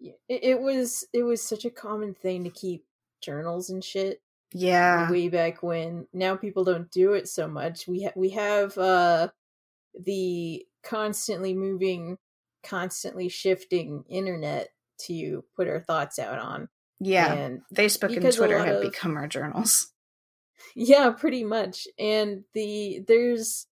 it, 0.00 0.16
it 0.28 0.60
was 0.60 1.06
it 1.12 1.22
was 1.22 1.42
such 1.42 1.64
a 1.64 1.70
common 1.70 2.14
thing 2.14 2.44
to 2.44 2.50
keep 2.50 2.86
journals 3.20 3.70
and 3.70 3.84
shit 3.84 4.22
Yeah. 4.52 5.10
way 5.10 5.28
back 5.28 5.62
when. 5.62 6.08
Now 6.12 6.36
people 6.36 6.64
don't 6.64 6.90
do 6.90 7.12
it 7.14 7.28
so 7.28 7.48
much. 7.48 7.86
We 7.88 8.04
ha- 8.04 8.12
we 8.16 8.30
have 8.30 8.76
uh 8.78 9.30
the 9.98 10.66
constantly 10.86 11.54
moving, 11.54 12.16
constantly 12.62 13.28
shifting 13.28 14.04
internet 14.08 14.68
to 15.06 15.44
put 15.56 15.68
our 15.68 15.80
thoughts 15.80 16.18
out 16.18 16.38
on. 16.38 16.68
Yeah. 17.00 17.32
And 17.32 17.60
Facebook 17.74 18.16
and 18.16 18.32
Twitter 18.34 18.58
have 18.58 18.76
of- 18.76 18.82
become 18.82 19.16
our 19.16 19.26
journals. 19.28 19.92
yeah, 20.74 21.10
pretty 21.10 21.44
much. 21.44 21.86
And 21.98 22.44
the 22.54 23.04
there's 23.06 23.66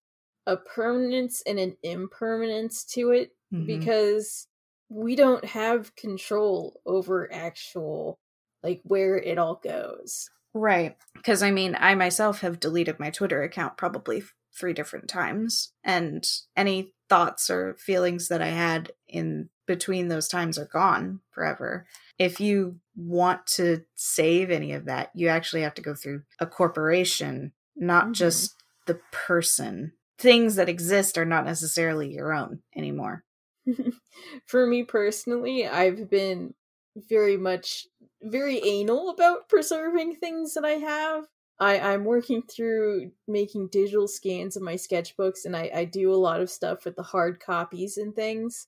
a 0.45 0.57
permanence 0.57 1.41
and 1.47 1.57
an 1.59 1.75
impermanence 1.81 2.83
to 2.85 3.11
it 3.11 3.31
Mhm. 3.51 3.65
because 3.65 4.47
we 4.89 5.15
don't 5.15 5.43
have 5.45 5.95
control 5.95 6.79
over 6.85 7.31
actual 7.33 8.19
like 8.61 8.81
where 8.83 9.17
it 9.17 9.37
all 9.39 9.55
goes. 9.63 10.29
Right. 10.53 10.95
Because 11.13 11.41
I 11.43 11.49
mean, 11.51 11.75
I 11.79 11.95
myself 11.95 12.41
have 12.41 12.59
deleted 12.59 12.99
my 12.99 13.09
Twitter 13.09 13.41
account 13.43 13.77
probably 13.77 14.23
three 14.57 14.73
different 14.73 15.09
times, 15.09 15.73
and 15.83 16.25
any 16.55 16.93
thoughts 17.09 17.49
or 17.49 17.75
feelings 17.75 18.27
that 18.29 18.41
I 18.41 18.47
had 18.47 18.91
in 19.07 19.49
between 19.67 20.07
those 20.07 20.27
times 20.27 20.57
are 20.57 20.65
gone 20.71 21.21
forever. 21.31 21.85
If 22.19 22.39
you 22.39 22.79
want 22.95 23.45
to 23.47 23.83
save 23.95 24.51
any 24.51 24.73
of 24.73 24.85
that, 24.85 25.11
you 25.13 25.27
actually 25.27 25.61
have 25.61 25.73
to 25.75 25.81
go 25.81 25.93
through 25.95 26.23
a 26.39 26.45
corporation, 26.45 27.51
not 27.75 28.07
Mhm. 28.07 28.13
just 28.13 28.55
the 28.85 28.99
person. 29.11 29.93
Things 30.17 30.55
that 30.55 30.69
exist 30.69 31.17
are 31.17 31.25
not 31.25 31.45
necessarily 31.45 32.11
your 32.13 32.33
own 32.33 32.61
anymore. 32.75 33.23
For 34.45 34.65
me 34.65 34.83
personally, 34.83 35.67
I've 35.67 36.09
been 36.09 36.53
very 36.95 37.35
much 37.37 37.87
very 38.21 38.63
anal 38.63 39.09
about 39.09 39.49
preserving 39.49 40.15
things 40.15 40.53
that 40.53 40.63
I 40.63 40.73
have. 40.73 41.25
I, 41.59 41.79
I'm 41.79 42.03
working 42.03 42.41
through 42.43 43.11
making 43.27 43.69
digital 43.69 44.07
scans 44.07 44.57
of 44.57 44.63
my 44.63 44.75
sketchbooks 44.75 45.45
and 45.45 45.55
I, 45.55 45.71
I 45.73 45.85
do 45.85 46.13
a 46.13 46.15
lot 46.15 46.41
of 46.41 46.49
stuff 46.49 46.85
with 46.85 46.95
the 46.95 47.03
hard 47.03 47.39
copies 47.39 47.97
and 47.97 48.15
things. 48.15 48.67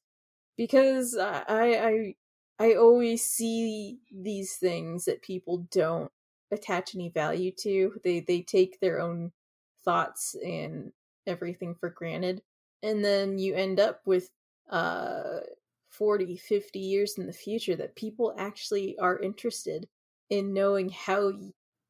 Because 0.57 1.17
I 1.17 1.43
I 1.49 2.15
I 2.59 2.73
always 2.75 3.23
see 3.23 3.99
these 4.11 4.55
things 4.55 5.05
that 5.05 5.21
people 5.21 5.67
don't 5.71 6.11
attach 6.51 6.95
any 6.95 7.09
value 7.09 7.51
to. 7.59 7.99
They 8.03 8.21
they 8.21 8.41
take 8.41 8.79
their 8.79 8.99
own 8.99 9.33
thoughts 9.85 10.35
and 10.43 10.93
everything 11.27 11.75
for 11.75 11.89
granted. 11.89 12.41
And 12.83 13.03
then 13.05 13.37
you 13.39 13.55
end 13.55 13.79
up 13.79 14.01
with 14.05 14.31
uh 14.69 15.39
40 15.89 16.37
50 16.37 16.79
years 16.79 17.17
in 17.17 17.27
the 17.27 17.33
future 17.33 17.75
that 17.75 17.95
people 17.95 18.33
actually 18.37 18.97
are 18.99 19.19
interested 19.19 19.87
in 20.29 20.53
knowing 20.53 20.89
how 20.89 21.33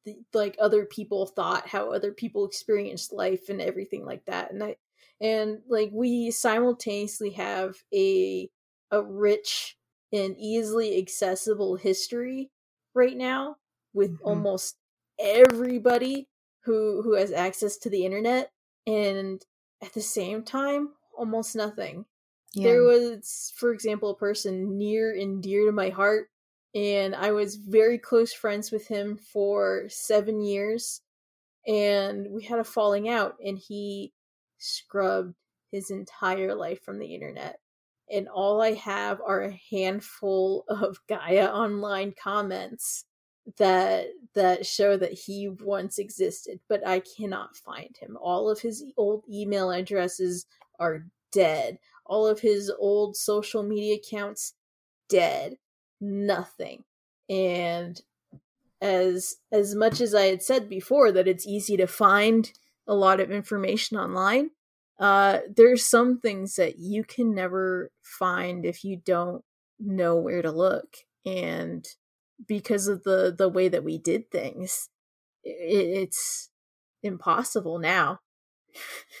the, 0.04 0.16
like 0.34 0.56
other 0.60 0.86
people 0.86 1.26
thought 1.26 1.68
how 1.68 1.92
other 1.92 2.12
people 2.12 2.46
experienced 2.46 3.12
life 3.12 3.48
and 3.48 3.60
everything 3.60 4.04
like 4.04 4.24
that 4.26 4.50
and 4.52 4.62
i 4.62 4.76
and 5.20 5.62
like 5.68 5.90
we 5.92 6.30
simultaneously 6.30 7.30
have 7.30 7.76
a 7.94 8.50
a 8.90 9.02
rich 9.02 9.76
and 10.12 10.36
easily 10.38 10.98
accessible 10.98 11.76
history 11.76 12.50
right 12.94 13.16
now 13.16 13.56
with 13.92 14.10
Mhm. 14.10 14.22
almost 14.22 14.78
everybody 15.18 16.28
who 16.60 17.02
who 17.02 17.14
has 17.14 17.32
access 17.32 17.76
to 17.76 17.90
the 17.90 18.04
internet 18.04 18.52
and 18.86 19.44
at 19.82 19.92
the 19.94 20.00
same 20.00 20.42
time 20.42 20.94
almost 21.16 21.56
nothing 21.56 22.04
there 22.62 22.82
was, 22.82 23.52
for 23.56 23.72
example, 23.72 24.10
a 24.10 24.16
person 24.16 24.76
near 24.78 25.14
and 25.14 25.42
dear 25.42 25.66
to 25.66 25.72
my 25.72 25.90
heart, 25.90 26.30
and 26.74 27.14
I 27.14 27.32
was 27.32 27.56
very 27.56 27.98
close 27.98 28.32
friends 28.32 28.70
with 28.70 28.86
him 28.86 29.16
for 29.16 29.84
seven 29.88 30.40
years, 30.40 31.00
and 31.66 32.28
we 32.30 32.44
had 32.44 32.58
a 32.58 32.64
falling 32.64 33.08
out, 33.08 33.36
and 33.44 33.58
he 33.58 34.12
scrubbed 34.58 35.34
his 35.70 35.90
entire 35.90 36.54
life 36.54 36.82
from 36.82 36.98
the 36.98 37.14
internet. 37.14 37.58
And 38.10 38.28
all 38.28 38.62
I 38.62 38.72
have 38.72 39.20
are 39.20 39.42
a 39.42 39.60
handful 39.70 40.64
of 40.68 40.98
Gaia 41.08 41.46
online 41.46 42.14
comments 42.22 43.04
that 43.56 44.08
that 44.34 44.66
show 44.66 44.96
that 44.98 45.12
he 45.12 45.48
once 45.48 45.98
existed, 45.98 46.60
but 46.68 46.86
I 46.86 47.00
cannot 47.00 47.56
find 47.56 47.96
him. 47.98 48.18
All 48.20 48.50
of 48.50 48.60
his 48.60 48.84
old 48.96 49.24
email 49.30 49.70
addresses 49.70 50.46
are 50.78 51.06
dead 51.32 51.78
all 52.08 52.26
of 52.26 52.40
his 52.40 52.72
old 52.78 53.16
social 53.16 53.62
media 53.62 53.96
accounts 53.96 54.54
dead 55.08 55.54
nothing 56.00 56.84
and 57.28 58.02
as 58.80 59.36
as 59.52 59.74
much 59.74 60.00
as 60.00 60.14
i 60.14 60.26
had 60.26 60.42
said 60.42 60.68
before 60.68 61.10
that 61.10 61.28
it's 61.28 61.46
easy 61.46 61.76
to 61.76 61.86
find 61.86 62.52
a 62.86 62.94
lot 62.94 63.20
of 63.20 63.30
information 63.30 63.96
online 63.96 64.50
uh, 64.98 65.38
there's 65.54 65.84
some 65.84 66.18
things 66.18 66.56
that 66.56 66.78
you 66.78 67.04
can 67.04 67.34
never 67.34 67.90
find 68.02 68.64
if 68.64 68.82
you 68.82 68.96
don't 68.96 69.44
know 69.78 70.16
where 70.16 70.42
to 70.42 70.50
look, 70.50 70.96
and 71.24 71.86
because 72.46 72.88
of 72.88 73.04
the 73.04 73.34
the 73.36 73.48
way 73.48 73.68
that 73.68 73.84
we 73.84 73.98
did 73.98 74.30
things, 74.30 74.88
it, 75.44 75.52
it's 75.52 76.50
impossible 77.02 77.78
now. 77.78 78.20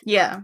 Yeah. 0.04 0.40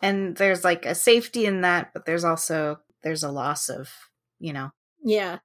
And 0.00 0.36
there's 0.36 0.64
like 0.64 0.86
a 0.86 0.94
safety 0.94 1.44
in 1.46 1.62
that, 1.62 1.90
but 1.92 2.04
there's 2.04 2.24
also 2.24 2.80
there's 3.02 3.22
a 3.22 3.30
loss 3.30 3.68
of, 3.68 3.90
you 4.38 4.52
know. 4.52 4.70
Yeah. 5.04 5.38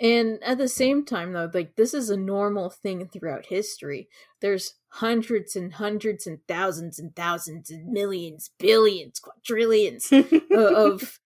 And 0.00 0.42
at 0.42 0.56
the 0.58 0.68
same 0.68 1.04
time 1.04 1.32
though, 1.32 1.50
like 1.52 1.76
this 1.76 1.92
is 1.92 2.08
a 2.08 2.16
normal 2.16 2.70
thing 2.70 3.06
throughout 3.08 3.46
history. 3.46 4.08
There's 4.40 4.74
hundreds 4.88 5.56
and 5.56 5.74
hundreds 5.74 6.26
and 6.26 6.38
thousands 6.48 6.98
and 6.98 7.14
thousands 7.14 7.70
and 7.70 7.92
millions, 7.92 8.50
billions, 8.58 9.20
quadrillions 9.20 10.10
of 10.50 11.18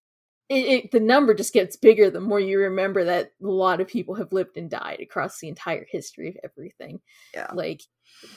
it, 0.51 0.67
it, 0.67 0.91
the 0.91 1.01
number 1.01 1.35
just 1.35 1.55
gets 1.55 1.77
bigger 1.77 2.11
the 2.11 2.21
more 2.21 2.41
you 2.41 2.59
remember 2.59 3.05
that 3.05 3.33
a 3.43 3.47
lot 3.47 3.81
of 3.81 3.89
people 3.89 4.15
have 4.17 4.33
lived 4.33 4.57
and 4.57 4.69
died 4.69 5.01
across 5.01 5.39
the 5.39 5.49
entire 5.49 5.87
history 5.91 6.29
of 6.29 6.37
everything. 6.45 7.01
Yeah. 7.33 7.51
Like 7.55 7.83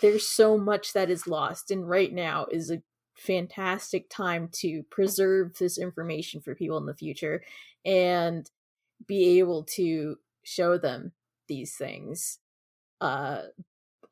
there's 0.01 0.25
so 0.25 0.57
much 0.57 0.93
that 0.93 1.09
is 1.09 1.27
lost 1.27 1.71
and 1.71 1.87
right 1.87 2.13
now 2.13 2.45
is 2.49 2.71
a 2.71 2.81
fantastic 3.15 4.09
time 4.09 4.49
to 4.53 4.83
preserve 4.83 5.57
this 5.57 5.77
information 5.77 6.39
for 6.39 6.55
people 6.55 6.77
in 6.77 6.85
the 6.85 6.93
future 6.93 7.43
and 7.83 8.49
be 9.05 9.39
able 9.39 9.63
to 9.63 10.17
show 10.47 10.77
them 10.77 11.11
these 11.47 11.75
things. 11.75 12.39
Uh 13.01 13.41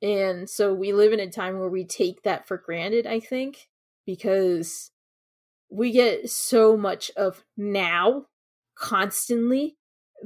and 0.01 0.49
so 0.49 0.73
we 0.73 0.91
live 0.91 1.13
in 1.13 1.21
a 1.21 1.29
time 1.29 1.57
where 1.57 1.69
we 1.69 1.85
take 1.85 2.23
that 2.23 2.47
for 2.47 2.57
granted, 2.57 3.07
I 3.07 3.21
think, 3.21 3.69
because 4.05 4.91
we 5.71 5.91
get 5.91 6.29
so 6.29 6.75
much 6.75 7.09
of 7.15 7.43
now 7.55 8.25
constantly 8.77 9.77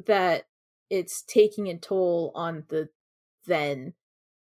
that 0.08 0.45
it's 0.89 1.22
taking 1.22 1.67
a 1.67 1.78
toll 1.78 2.32
on 2.34 2.63
the 2.69 2.89
then. 3.45 3.93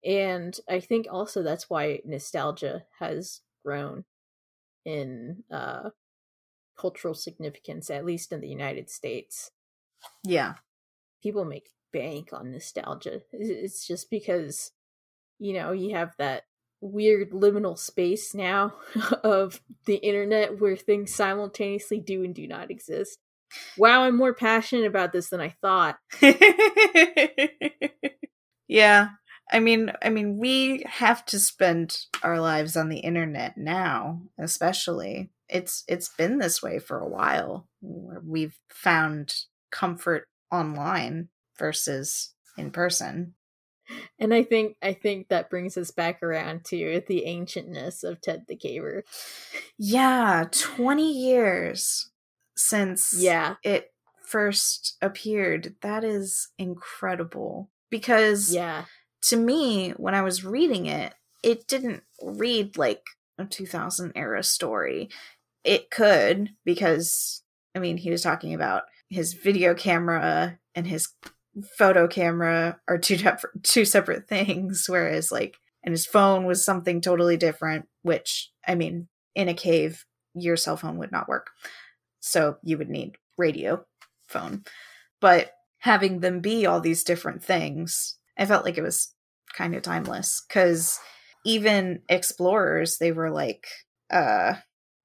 And 0.03 0.57
I 0.69 0.79
think 0.79 1.07
also 1.11 1.43
that's 1.43 1.69
why 1.69 1.99
nostalgia 2.05 2.85
has 2.99 3.41
grown 3.65 4.05
in 4.85 5.43
uh 5.51 5.89
cultural 6.79 7.13
significance, 7.13 7.89
at 7.89 8.05
least 8.05 8.31
in 8.31 8.39
the 8.39 8.47
United 8.47 8.89
States. 8.89 9.51
Yeah. 10.23 10.55
People 11.21 11.45
make 11.45 11.69
bank 11.93 12.29
on 12.33 12.51
nostalgia. 12.51 13.21
It's 13.31 13.85
just 13.85 14.09
because, 14.09 14.71
you 15.39 15.53
know, 15.53 15.71
you 15.71 15.95
have 15.95 16.13
that 16.17 16.43
weird 16.81 17.29
liminal 17.31 17.77
space 17.77 18.33
now 18.33 18.73
of 19.23 19.61
the 19.85 19.95
internet 19.95 20.59
where 20.59 20.75
things 20.75 21.13
simultaneously 21.13 21.99
do 21.99 22.23
and 22.23 22.33
do 22.33 22.47
not 22.47 22.71
exist. 22.71 23.19
Wow, 23.77 24.03
I'm 24.03 24.17
more 24.17 24.33
passionate 24.33 24.85
about 24.85 25.11
this 25.11 25.29
than 25.29 25.41
I 25.41 25.49
thought. 25.49 25.97
yeah. 28.67 29.09
I 29.51 29.59
mean, 29.59 29.91
I 30.01 30.09
mean, 30.09 30.37
we 30.37 30.83
have 30.87 31.25
to 31.27 31.39
spend 31.39 32.05
our 32.23 32.39
lives 32.39 32.77
on 32.77 32.87
the 32.87 32.99
internet 32.99 33.57
now, 33.57 34.21
especially. 34.39 35.29
It's 35.49 35.83
it's 35.89 36.07
been 36.07 36.37
this 36.37 36.63
way 36.63 36.79
for 36.79 36.99
a 36.99 37.09
while. 37.09 37.67
We've 37.81 38.57
found 38.69 39.35
comfort 39.69 40.27
online 40.51 41.29
versus 41.57 42.33
in 42.57 42.71
person. 42.71 43.35
And 44.19 44.33
I 44.33 44.43
think 44.43 44.77
I 44.81 44.93
think 44.93 45.29
that 45.29 45.49
brings 45.49 45.77
us 45.77 45.91
back 45.91 46.21
around 46.23 46.65
to 46.65 47.01
the 47.07 47.23
ancientness 47.27 48.03
of 48.03 48.21
Ted 48.21 48.45
the 48.47 48.55
Caver. 48.57 49.03
Yeah, 49.77 50.45
20 50.51 51.11
years 51.11 52.11
since 52.55 53.11
Yeah. 53.11 53.55
it 53.63 53.93
first 54.25 54.97
appeared. 55.01 55.75
That 55.81 56.03
is 56.03 56.49
incredible. 56.57 57.69
Because 57.89 58.53
Yeah. 58.53 58.85
to 59.23 59.37
me, 59.37 59.91
when 59.91 60.15
I 60.15 60.21
was 60.21 60.45
reading 60.45 60.85
it, 60.87 61.13
it 61.43 61.67
didn't 61.67 62.03
read 62.21 62.77
like 62.77 63.03
a 63.37 63.45
2000 63.45 64.13
era 64.15 64.43
story. 64.43 65.09
It 65.63 65.91
could, 65.91 66.51
because, 66.65 67.43
I 67.75 67.79
mean, 67.79 67.97
he 67.97 68.11
was 68.11 68.23
talking 68.23 68.53
about 68.53 68.83
his 69.11 69.33
video 69.33 69.75
camera 69.75 70.57
and 70.73 70.87
his 70.87 71.09
photo 71.77 72.07
camera 72.07 72.79
are 72.87 72.97
two 72.97 73.17
def- 73.17 73.43
two 73.61 73.85
separate 73.85 74.27
things, 74.27 74.85
whereas, 74.87 75.31
like, 75.31 75.57
and 75.83 75.91
his 75.91 76.05
phone 76.05 76.45
was 76.45 76.63
something 76.63 77.01
totally 77.01 77.37
different, 77.37 77.87
which, 78.03 78.51
I 78.67 78.75
mean, 78.75 79.09
in 79.35 79.49
a 79.49 79.53
cave, 79.53 80.05
your 80.33 80.55
cell 80.55 80.77
phone 80.77 80.97
would 80.97 81.11
not 81.11 81.27
work. 81.27 81.49
So 82.21 82.57
you 82.63 82.77
would 82.77 82.89
need 82.89 83.17
radio 83.37 83.85
phone. 84.27 84.63
But 85.19 85.51
having 85.79 86.21
them 86.21 86.39
be 86.39 86.65
all 86.65 86.79
these 86.79 87.03
different 87.03 87.43
things, 87.43 88.15
I 88.37 88.45
felt 88.45 88.63
like 88.63 88.77
it 88.77 88.83
was 88.83 89.13
kind 89.53 89.75
of 89.75 89.81
timeless 89.81 90.43
because 90.47 90.99
even 91.43 92.01
explorers, 92.07 92.97
they 92.97 93.11
were 93.11 93.29
like, 93.31 93.67
uh, 94.09 94.53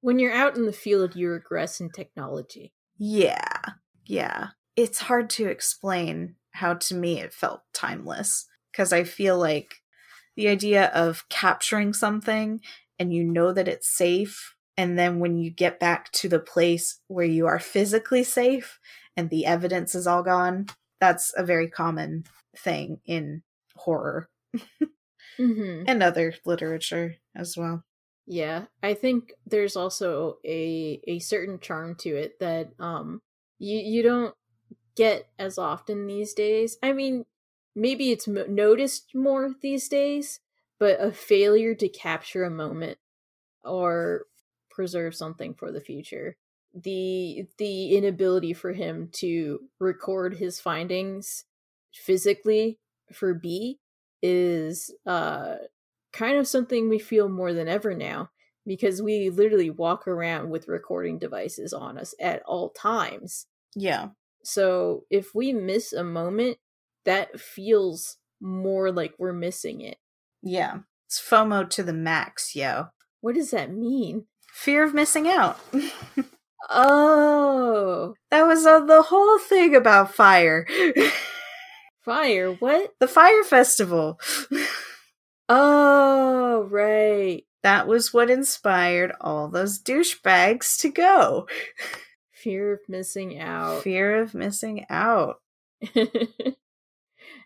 When 0.01 0.19
you're 0.19 0.33
out 0.33 0.55
in 0.55 0.65
the 0.65 0.71
field, 0.73 1.15
you 1.15 1.29
regress 1.29 1.81
in 1.81 1.89
technology. 1.89 2.71
yeah, 2.97 3.59
yeah. 4.07 4.49
It's 4.75 4.99
hard 4.99 5.29
to 5.31 5.47
explain 5.47 6.35
how 6.51 6.75
to 6.75 6.95
me 6.95 7.19
it 7.19 7.33
felt 7.33 7.61
timeless 7.73 8.47
because 8.71 8.93
I 8.93 9.03
feel 9.03 9.37
like 9.37 9.75
the 10.35 10.47
idea 10.47 10.87
of 10.87 11.27
capturing 11.29 11.93
something 11.93 12.61
and 12.99 13.13
you 13.13 13.23
know 13.23 13.51
that 13.53 13.67
it's 13.67 13.89
safe. 13.89 14.55
And 14.77 14.97
then 14.97 15.19
when 15.19 15.37
you 15.37 15.49
get 15.49 15.79
back 15.79 16.11
to 16.13 16.29
the 16.29 16.39
place 16.39 16.99
where 17.07 17.25
you 17.25 17.47
are 17.47 17.59
physically 17.59 18.23
safe 18.23 18.79
and 19.15 19.29
the 19.29 19.45
evidence 19.45 19.95
is 19.95 20.05
all 20.05 20.23
gone, 20.23 20.67
that's 20.99 21.33
a 21.35 21.43
very 21.43 21.67
common 21.69 22.25
thing 22.55 23.01
in 23.05 23.43
horror 23.75 24.29
Mm-hmm. 25.39 25.83
and 25.87 26.01
other 26.01 26.33
literature 26.45 27.15
as 27.35 27.55
well. 27.55 27.83
Yeah, 28.25 28.65
I 28.83 28.93
think 28.95 29.33
there's 29.45 29.75
also 29.75 30.39
a 30.43 30.99
a 31.07 31.19
certain 31.19 31.59
charm 31.59 31.95
to 31.97 32.09
it 32.15 32.39
that 32.39 32.71
um 32.79 33.21
you 33.59 33.77
you 33.79 34.03
don't 34.03 34.35
get 34.95 35.29
as 35.39 35.57
often 35.57 36.07
these 36.07 36.33
days. 36.33 36.77
I 36.83 36.93
mean, 36.93 37.25
maybe 37.75 38.11
it's 38.11 38.27
noticed 38.27 39.15
more 39.15 39.55
these 39.61 39.89
days, 39.89 40.39
but 40.79 41.01
a 41.01 41.11
failure 41.11 41.75
to 41.75 41.89
capture 41.89 42.43
a 42.43 42.49
moment 42.51 42.99
or 43.63 44.25
preserve 44.69 45.15
something 45.15 45.53
for 45.53 45.71
the 45.71 45.81
future. 45.81 46.37
The 46.73 47.47
the 47.57 47.95
inability 47.95 48.53
for 48.53 48.73
him 48.73 49.09
to 49.13 49.69
record 49.79 50.35
his 50.35 50.59
findings 50.59 51.45
physically 51.93 52.79
for 53.11 53.33
B 53.33 53.79
is 54.21 54.93
uh 55.05 55.57
kind 56.13 56.37
of 56.37 56.47
something 56.47 56.89
we 56.89 56.99
feel 56.99 57.29
more 57.29 57.53
than 57.53 57.67
ever 57.67 57.93
now 57.95 58.29
because 58.67 59.01
we 59.01 59.29
literally 59.29 59.69
walk 59.69 60.07
around 60.07 60.49
with 60.49 60.67
recording 60.67 61.17
devices 61.17 61.73
on 61.73 61.97
us 61.97 62.13
at 62.19 62.43
all 62.45 62.69
times. 62.69 63.47
Yeah. 63.75 64.09
So 64.43 65.05
if 65.09 65.33
we 65.33 65.53
miss 65.53 65.93
a 65.93 66.03
moment, 66.03 66.57
that 67.05 67.39
feels 67.39 68.17
more 68.41 68.91
like 68.91 69.13
we're 69.17 69.33
missing 69.33 69.81
it. 69.81 69.97
Yeah. 70.43 70.79
It's 71.07 71.21
FOMO 71.21 71.69
to 71.71 71.83
the 71.83 71.93
max, 71.93 72.55
yo. 72.55 72.87
What 73.21 73.35
does 73.35 73.51
that 73.51 73.73
mean? 73.73 74.25
Fear 74.53 74.83
of 74.83 74.93
missing 74.93 75.27
out. 75.27 75.59
Oh, 76.69 78.15
that 78.29 78.45
was 78.45 78.65
uh, 78.65 78.81
the 78.81 79.01
whole 79.03 79.39
thing 79.39 79.75
about 79.75 80.13
Fyre. 80.13 80.65
Fyre. 82.01 82.53
What? 82.53 82.93
the 82.99 83.07
Fyre 83.07 83.43
Festival. 83.43 84.19
Oh, 85.49 86.67
right. 86.69 87.45
That 87.63 87.87
was 87.87 88.13
what 88.13 88.29
inspired 88.29 89.13
all 89.19 89.49
those 89.49 89.81
douchebags 89.81 90.79
to 90.81 90.89
go. 90.89 91.47
Fear 92.31 92.73
of 92.73 92.79
missing 92.87 93.39
out. 93.39 93.81
Fear 93.83 94.21
of 94.21 94.33
missing 94.33 94.85
out. 94.89 95.41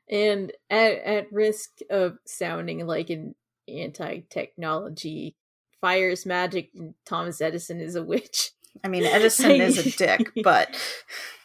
and 0.09 0.51
at 0.69 0.91
at 0.99 1.31
risk 1.31 1.69
of 1.89 2.17
sounding 2.25 2.85
like 2.85 3.09
an 3.09 3.35
anti-technology, 3.67 5.35
fire 5.79 6.09
is 6.09 6.25
magic 6.25 6.71
and 6.75 6.93
Thomas 7.05 7.41
Edison 7.41 7.79
is 7.79 7.95
a 7.95 8.03
witch. 8.03 8.51
I 8.83 8.89
mean, 8.89 9.05
Edison 9.05 9.51
is 9.51 9.77
a 9.77 9.97
dick, 9.97 10.31
but 10.43 10.77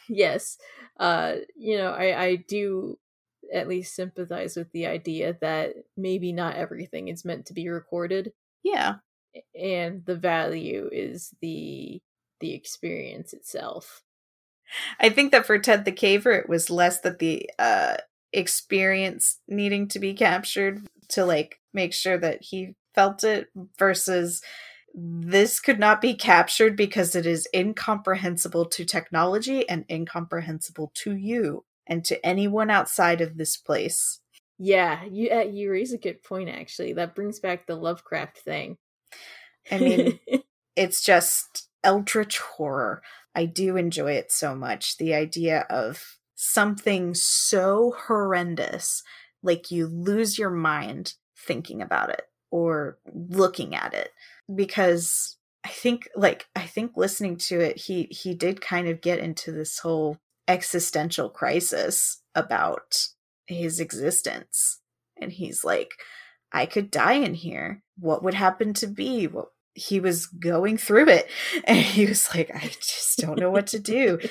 yes. 0.08 0.58
Uh, 0.98 1.36
you 1.54 1.76
know, 1.76 1.90
I 1.90 2.20
I 2.22 2.36
do 2.36 2.98
at 3.52 3.68
least 3.68 3.94
sympathize 3.94 4.56
with 4.56 4.72
the 4.72 4.86
idea 4.86 5.36
that 5.40 5.74
maybe 5.96 6.32
not 6.32 6.56
everything 6.56 7.08
is 7.08 7.24
meant 7.24 7.46
to 7.46 7.52
be 7.52 7.68
recorded 7.68 8.32
yeah, 8.66 8.96
and 9.54 10.04
the 10.04 10.16
value 10.16 10.88
is 10.92 11.32
the 11.40 12.00
the 12.40 12.52
experience 12.52 13.32
itself. 13.32 14.02
I 14.98 15.08
think 15.08 15.30
that 15.30 15.46
for 15.46 15.58
Ted 15.58 15.84
the 15.84 15.92
Caver, 15.92 16.36
it 16.36 16.48
was 16.48 16.68
less 16.68 17.00
that 17.02 17.20
the 17.20 17.48
uh, 17.58 17.96
experience 18.32 19.38
needing 19.46 19.86
to 19.88 20.00
be 20.00 20.14
captured 20.14 20.80
to 21.10 21.24
like 21.24 21.60
make 21.72 21.94
sure 21.94 22.18
that 22.18 22.42
he 22.42 22.74
felt 22.92 23.22
it 23.22 23.48
versus 23.78 24.42
this 24.92 25.60
could 25.60 25.78
not 25.78 26.00
be 26.00 26.14
captured 26.14 26.76
because 26.76 27.14
it 27.14 27.24
is 27.24 27.46
incomprehensible 27.54 28.64
to 28.64 28.84
technology 28.84 29.68
and 29.68 29.84
incomprehensible 29.88 30.90
to 30.94 31.14
you 31.14 31.64
and 31.86 32.04
to 32.04 32.26
anyone 32.26 32.70
outside 32.70 33.20
of 33.20 33.36
this 33.36 33.56
place. 33.56 34.20
Yeah, 34.58 35.04
you 35.04 35.30
uh, 35.30 35.40
you 35.40 35.70
raise 35.70 35.92
a 35.92 35.98
good 35.98 36.22
point. 36.22 36.48
Actually, 36.48 36.94
that 36.94 37.14
brings 37.14 37.40
back 37.40 37.66
the 37.66 37.76
Lovecraft 37.76 38.38
thing. 38.38 38.78
I 39.70 39.78
mean, 39.78 40.18
it's 40.76 41.02
just 41.02 41.68
eldritch 41.84 42.38
horror. 42.38 43.02
I 43.34 43.44
do 43.44 43.76
enjoy 43.76 44.12
it 44.12 44.32
so 44.32 44.54
much. 44.54 44.96
The 44.96 45.14
idea 45.14 45.66
of 45.68 46.18
something 46.34 47.14
so 47.14 47.94
horrendous, 48.06 49.02
like 49.42 49.70
you 49.70 49.86
lose 49.86 50.38
your 50.38 50.50
mind 50.50 51.14
thinking 51.36 51.82
about 51.82 52.10
it 52.10 52.22
or 52.50 52.98
looking 53.12 53.74
at 53.74 53.92
it 53.92 54.10
because 54.54 55.36
I 55.64 55.68
think 55.68 56.08
like 56.16 56.46
I 56.54 56.62
think 56.62 56.92
listening 56.96 57.36
to 57.48 57.60
it 57.60 57.76
he 57.76 58.04
he 58.04 58.34
did 58.34 58.60
kind 58.60 58.88
of 58.88 59.00
get 59.00 59.18
into 59.18 59.52
this 59.52 59.80
whole 59.80 60.18
existential 60.48 61.28
crisis 61.28 62.22
about 62.34 63.08
his 63.46 63.80
existence 63.80 64.80
and 65.20 65.32
he's 65.32 65.64
like 65.64 65.90
I 66.52 66.66
could 66.66 66.90
die 66.90 67.14
in 67.14 67.34
here 67.34 67.82
what 67.98 68.22
would 68.22 68.34
happen 68.34 68.74
to 68.74 68.86
be 68.86 69.26
what 69.26 69.48
he 69.74 70.00
was 70.00 70.26
going 70.26 70.78
through 70.78 71.08
it 71.08 71.28
and 71.64 71.78
he 71.78 72.06
was 72.06 72.34
like 72.34 72.50
I 72.54 72.68
just 72.68 73.18
don't 73.18 73.38
know 73.38 73.50
what 73.50 73.68
to 73.68 73.78
do 73.78 74.18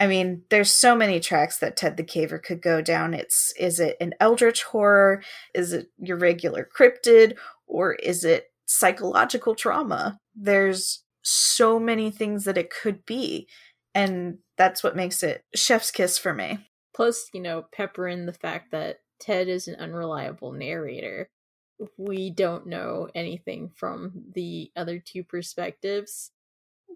I 0.00 0.06
mean, 0.06 0.42
there's 0.50 0.72
so 0.72 0.96
many 0.96 1.20
tracks 1.20 1.58
that 1.58 1.76
Ted 1.76 1.96
the 1.96 2.02
Caver 2.02 2.42
could 2.42 2.60
go 2.60 2.82
down. 2.82 3.14
It's 3.14 3.52
is 3.58 3.78
it 3.78 3.96
an 4.00 4.14
eldritch 4.20 4.64
horror? 4.64 5.22
Is 5.54 5.72
it 5.72 5.88
your 5.98 6.16
regular 6.16 6.68
cryptid? 6.76 7.36
Or 7.66 7.94
is 7.94 8.24
it 8.24 8.48
psychological 8.66 9.54
trauma? 9.54 10.18
There's 10.34 11.04
so 11.22 11.78
many 11.78 12.10
things 12.10 12.44
that 12.44 12.58
it 12.58 12.70
could 12.70 13.06
be. 13.06 13.48
And 13.94 14.38
that's 14.58 14.82
what 14.82 14.96
makes 14.96 15.22
it 15.22 15.44
chef's 15.54 15.90
kiss 15.90 16.18
for 16.18 16.34
me. 16.34 16.58
Plus, 16.94 17.28
you 17.32 17.40
know, 17.40 17.64
pepper 17.72 18.08
in 18.08 18.26
the 18.26 18.32
fact 18.32 18.70
that 18.72 19.00
Ted 19.20 19.48
is 19.48 19.68
an 19.68 19.76
unreliable 19.76 20.52
narrator. 20.52 21.28
We 21.98 22.30
don't 22.30 22.66
know 22.66 23.08
anything 23.14 23.70
from 23.74 24.12
the 24.34 24.70
other 24.76 24.98
two 24.98 25.24
perspectives. 25.24 26.30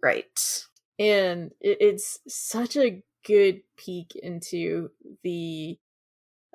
Right 0.02 0.38
and 0.98 1.52
it's 1.60 2.18
such 2.26 2.76
a 2.76 3.02
good 3.24 3.60
peek 3.76 4.16
into 4.16 4.90
the 5.22 5.78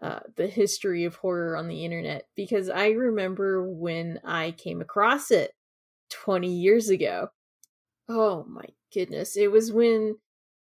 uh, 0.01 0.19
the 0.35 0.47
history 0.47 1.05
of 1.05 1.15
horror 1.15 1.55
on 1.55 1.67
the 1.67 1.85
internet 1.85 2.27
because 2.35 2.69
I 2.69 2.89
remember 2.89 3.63
when 3.63 4.19
I 4.25 4.51
came 4.51 4.81
across 4.81 5.31
it 5.31 5.53
20 6.09 6.51
years 6.51 6.89
ago. 6.89 7.29
Oh 8.09 8.43
my 8.49 8.65
goodness. 8.93 9.37
It 9.37 9.49
was 9.49 9.71
when 9.71 10.17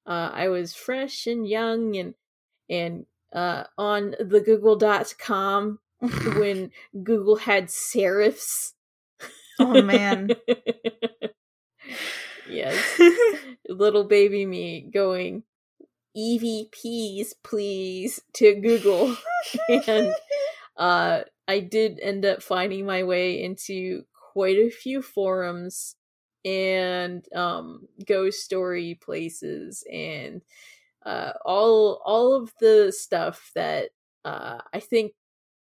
uh, 0.05 0.29
I 0.33 0.49
was 0.49 0.75
fresh 0.75 1.25
and 1.25 1.47
young 1.47 1.95
and 1.95 2.13
and 2.73 3.05
uh, 3.33 3.63
on 3.77 4.15
the 4.19 4.41
google.com 4.41 5.79
when 6.37 6.71
Google 7.03 7.37
had 7.37 7.67
serifs. 7.67 8.73
Oh 9.59 9.81
man. 9.81 10.31
yes. 12.49 13.01
Little 13.69 14.03
baby 14.03 14.45
me 14.45 14.89
going, 14.93 15.43
EVPs, 16.17 17.27
please, 17.43 18.21
to 18.33 18.55
Google. 18.55 19.15
and 19.87 20.13
uh, 20.77 21.21
I 21.47 21.59
did 21.59 21.99
end 22.01 22.25
up 22.25 22.43
finding 22.43 22.85
my 22.85 23.03
way 23.03 23.41
into 23.41 24.03
quite 24.33 24.57
a 24.57 24.69
few 24.69 25.01
forums 25.01 25.95
and 26.43 27.25
um, 27.33 27.87
ghost 28.05 28.43
story 28.43 28.99
places 29.01 29.83
and 29.91 30.41
uh, 31.05 31.33
all 31.45 32.01
all 32.05 32.33
of 32.33 32.53
the 32.59 32.93
stuff 32.95 33.51
that 33.55 33.89
uh, 34.25 34.59
I 34.73 34.79
think 34.79 35.13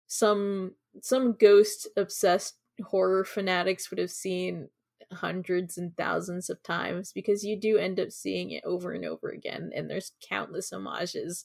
some 0.07 0.73
some 1.01 1.33
ghost 1.33 1.89
obsessed 1.97 2.57
horror 2.85 3.25
fanatics 3.25 3.91
would 3.91 3.99
have 3.99 4.11
seen 4.11 4.69
hundreds 5.13 5.79
and 5.79 5.97
thousands 5.97 6.51
of 6.51 6.63
times 6.63 7.13
because 7.13 7.45
you 7.45 7.59
do 7.59 7.77
end 7.77 8.01
up 8.01 8.11
seeing 8.11 8.51
it 8.51 8.65
over 8.65 8.93
and 8.93 9.05
over 9.05 9.31
again 9.31 9.71
and 9.75 9.89
there's 9.89 10.13
countless 10.27 10.71
homages 10.71 11.45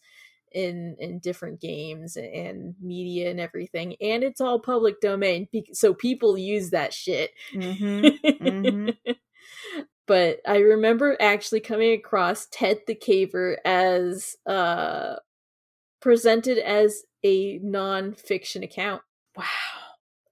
in 0.53 0.95
in 0.99 1.19
different 1.19 1.59
games 1.59 2.15
and 2.15 2.73
media 2.81 3.29
and 3.29 3.39
everything 3.39 3.95
and 3.99 4.23
it's 4.23 4.39
all 4.39 4.59
public 4.59 4.99
domain 5.01 5.47
so 5.73 5.93
people 5.93 6.37
use 6.37 6.69
that 6.69 6.93
shit 6.93 7.31
mm-hmm. 7.53 8.05
Mm-hmm. 8.25 9.11
but 10.07 10.39
i 10.47 10.57
remember 10.57 11.17
actually 11.19 11.59
coming 11.59 11.93
across 11.93 12.47
ted 12.51 12.79
the 12.87 12.95
caver 12.95 13.57
as 13.65 14.37
uh 14.47 15.15
presented 16.01 16.57
as 16.57 17.03
a 17.23 17.59
non-fiction 17.59 18.63
account 18.63 19.01
wow 19.35 19.43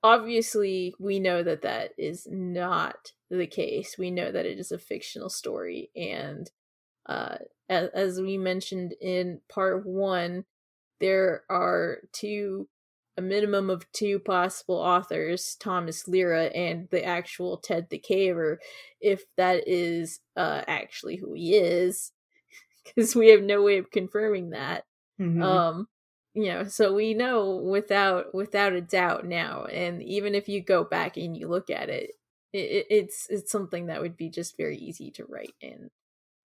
obviously 0.06 0.94
we 1.00 1.20
know 1.20 1.42
that 1.42 1.64
that 1.64 1.92
is 1.98 2.28
not 2.30 3.12
the 3.32 3.48
case. 3.48 3.98
We 3.98 4.12
know 4.12 4.32
that 4.32 4.46
it 4.46 4.60
is 4.60 4.72
a 4.72 4.78
fictional 4.78 5.30
story, 5.30 5.90
and 5.96 6.50
uh, 7.08 7.38
as, 7.70 7.90
as 7.94 8.22
we 8.22 8.38
mentioned 8.38 8.94
in 9.02 9.42
part 9.50 9.86
one, 9.86 10.46
there 11.00 11.44
are 11.50 12.00
two, 12.14 12.68
a 13.18 13.22
minimum 13.22 13.70
of 13.70 13.92
two 13.92 14.20
possible 14.20 14.76
authors, 14.76 15.56
Thomas 15.60 16.08
Lyra 16.08 16.46
and 16.46 16.88
the 16.90 17.04
actual 17.04 17.58
Ted 17.58 17.88
the 17.90 18.00
Caver, 18.00 18.58
if 19.00 19.24
that 19.38 19.68
is 19.68 20.20
uh, 20.36 20.62
actually 20.68 21.16
who 21.16 21.34
he 21.34 21.56
is, 21.56 22.12
because 22.84 23.16
we 23.16 23.30
have 23.30 23.42
no 23.42 23.62
way 23.64 23.78
of 23.78 23.92
confirming 23.92 24.52
that. 24.52 24.86
Mm-hmm. 25.20 25.42
Um, 25.42 25.88
you 26.34 26.48
know 26.48 26.66
so 26.66 26.94
we 26.94 27.14
know 27.14 27.56
without 27.56 28.36
without 28.36 28.74
a 28.74 28.82
doubt 28.82 29.26
now 29.26 29.64
and 29.72 30.04
even 30.04 30.36
if 30.36 30.50
you 30.50 30.62
go 30.62 30.84
back 30.84 31.16
and 31.16 31.38
you 31.38 31.48
look 31.48 31.70
at 31.70 31.88
it 31.88 32.12
it, 32.56 32.88
it's 32.90 33.28
it's 33.30 33.52
something 33.52 33.88
that 33.88 34.02
would 34.02 34.18
be 34.18 34.30
just 34.30 34.58
very 34.58 34.78
easy 34.78 35.12
to 35.12 35.26
write 35.26 35.54
in 35.62 35.90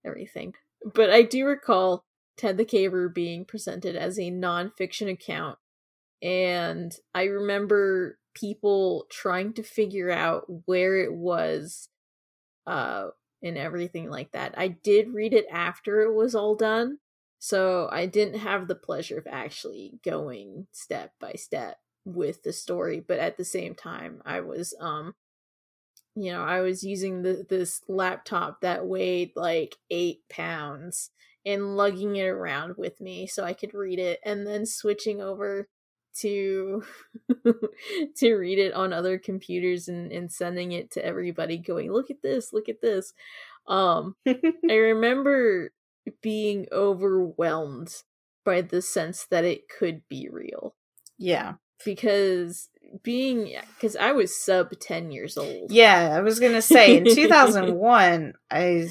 everything. 0.05 0.55
But 0.95 1.11
I 1.11 1.23
do 1.23 1.47
recall 1.47 2.05
Ted 2.37 2.57
the 2.57 2.65
Caver 2.65 3.13
being 3.13 3.45
presented 3.45 3.97
as 3.97 4.19
a 4.19 4.31
nonfiction 4.31 5.11
account, 5.11 5.59
and 6.23 6.95
I 7.15 7.25
remember 7.25 8.19
people 8.35 9.07
trying 9.11 9.55
to 9.55 9.63
figure 9.63 10.11
out 10.11 10.45
where 10.67 10.97
it 10.99 11.13
was, 11.13 11.89
uh, 12.67 13.09
and 13.43 13.59
everything 13.59 14.11
like 14.11 14.33
that. 14.33 14.55
I 14.59 14.69
did 14.69 15.15
read 15.15 15.35
it 15.35 15.47
after 15.51 16.03
it 16.03 16.15
was 16.15 16.35
all 16.35 16.55
done, 16.57 16.99
so 17.39 17.89
I 17.93 18.07
didn't 18.07 18.41
have 18.41 18.69
the 18.69 18.75
pleasure 18.75 19.19
of 19.19 19.27
actually 19.31 19.99
going 20.05 20.67
step 20.73 21.13
by 21.21 21.33
step 21.35 21.79
with 22.05 22.43
the 22.43 22.53
story, 22.53 23.01
but 23.01 23.19
at 23.19 23.37
the 23.37 23.45
same 23.45 23.75
time, 23.75 24.23
I 24.25 24.41
was 24.41 24.75
um 24.81 25.15
you 26.15 26.33
know, 26.33 26.43
I 26.43 26.61
was 26.61 26.83
using 26.83 27.23
the, 27.23 27.47
this 27.49 27.83
laptop 27.89 28.61
that 28.63 28.87
weighed 28.87 29.33
like 29.37 29.77
eight 29.91 30.21
pounds 30.29 31.11
and 31.47 31.77
lugging 31.77 32.17
it 32.17 32.27
around 32.27 32.75
with 32.77 33.01
me 33.01 33.27
so 33.27 33.45
I 33.45 33.53
could 33.55 33.75
read 33.75 33.99
it 33.99 34.21
and 34.25 34.47
then 34.47 34.67
switching 34.67 35.21
over 35.21 35.69
to 36.15 36.83
to 38.17 38.35
read 38.35 38.59
it 38.59 38.73
on 38.73 38.93
other 38.93 39.19
computers 39.19 39.89
and, 39.89 40.11
and 40.13 40.31
sending 40.31 40.73
it 40.73 40.91
to 40.91 41.05
everybody 41.05 41.59
going 41.59 41.93
look 41.93 42.11
at 42.11 42.23
this 42.23 42.53
look 42.53 42.69
at 42.69 42.81
this 42.81 43.13
um 43.67 44.17
i 44.27 44.75
remember 44.75 45.71
being 46.23 46.67
overwhelmed 46.73 48.03
by 48.45 48.61
the 48.61 48.83
sense 48.83 49.27
that 49.31 49.45
it 49.45 49.69
could 49.69 50.03
be 50.09 50.29
real 50.31 50.75
yeah 51.19 51.55
because 51.85 52.69
being 53.03 53.55
because 53.75 53.97
I 53.97 54.13
was 54.13 54.37
sub 54.37 54.71
ten 54.81 55.11
years 55.11 55.37
old. 55.37 55.71
Yeah, 55.71 56.15
I 56.15 56.21
was 56.21 56.41
gonna 56.41 56.63
say 56.63 56.97
in 56.97 57.05
two 57.15 57.29
thousand 57.29 57.75
one, 57.77 58.35
I 58.51 58.89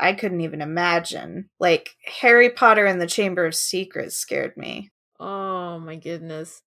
I 0.00 0.12
couldn't 0.12 0.40
even 0.40 0.60
imagine. 0.62 1.48
Like 1.58 1.90
Harry 2.20 2.50
Potter 2.50 2.86
and 2.86 3.00
the 3.00 3.06
Chamber 3.06 3.46
of 3.46 3.54
Secrets 3.54 4.16
scared 4.16 4.56
me. 4.56 4.90
Oh 5.20 5.78
my 5.80 5.96
goodness, 5.96 6.62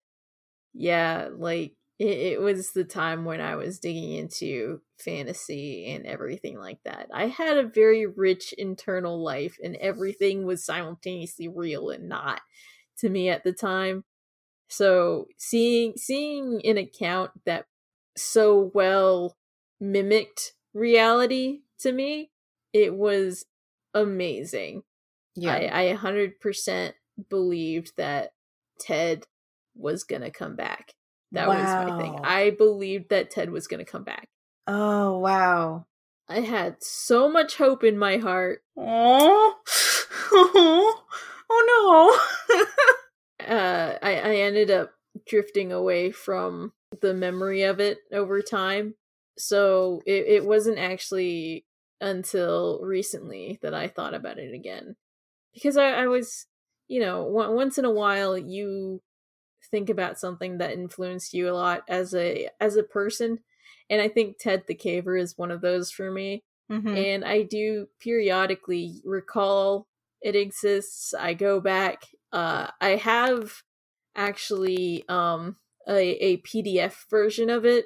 yeah, 0.74 1.30
like 1.34 1.76
it, 2.00 2.08
it 2.34 2.42
was 2.42 2.72
the 2.74 2.86
time 2.86 3.26
when 3.26 3.42
I 3.42 3.56
was 3.58 3.80
digging 3.80 4.14
into 4.14 4.82
fantasy 5.00 5.88
and 5.88 6.06
everything 6.08 6.60
like 6.60 6.80
that. 6.86 7.10
I 7.14 7.28
had 7.28 7.58
a 7.58 7.68
very 7.70 8.08
rich 8.08 8.54
internal 8.54 9.24
life, 9.24 9.58
and 9.64 9.76
everything 9.78 10.46
was 10.46 10.66
simultaneously 10.66 11.50
real 11.50 11.90
and 11.92 12.10
not 12.10 12.42
to 13.00 13.10
me 13.10 13.30
at 13.30 13.44
the 13.44 13.54
time 13.54 14.06
so 14.70 15.28
seeing 15.38 15.96
seeing 15.98 16.62
an 16.66 16.78
account 16.78 17.32
that 17.46 17.66
so 18.18 18.72
well 18.74 19.38
mimicked 19.80 20.54
reality 20.74 21.62
to 21.80 21.92
me, 21.92 22.32
it 22.74 22.96
was 22.96 23.46
amazing. 23.94 24.84
Yeah. 25.36 25.62
I, 25.62 25.68
I 25.68 25.84
100% 25.88 26.96
believed 27.30 27.94
that 27.98 28.34
Ted 28.80 29.26
was 29.76 30.04
going 30.04 30.22
to 30.22 30.32
come 30.32 30.56
back. 30.56 30.94
That 31.32 31.48
wow. 31.48 31.56
was 31.56 31.92
my 31.92 32.02
thing. 32.02 32.20
I 32.24 32.52
believed 32.52 33.10
that 33.10 33.32
Ted 33.32 33.50
was 33.50 33.68
going 33.68 33.84
to 33.84 33.92
come 33.92 34.04
back. 34.04 34.30
Oh 34.68 35.18
wow. 35.18 35.86
I 36.30 36.40
had 36.40 36.78
so 36.82 37.30
much 37.30 37.58
hope 37.58 37.84
in 37.84 37.98
my 37.98 38.18
heart. 38.18 38.62
Oh, 38.76 39.56
oh, 40.32 41.04
oh 41.52 42.20
Uh, 43.40 43.98
I, 44.02 44.16
I 44.16 44.36
ended 44.38 44.72
up 44.72 44.92
drifting 45.28 45.72
away 45.72 46.12
from 46.12 46.72
the 47.02 47.14
memory 47.14 47.64
of 47.64 47.80
it 47.80 48.00
over 48.12 48.42
time. 48.42 48.96
So 49.38 50.02
it, 50.06 50.26
it 50.28 50.46
wasn't 50.46 50.80
actually 50.80 51.66
until 52.02 52.80
recently 52.84 53.60
that 53.62 53.74
I 53.74 53.88
thought 53.88 54.14
about 54.14 54.40
it 54.40 54.54
again. 54.54 54.96
Because 55.54 55.78
I, 55.78 55.90
I 55.90 56.08
was, 56.08 56.48
you 56.88 57.00
know, 57.00 57.26
w- 57.32 57.56
once 57.56 57.78
in 57.78 57.86
a 57.86 57.92
while 57.92 58.38
you 58.38 59.02
think 59.72 59.90
about 59.90 60.20
something 60.20 60.58
that 60.58 60.74
influenced 60.74 61.34
you 61.34 61.50
a 61.50 61.54
lot 61.54 61.84
as 61.88 62.14
a 62.14 62.50
as 62.60 62.76
a 62.76 62.84
person 62.84 63.40
and 63.90 64.02
i 64.02 64.08
think 64.10 64.38
ted 64.38 64.64
the 64.68 64.76
caver 64.76 65.20
is 65.20 65.38
one 65.38 65.52
of 65.52 65.62
those 65.62 65.90
for 65.92 66.12
me. 66.12 66.44
Mhm. 66.72 66.98
and 66.98 67.26
I 67.26 67.44
do 67.44 67.88
periodically 68.00 69.02
recall 69.04 69.88
it 70.22 70.36
exists. 70.36 71.14
I 71.14 71.34
go 71.34 71.60
back. 71.60 72.04
Uh, 72.32 72.72
I 72.80 72.92
have 72.96 73.62
actually 74.16 75.04
um, 75.10 75.58
a, 75.88 76.26
a 76.26 76.38
PDF 76.38 77.06
version 77.10 77.50
of 77.50 77.66
it 77.66 77.86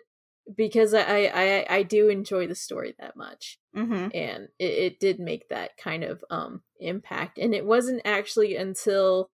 because 0.55 0.93
I, 0.93 1.31
I 1.33 1.65
I 1.69 1.83
do 1.83 2.09
enjoy 2.09 2.47
the 2.47 2.55
story 2.55 2.95
that 2.99 3.15
much, 3.15 3.59
Mhm. 3.75 4.11
and 4.13 4.49
it, 4.59 4.65
it 4.73 4.99
did 4.99 5.19
make 5.19 5.49
that 5.49 5.77
kind 5.77 6.03
of 6.03 6.23
um, 6.29 6.63
impact. 6.79 7.37
And 7.37 7.53
it 7.53 7.65
wasn't 7.65 8.01
actually 8.05 8.55
until 8.55 9.29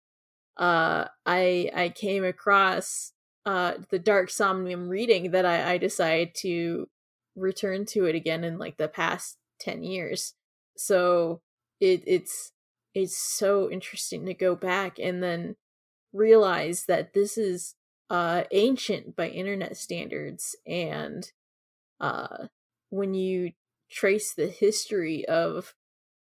uh, 0.58 1.08
I 1.26 1.72
I 1.76 1.90
came 1.90 2.24
across 2.24 3.14
uh, 3.46 3.76
the 3.90 4.00
DarkSomnium 4.00 4.90
reading 4.90 5.32
that 5.32 5.46
I, 5.46 5.74
I 5.74 5.78
decided 5.78 6.36
to 6.42 6.88
return 7.36 7.86
to 7.88 8.06
it 8.06 8.16
again 8.16 8.44
in 8.44 8.58
like 8.60 8.78
the 8.78 8.88
past 8.88 9.38
10 9.60 9.84
years 9.84 10.34
so 10.78 11.42
it 11.80 12.04
it's 12.06 12.52
it's 12.94 13.18
so 13.18 13.70
interesting 13.72 14.26
to 14.26 14.34
go 14.36 14.56
back 14.56 15.00
and 15.00 15.24
then 15.24 15.56
realize 16.14 16.86
that 16.86 17.14
this 17.14 17.38
is 17.38 17.76
uh 18.14 18.46
ancient 18.54 19.18
by 19.18 19.30
internet 19.30 19.78
standards 19.78 20.56
and 20.68 21.34
uh 22.02 22.48
when 22.90 23.14
you 23.14 23.52
trace 23.92 24.34
the 24.34 24.48
history 24.48 25.26
of 25.28 25.76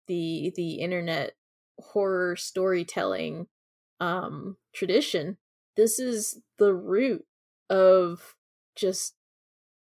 the 0.07 0.53
the 0.55 0.75
internet 0.75 1.33
horror 1.79 2.35
storytelling 2.35 3.47
um 3.99 4.57
tradition 4.73 5.37
this 5.77 5.99
is 5.99 6.41
the 6.57 6.73
root 6.73 7.25
of 7.69 8.35
just 8.75 9.15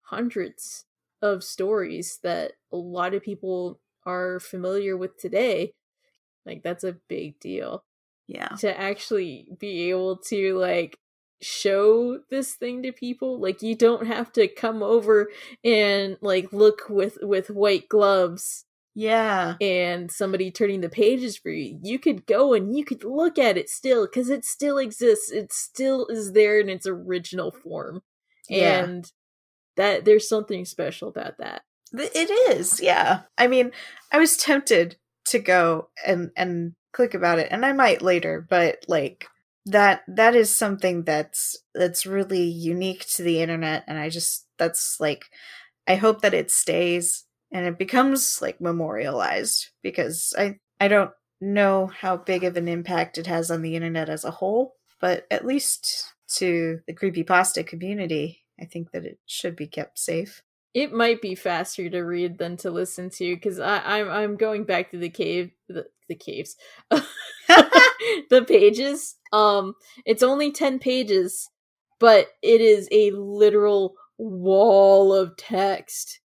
hundreds 0.02 0.84
of 1.22 1.42
stories 1.42 2.18
that 2.22 2.52
a 2.72 2.76
lot 2.76 3.14
of 3.14 3.22
people 3.22 3.80
are 4.04 4.38
familiar 4.40 4.96
with 4.96 5.16
today 5.18 5.72
like 6.46 6.62
that's 6.62 6.84
a 6.84 6.98
big 7.08 7.38
deal 7.40 7.84
Yeah. 8.26 8.56
to 8.58 8.78
actually 8.78 9.50
be 9.58 9.90
able 9.90 10.18
to 10.18 10.58
like 10.58 10.98
show 11.42 12.18
this 12.30 12.54
thing 12.54 12.82
to 12.82 12.92
people 12.92 13.38
like 13.40 13.60
you 13.62 13.74
don't 13.74 14.06
have 14.06 14.32
to 14.32 14.48
come 14.48 14.82
over 14.82 15.28
and 15.62 16.16
like 16.20 16.52
look 16.52 16.82
with 16.88 17.18
with 17.22 17.50
white 17.50 17.88
gloves 17.88 18.64
Yeah. 18.94 19.56
and 19.60 20.10
somebody 20.10 20.50
turning 20.50 20.80
the 20.80 20.88
pages 20.88 21.36
for 21.36 21.50
you 21.50 21.78
you 21.82 21.98
could 21.98 22.26
go 22.26 22.54
and 22.54 22.74
you 22.76 22.84
could 22.84 23.04
look 23.04 23.38
at 23.38 23.58
it 23.58 23.68
still 23.68 24.06
because 24.06 24.30
it 24.30 24.44
still 24.44 24.78
exists 24.78 25.30
it 25.30 25.52
still 25.52 26.06
is 26.08 26.32
there 26.32 26.58
in 26.58 26.68
its 26.70 26.86
original 26.86 27.50
form 27.50 28.02
Yeah. 28.48 28.82
and 28.84 29.12
that 29.76 30.06
there's 30.06 30.28
something 30.28 30.64
special 30.64 31.08
about 31.08 31.36
that 31.38 31.62
It 31.92 32.30
is, 32.56 32.80
yeah. 32.80 33.20
I 33.36 33.46
mean, 33.46 33.72
I 34.10 34.18
was 34.18 34.36
tempted 34.38 34.96
to 35.26 35.38
go 35.38 35.90
and 36.06 36.30
and 36.36 36.72
click 36.92 37.12
about 37.14 37.38
it, 37.38 37.48
and 37.50 37.64
I 37.66 37.72
might 37.72 38.00
later, 38.00 38.46
but 38.48 38.84
like 38.88 39.26
that 39.66 40.02
that 40.08 40.34
is 40.36 40.54
something 40.54 41.02
that's 41.04 41.56
that's 41.74 42.06
really 42.06 42.42
unique 42.44 43.06
to 43.16 43.22
the 43.22 43.40
internet, 43.42 43.84
and 43.86 43.98
I 43.98 44.08
just 44.08 44.46
that's 44.58 45.00
like 45.00 45.26
I 45.88 45.96
hope 45.96 46.22
that 46.22 46.34
it 46.34 46.50
stays 46.50 47.24
and 47.52 47.66
it 47.66 47.78
becomes 47.78 48.40
like 48.42 48.60
memorialized 48.60 49.68
because 49.82 50.34
I 50.38 50.58
I 50.80 50.88
don't 50.88 51.10
know 51.40 51.86
how 51.88 52.16
big 52.16 52.44
of 52.44 52.56
an 52.56 52.68
impact 52.68 53.18
it 53.18 53.26
has 53.26 53.50
on 53.50 53.62
the 53.62 53.76
internet 53.76 54.08
as 54.08 54.24
a 54.24 54.30
whole, 54.32 54.74
but 55.00 55.26
at 55.30 55.46
least 55.46 56.06
to 56.36 56.80
the 56.86 56.94
creepypasta 56.94 57.66
community, 57.66 58.44
I 58.60 58.64
think 58.66 58.92
that 58.92 59.04
it 59.04 59.18
should 59.26 59.56
be 59.56 59.66
kept 59.66 59.98
safe. 59.98 60.42
It 60.76 60.92
might 60.92 61.22
be 61.22 61.34
faster 61.34 61.88
to 61.88 62.00
read 62.02 62.36
than 62.36 62.58
to 62.58 62.70
listen 62.70 63.08
to 63.08 63.34
because 63.34 63.58
I'm 63.58 64.10
I'm 64.10 64.36
going 64.36 64.64
back 64.64 64.90
to 64.90 64.98
the 64.98 65.08
cave 65.08 65.52
the, 65.70 65.86
the 66.06 66.14
caves 66.14 66.54
the 66.90 68.44
pages 68.46 69.16
um 69.32 69.72
it's 70.04 70.22
only 70.22 70.52
10 70.52 70.78
pages 70.78 71.48
but 71.98 72.28
it 72.42 72.60
is 72.60 72.88
a 72.92 73.10
literal 73.12 73.94
wall 74.18 75.14
of 75.14 75.34
text 75.38 76.20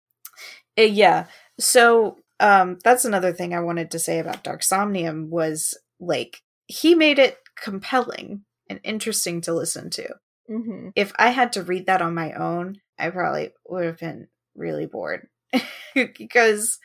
Uh, 0.80 0.82
yeah. 0.82 1.28
So 1.60 2.18
um 2.40 2.80
that's 2.84 3.06
another 3.06 3.34
thing 3.34 3.54
I 3.54 3.60
wanted 3.60 3.92
to 3.92 4.00
say 4.00 4.18
about 4.18 4.44
DarkSomnium 4.44 5.30
was 5.30 5.78
like 6.00 6.42
he 6.66 6.96
made 6.96 7.20
it 7.20 7.38
compelling 7.56 8.46
and 8.68 8.80
interesting 8.84 9.42
to 9.42 9.54
listen 9.54 9.92
to. 9.92 10.16
mm-hmm. 10.50 10.90
If 10.96 11.14
I 11.20 11.30
had 11.30 11.54
to 11.54 11.64
read 11.64 11.86
that 11.86 12.02
on 12.02 12.16
my 12.16 12.34
own, 12.34 12.82
I 12.98 13.12
probably 13.12 13.52
would 13.68 13.86
have 13.86 14.00
been 14.00 14.28
really 14.56 14.86
bored 14.86 15.28
because 15.96 16.80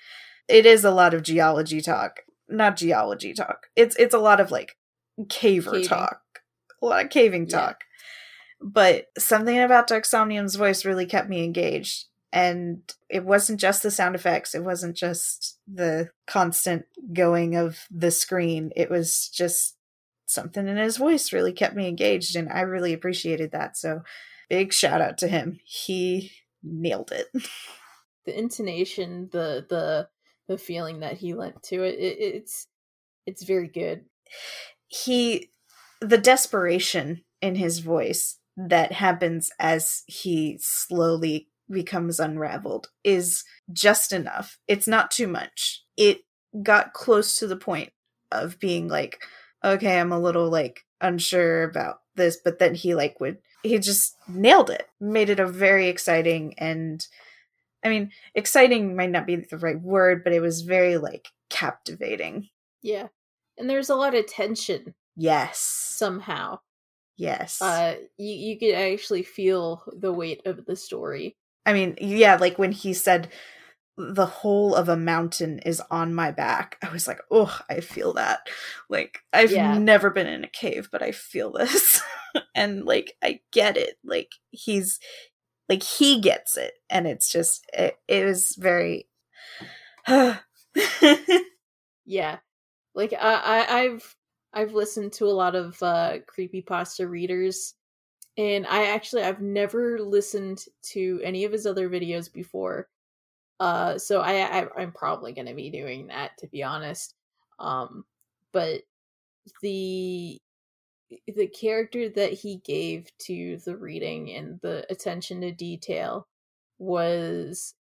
it 0.48 0.66
is 0.66 0.84
a 0.84 0.90
lot 0.90 1.14
of 1.14 1.22
geology 1.22 1.80
talk. 1.80 2.20
Not 2.48 2.76
geology 2.76 3.32
talk. 3.32 3.66
It's 3.76 3.96
it's 3.96 4.14
a 4.14 4.18
lot 4.18 4.40
of 4.40 4.50
like 4.50 4.76
caver 5.22 5.72
Caving. 5.72 5.84
talk. 5.84 6.20
A 6.82 6.86
lot 6.86 7.04
of 7.04 7.10
caving 7.10 7.46
Yeah. 7.48 7.58
talk. 7.58 7.84
But 8.60 9.06
something 9.18 9.58
about 9.58 9.88
DarkSomnium's 9.88 10.54
voice 10.56 10.84
really 10.84 11.06
kept 11.06 11.28
me 11.28 11.44
engaged. 11.44 12.06
And 12.32 12.80
it 13.08 13.24
wasn't 13.24 13.60
just 13.60 13.82
the 13.82 13.90
sound 13.92 14.14
effects, 14.16 14.54
it 14.54 14.64
wasn't 14.64 14.96
just 14.96 15.58
the 15.72 16.10
constant 16.26 16.84
going 17.12 17.54
of 17.54 17.78
the 17.90 18.10
screen. 18.10 18.72
It 18.74 18.90
was 18.90 19.28
just 19.28 19.76
something 20.26 20.66
in 20.66 20.76
his 20.76 20.96
voice 20.96 21.32
really 21.32 21.52
kept 21.52 21.76
me 21.76 21.86
engaged, 21.86 22.34
and 22.34 22.50
I 22.50 22.62
really 22.62 22.92
appreciated 22.92 23.52
that. 23.52 23.76
So, 23.76 24.02
big 24.50 24.72
shout 24.72 25.00
out 25.00 25.16
to 25.18 25.28
him. 25.28 25.60
He 25.64 26.32
nailed 26.64 27.12
it. 27.12 27.28
the 28.26 28.36
intonation 28.36 29.28
the 29.32 29.66
the 29.68 30.08
the 30.48 30.58
feeling 30.58 31.00
that 31.00 31.18
he 31.18 31.34
lent 31.34 31.62
to 31.62 31.82
it, 31.82 31.98
it 31.98 32.18
it's 32.18 32.66
it's 33.26 33.44
very 33.44 33.68
good 33.68 34.04
he 34.88 35.50
the 36.00 36.18
desperation 36.18 37.22
in 37.40 37.54
his 37.54 37.78
voice 37.78 38.38
that 38.56 38.92
happens 38.92 39.50
as 39.58 40.02
he 40.06 40.58
slowly 40.60 41.48
becomes 41.70 42.20
unraveled 42.20 42.88
is 43.02 43.44
just 43.72 44.12
enough. 44.12 44.58
It's 44.68 44.86
not 44.86 45.10
too 45.10 45.26
much. 45.26 45.82
It 45.96 46.20
got 46.62 46.92
close 46.92 47.36
to 47.38 47.46
the 47.46 47.56
point 47.56 47.90
of 48.30 48.60
being 48.60 48.88
like, 48.88 49.22
okay, 49.64 49.98
I'm 49.98 50.12
a 50.12 50.20
little 50.20 50.50
like 50.50 50.84
unsure 51.00 51.64
about 51.64 52.00
this, 52.14 52.38
but 52.44 52.58
then 52.58 52.74
he 52.74 52.94
like 52.94 53.18
would 53.20 53.38
he 53.64 53.78
just 53.80 54.14
nailed 54.28 54.70
it. 54.70 54.88
Made 55.00 55.30
it 55.30 55.40
a 55.40 55.46
very 55.46 55.88
exciting 55.88 56.54
and 56.58 57.04
I 57.84 57.88
mean, 57.90 58.12
exciting 58.34 58.96
might 58.96 59.10
not 59.10 59.26
be 59.26 59.36
the 59.36 59.58
right 59.58 59.80
word, 59.80 60.24
but 60.24 60.32
it 60.32 60.40
was 60.40 60.62
very 60.62 60.96
like 60.96 61.28
captivating. 61.50 62.48
yeah 62.82 63.08
and 63.58 63.68
there's 63.70 63.90
a 63.90 63.94
lot 63.94 64.14
of 64.14 64.26
tension 64.26 64.94
Yes. 65.16 65.58
somehow 65.58 66.58
Yes. 67.16 67.60
uh 67.62 67.94
you 68.18 68.34
you 68.34 68.58
could 68.58 68.74
actually 68.74 69.22
feel 69.22 69.82
the 70.00 70.12
weight 70.12 70.42
of 70.46 70.64
the 70.66 70.74
story 70.76 71.36
I 71.66 71.72
mean, 71.72 71.96
yeah, 72.00 72.36
like 72.36 72.58
when 72.58 72.72
he 72.72 72.92
said 72.92 73.28
the 73.96 74.26
whole 74.26 74.74
of 74.74 74.88
a 74.88 74.96
mountain 74.96 75.60
is 75.60 75.80
on 75.90 76.14
my 76.14 76.30
back, 76.30 76.76
I 76.82 76.90
was 76.92 77.06
like, 77.06 77.20
oh, 77.30 77.58
I 77.68 77.80
feel 77.80 78.12
that. 78.14 78.48
Like, 78.88 79.20
I've 79.32 79.52
Yeah. 79.52 79.78
never 79.78 80.10
been 80.10 80.26
in 80.26 80.44
a 80.44 80.48
cave, 80.48 80.88
but 80.90 81.02
I 81.02 81.12
feel 81.12 81.52
this. 81.52 82.02
and 82.54 82.84
like, 82.84 83.14
I 83.22 83.40
get 83.52 83.76
it. 83.76 83.96
Like, 84.04 84.30
he's 84.50 84.98
like, 85.68 85.82
he 85.82 86.20
gets 86.20 86.56
it. 86.56 86.74
And 86.90 87.06
it's 87.06 87.30
just, 87.30 87.66
it, 87.72 87.96
it 88.08 88.24
was 88.24 88.56
very. 88.58 89.08
yeah 92.06 92.38
like 92.94 93.12
I, 93.12 93.18
I 93.18 93.78
i've 93.80 94.16
i've 94.52 94.72
listened 94.72 95.12
to 95.14 95.26
a 95.26 95.28
lot 95.32 95.54
of 95.54 95.82
uh 95.82 96.18
creepypasta 96.26 97.08
readers 97.08 97.74
and 98.36 98.66
i 98.66 98.86
actually 98.86 99.22
i've 99.22 99.40
never 99.40 99.98
listened 100.00 100.64
to 100.92 101.20
any 101.24 101.44
of 101.44 101.52
his 101.52 101.66
other 101.66 101.88
videos 101.88 102.32
before 102.32 102.88
uh 103.60 103.98
so 103.98 104.20
i, 104.20 104.60
I 104.62 104.66
i'm 104.76 104.92
probably 104.92 105.32
going 105.32 105.46
to 105.46 105.54
be 105.54 105.70
doing 105.70 106.08
that 106.08 106.36
to 106.38 106.46
be 106.48 106.62
honest 106.62 107.14
um 107.58 108.04
but 108.52 108.82
the 109.62 110.40
the 111.26 111.46
character 111.48 112.08
that 112.08 112.32
he 112.32 112.56
gave 112.64 113.06
to 113.18 113.58
the 113.64 113.76
reading 113.76 114.30
and 114.32 114.60
the 114.62 114.86
attention 114.90 115.40
to 115.42 115.52
detail 115.52 116.26
was 116.78 117.74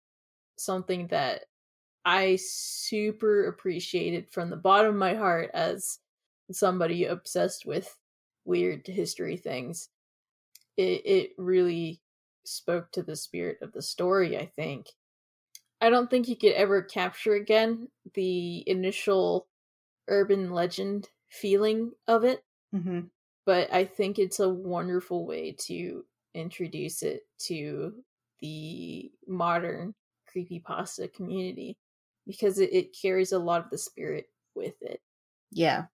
something 0.57 1.07
that 1.07 1.45
I 2.05 2.38
super 2.38 3.47
appreciated 3.47 4.30
from 4.32 4.49
the 4.49 4.57
bottom 4.57 4.91
of 4.91 4.97
my 4.97 5.15
heart 5.15 5.51
as 5.53 5.99
somebody 6.51 7.05
obsessed 7.05 7.65
with 7.65 7.97
weird 8.45 8.86
history 8.88 9.38
things. 9.38 9.89
It 10.78 11.01
it 11.05 11.32
really 11.38 12.01
spoke 12.45 12.91
to 12.93 13.03
the 13.03 13.15
spirit 13.15 13.59
of 13.61 13.74
the 13.74 13.82
story, 13.82 14.38
I 14.38 14.45
think. 14.47 14.88
I 15.84 15.89
don't 15.89 16.09
think 16.09 16.29
you 16.29 16.38
could 16.38 16.53
ever 16.53 16.81
capture 16.81 17.34
again 17.34 17.89
the 18.13 18.63
initial 18.69 19.47
urban 20.07 20.51
legend 20.51 21.09
feeling 21.29 21.91
of 22.07 22.23
it. 22.23 22.41
Mm-hmm. 22.73 23.01
But 23.45 23.73
I 23.73 23.84
think 23.84 24.17
it's 24.17 24.39
a 24.39 24.47
wonderful 24.47 25.25
way 25.25 25.57
to 25.67 26.05
introduce 26.34 27.03
it 27.03 27.23
to 27.47 27.95
the 28.39 29.11
modern 29.27 29.93
creepypasta 30.34 31.13
community 31.13 31.77
because 32.25 32.59
it, 32.59 32.71
it 32.71 32.95
carries 32.99 33.34
a 33.34 33.39
lot 33.39 33.65
of 33.65 33.69
the 33.69 33.77
spirit 33.77 34.27
with 34.55 34.75
it. 34.79 35.01
Yeah. 35.51 35.88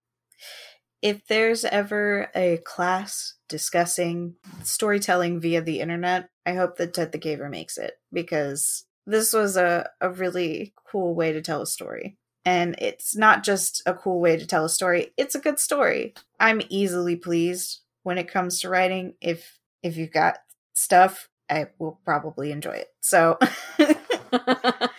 If 1.02 1.26
there's 1.26 1.66
ever 1.66 2.30
a 2.36 2.60
class 2.64 3.34
discussing 3.48 4.36
storytelling 4.62 5.40
via 5.40 5.64
the 5.64 5.80
internet, 5.80 6.30
I 6.46 6.54
hope 6.54 6.78
that 6.78 6.94
Ted 6.94 7.12
the 7.12 7.18
Caver 7.18 7.50
makes 7.50 7.80
it 7.80 7.94
because 8.14 8.86
this 9.10 9.34
was 9.34 9.58
a, 9.58 9.90
a 10.00 10.10
really 10.10 10.74
cool 10.90 11.16
way 11.16 11.32
to 11.32 11.42
tell 11.42 11.62
a 11.62 11.68
story. 11.68 12.18
And 12.46 12.76
it's 12.80 13.16
not 13.16 13.44
just 13.44 13.82
a 13.86 13.94
cool 13.94 14.20
way 14.20 14.38
to 14.38 14.46
tell 14.46 14.66
a 14.66 14.70
story, 14.70 15.12
it's 15.18 15.36
a 15.36 15.40
good 15.40 15.60
story. 15.60 16.14
I'm 16.40 16.62
easily 16.70 17.16
pleased 17.16 17.82
when 18.04 18.18
it 18.18 18.32
comes 18.32 18.62
to 18.62 18.70
writing. 18.70 19.16
If 19.22 19.60
if 19.84 19.98
you've 19.98 20.12
got 20.12 20.38
stuff, 20.74 21.30
I 21.50 21.68
will 21.80 22.00
probably 22.06 22.52
enjoy 22.52 22.72
it. 22.72 22.88
So 23.02 23.38
I, 23.80 24.90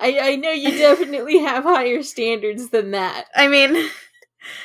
I 0.00 0.36
know 0.36 0.52
you 0.52 0.76
definitely 0.78 1.38
have 1.40 1.64
higher 1.64 2.02
standards 2.02 2.70
than 2.70 2.92
that. 2.92 3.26
I 3.34 3.48
mean 3.48 3.90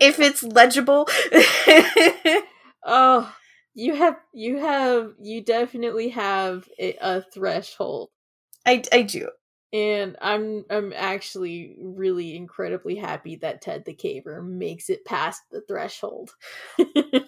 if 0.00 0.20
it's 0.20 0.42
legible 0.42 1.08
oh 2.84 3.34
you 3.74 3.94
have 3.94 4.16
you 4.32 4.58
have 4.58 5.12
you 5.20 5.42
definitely 5.42 6.10
have 6.10 6.68
a, 6.78 6.96
a 7.00 7.22
threshold. 7.22 8.10
I 8.66 8.82
i 8.92 9.02
do. 9.02 9.28
And 9.72 10.16
i'm 10.20 10.64
i'm 10.70 10.92
actually 10.94 11.76
really 11.80 12.36
incredibly 12.36 12.96
happy 12.96 13.36
that 13.36 13.62
ted 13.62 13.84
the 13.84 13.94
caver 13.94 14.44
makes 14.46 14.90
it 14.90 15.04
past 15.04 15.42
the 15.50 15.62
threshold. 15.62 16.32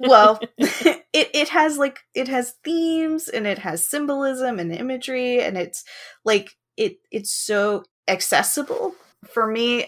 Well 0.00 0.40
it 0.58 1.04
it 1.12 1.48
has 1.48 1.78
like 1.78 2.00
it 2.14 2.28
has 2.28 2.54
themes 2.62 3.28
and 3.28 3.46
it 3.46 3.58
has 3.58 3.86
symbolism 3.86 4.58
and 4.58 4.72
imagery 4.72 5.40
and 5.40 5.56
it's 5.56 5.84
like 6.24 6.50
it 6.76 6.98
it's 7.10 7.30
so 7.30 7.84
accessible. 8.08 8.94
For 9.26 9.46
me 9.46 9.86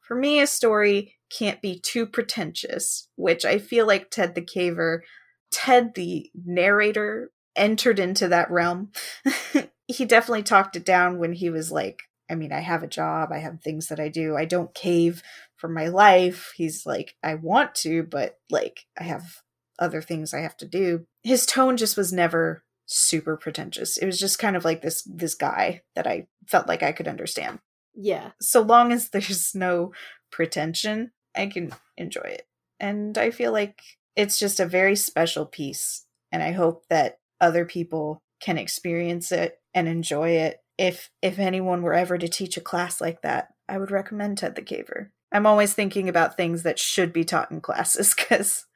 for 0.00 0.14
me 0.14 0.40
a 0.40 0.46
story 0.46 1.16
can't 1.30 1.60
be 1.60 1.78
too 1.78 2.06
pretentious 2.06 3.08
which 3.16 3.44
i 3.44 3.58
feel 3.58 3.86
like 3.86 4.10
ted 4.10 4.34
the 4.34 4.40
caver 4.40 5.00
ted 5.50 5.94
the 5.94 6.30
narrator 6.34 7.30
entered 7.56 7.98
into 7.98 8.28
that 8.28 8.50
realm. 8.50 8.92
He 9.90 10.04
definitely 10.04 10.42
talked 10.42 10.76
it 10.76 10.84
down 10.84 11.18
when 11.18 11.32
he 11.32 11.48
was 11.48 11.72
like 11.72 12.02
i 12.30 12.34
mean 12.34 12.52
i 12.52 12.60
have 12.60 12.82
a 12.82 12.86
job 12.86 13.32
i 13.32 13.38
have 13.38 13.62
things 13.62 13.86
that 13.88 13.98
i 13.98 14.08
do 14.08 14.36
i 14.36 14.44
don't 14.44 14.74
cave 14.74 15.22
for 15.56 15.68
my 15.68 15.88
life. 15.88 16.52
He's 16.56 16.84
like 16.84 17.16
i 17.22 17.34
want 17.34 17.74
to 17.76 18.02
but 18.02 18.38
like 18.50 18.80
i 18.98 19.04
have 19.04 19.42
other 19.78 20.02
things 20.02 20.34
i 20.34 20.40
have 20.40 20.56
to 20.58 20.66
do. 20.66 21.06
His 21.22 21.46
tone 21.46 21.76
just 21.78 21.96
was 21.96 22.12
never 22.12 22.64
super 22.84 23.36
pretentious. 23.36 23.96
It 23.96 24.06
was 24.06 24.18
just 24.18 24.38
kind 24.38 24.56
of 24.56 24.64
like 24.64 24.82
this 24.82 25.02
this 25.02 25.34
guy 25.34 25.82
that 25.94 26.06
i 26.06 26.26
felt 26.46 26.68
like 26.68 26.82
i 26.82 26.92
could 26.92 27.08
understand. 27.08 27.58
Yeah. 27.94 28.32
So 28.40 28.60
long 28.60 28.92
as 28.92 29.08
there's 29.08 29.54
no 29.54 29.92
pretension 30.30 31.12
i 31.34 31.46
can 31.46 31.74
enjoy 31.96 32.20
it. 32.26 32.46
And 32.78 33.16
i 33.16 33.30
feel 33.30 33.52
like 33.52 33.80
it's 34.18 34.36
just 34.36 34.58
a 34.58 34.66
very 34.66 34.96
special 34.96 35.46
piece 35.46 36.04
and 36.32 36.42
i 36.42 36.50
hope 36.50 36.84
that 36.90 37.18
other 37.40 37.64
people 37.64 38.20
can 38.40 38.58
experience 38.58 39.32
it 39.32 39.60
and 39.72 39.88
enjoy 39.88 40.30
it 40.30 40.58
if 40.76 41.08
if 41.22 41.38
anyone 41.38 41.82
were 41.82 41.94
ever 41.94 42.18
to 42.18 42.28
teach 42.28 42.56
a 42.56 42.60
class 42.60 43.00
like 43.00 43.22
that 43.22 43.48
i 43.68 43.78
would 43.78 43.92
recommend 43.92 44.36
ted 44.36 44.56
the 44.56 44.62
caver 44.62 45.08
i'm 45.32 45.46
always 45.46 45.72
thinking 45.72 46.08
about 46.08 46.36
things 46.36 46.64
that 46.64 46.78
should 46.78 47.12
be 47.12 47.24
taught 47.24 47.50
in 47.50 47.60
classes 47.60 48.14
because 48.18 48.66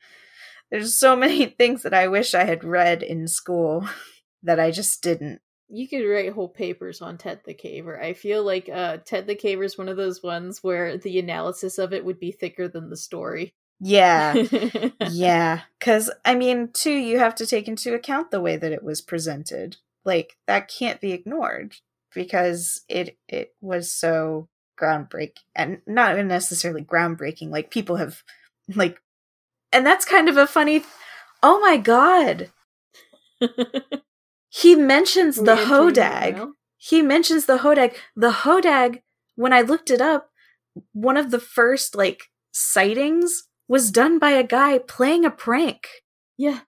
there's 0.71 0.99
so 0.99 1.15
many 1.15 1.45
things 1.47 1.83
that 1.83 1.93
i 1.93 2.07
wish 2.07 2.35
i 2.35 2.45
had 2.45 2.65
read 2.65 3.03
in 3.03 3.27
school 3.27 3.87
that 4.43 4.61
i 4.61 4.71
just 4.71 5.03
didn't 5.03 5.41
you 5.75 5.89
could 5.89 6.07
write 6.07 6.31
whole 6.35 6.51
papers 6.51 7.01
on 7.01 7.17
Ted 7.17 7.41
the 7.47 7.55
Caver. 7.55 7.99
I 7.99 8.13
feel 8.13 8.45
like 8.45 8.69
uh, 8.69 8.99
Ted 9.07 9.27
the 9.27 9.35
Caver 9.35 9.65
is 9.65 9.79
one 9.79 9.89
of 9.89 9.97
those 9.97 10.23
ones 10.23 10.59
where 10.63 10.99
the 10.99 11.19
analysis 11.19 11.79
of 11.79 11.95
it 11.95 12.05
would 12.05 12.21
be 12.21 12.31
thicker 12.31 12.69
than 12.69 12.91
the 12.91 12.97
story. 12.97 13.55
Yeah. 13.85 14.35
yeah. 15.11 15.63
Because, 15.79 16.11
I 16.25 16.37
mean, 16.37 16.71
too, 16.73 16.93
you 16.93 17.19
have 17.19 17.35
to 17.37 17.47
take 17.47 17.67
into 17.67 17.95
account 17.95 18.31
the 18.31 18.41
way 18.41 18.57
that 18.57 18.73
it 18.73 18.85
was 18.85 19.01
presented. 19.01 19.79
Like, 20.05 20.37
that 20.47 20.69
can't 20.69 21.01
be 21.01 21.13
ignored 21.13 21.77
because 22.15 22.83
it 22.89 23.17
it 23.29 23.55
was 23.61 23.91
so 23.91 24.49
groundbreaking 24.81 25.39
and 25.55 25.81
not 25.87 26.17
necessarily 26.25 26.83
groundbreaking 26.83 27.51
like 27.51 27.71
people 27.71 27.97
have 27.97 28.23
like 28.75 29.01
and 29.73 29.87
that's 29.87 30.05
kind 30.05 30.29
of 30.29 30.37
a 30.37 30.47
funny 30.47 30.81
th- 30.81 30.91
oh 31.43 31.61
my 31.61 31.77
god 31.77 32.51
he 34.49 34.75
mentions 34.75 35.37
the 35.37 35.57
hodag 35.57 36.53
he 36.77 37.03
mentions 37.03 37.47
the 37.47 37.59
hodag 37.59 37.95
the 38.17 38.31
hodag 38.31 39.03
when 39.37 39.53
i 39.53 39.61
looked 39.61 39.91
it 39.91 40.01
up 40.01 40.31
one 40.93 41.17
of 41.17 41.31
the 41.31 41.41
first 41.41 41.95
like 41.95 42.25
sightings 42.51 43.45
was 43.73 43.91
done 43.91 44.19
by 44.19 44.33
a 44.33 44.43
guy 44.43 44.77
playing 44.77 45.25
a 45.25 45.31
prank. 45.31 45.89
Yeah. 46.37 46.61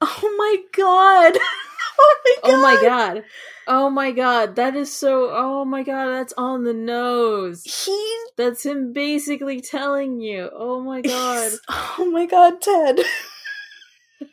Oh 0.00 0.34
my 0.36 0.56
god. 0.76 1.38
Oh, 2.00 2.16
oh 2.22 2.22
my 2.24 2.34
god 2.36 2.52
oh 2.52 2.62
my 2.62 2.82
god. 2.88 3.24
Oh 3.66 3.90
my 3.90 4.12
god. 4.12 4.54
That 4.54 4.76
is 4.76 4.92
so 4.92 5.30
oh 5.32 5.64
my 5.64 5.82
god 5.82 6.06
that's 6.12 6.32
on 6.34 6.62
the 6.62 6.72
nose. 6.72 7.64
He 7.64 8.16
that's 8.36 8.64
him 8.64 8.92
basically 8.92 9.60
telling 9.60 10.20
you. 10.20 10.48
Oh 10.52 10.80
my 10.80 11.00
god. 11.00 11.52
Oh 11.68 12.08
my 12.12 12.26
god 12.26 12.60
ted. 12.60 13.00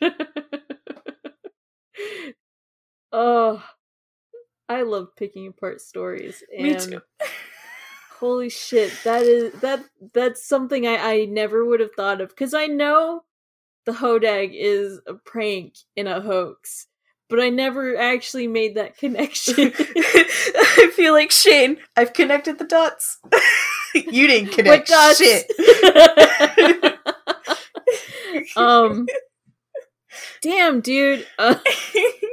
Oh 3.12 3.64
i 4.68 4.82
love 4.82 5.08
picking 5.16 5.46
apart 5.46 5.80
stories 5.80 6.42
and 6.56 6.62
Me 6.62 6.74
too. 6.74 7.00
Holy 8.18 8.48
shit 8.48 8.92
that 9.04 9.22
is 9.22 9.52
that 9.60 9.84
that's 10.14 10.46
something 10.46 10.86
i 10.86 10.96
i 10.96 11.24
never 11.26 11.64
would 11.64 11.80
have 11.80 11.92
thought 11.96 12.20
of 12.20 12.30
because 12.30 12.54
i 12.54 12.66
know 12.66 13.22
the 13.84 13.92
hodag 13.92 14.50
is 14.54 15.00
a 15.06 15.14
prank 15.14 15.74
in 15.96 16.06
a 16.06 16.20
hoax 16.20 16.86
but 17.28 17.40
i 17.40 17.48
never 17.48 17.96
actually 17.96 18.46
made 18.46 18.74
that 18.76 18.96
connection 18.98 19.72
I 20.78 20.90
feel 20.94 21.12
like 21.12 21.30
Shane. 21.30 21.78
I've 21.96 22.12
connected 22.12 22.58
the 22.58 22.64
dots. 22.64 23.18
you 23.94 24.26
didn't 24.26 24.52
connect 24.52 24.88
dots? 24.88 25.18
shit. 25.18 25.50
um 28.56 29.06
damn 30.42 30.80
dude 30.80 31.26
uh, 31.38 31.56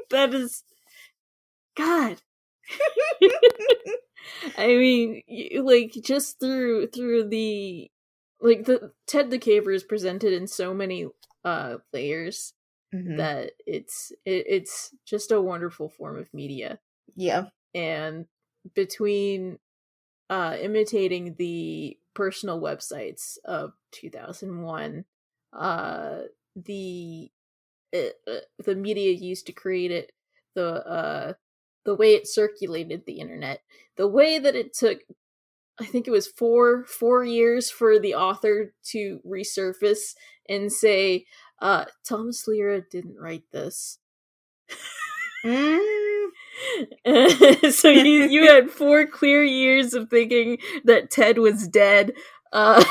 that 0.10 0.34
is 0.34 0.64
god 1.76 2.22
I 4.58 4.68
mean, 4.68 5.22
like 5.64 5.94
just 6.04 6.40
through 6.40 6.88
through 6.88 7.30
the 7.30 7.90
like 8.42 8.66
the 8.66 8.92
Ted 9.08 9.32
the 9.32 9.40
Caver 9.40 9.74
is 9.74 9.84
presented 9.84 10.34
in 10.34 10.48
so 10.48 10.74
many 10.74 11.08
uh 11.44 11.78
layers 11.92 12.54
Mhm. 12.94 13.18
that 13.18 13.52
it's 13.66 14.12
it, 14.26 14.46
it's 14.48 14.94
just 15.06 15.32
a 15.32 15.42
wonderful 15.42 15.90
form 15.90 16.18
of 16.18 16.32
media 16.34 16.80
yeah. 17.16 17.46
and 17.74 18.28
between 18.76 19.58
uh 20.30 20.58
imitating 20.62 21.36
the 21.38 21.98
personal 22.14 22.62
websites 22.62 23.38
of 23.46 23.74
2001 23.92 25.06
uh 25.54 26.22
the 26.56 27.32
uh, 27.96 28.40
the 28.64 28.76
media 28.76 29.12
used 29.12 29.46
to 29.48 29.52
create 29.54 29.92
it 29.92 30.12
the 30.56 30.86
uh 30.88 31.34
the 31.86 31.96
way 31.96 32.14
it 32.16 32.28
circulated 32.28 33.04
the 33.06 33.20
internet 33.20 33.62
the 33.98 34.08
way 34.08 34.40
that 34.40 34.56
it 34.56 34.74
took 34.74 35.00
i 35.80 35.86
think 35.86 36.08
it 36.08 36.12
was 36.12 36.28
four 36.28 36.86
four 36.86 37.24
years 37.24 37.70
for 37.70 38.00
the 38.00 38.16
author 38.16 38.74
to 38.84 39.20
resurface 39.26 40.16
and 40.50 40.72
say 40.72 41.26
uh 41.62 41.86
thomas 42.08 42.48
Lira 42.48 42.82
didn't 42.82 43.18
write 43.20 43.44
this 43.52 44.00
Mm. 45.46 46.30
so 47.72 47.90
you 47.90 48.24
you 48.26 48.48
had 48.48 48.70
four 48.72 49.06
clear 49.06 49.44
years 49.44 49.94
of 49.94 50.10
thinking 50.10 50.58
that 50.86 51.12
Ted 51.12 51.38
was 51.38 51.68
dead. 51.68 52.14
Uh, 52.52 52.84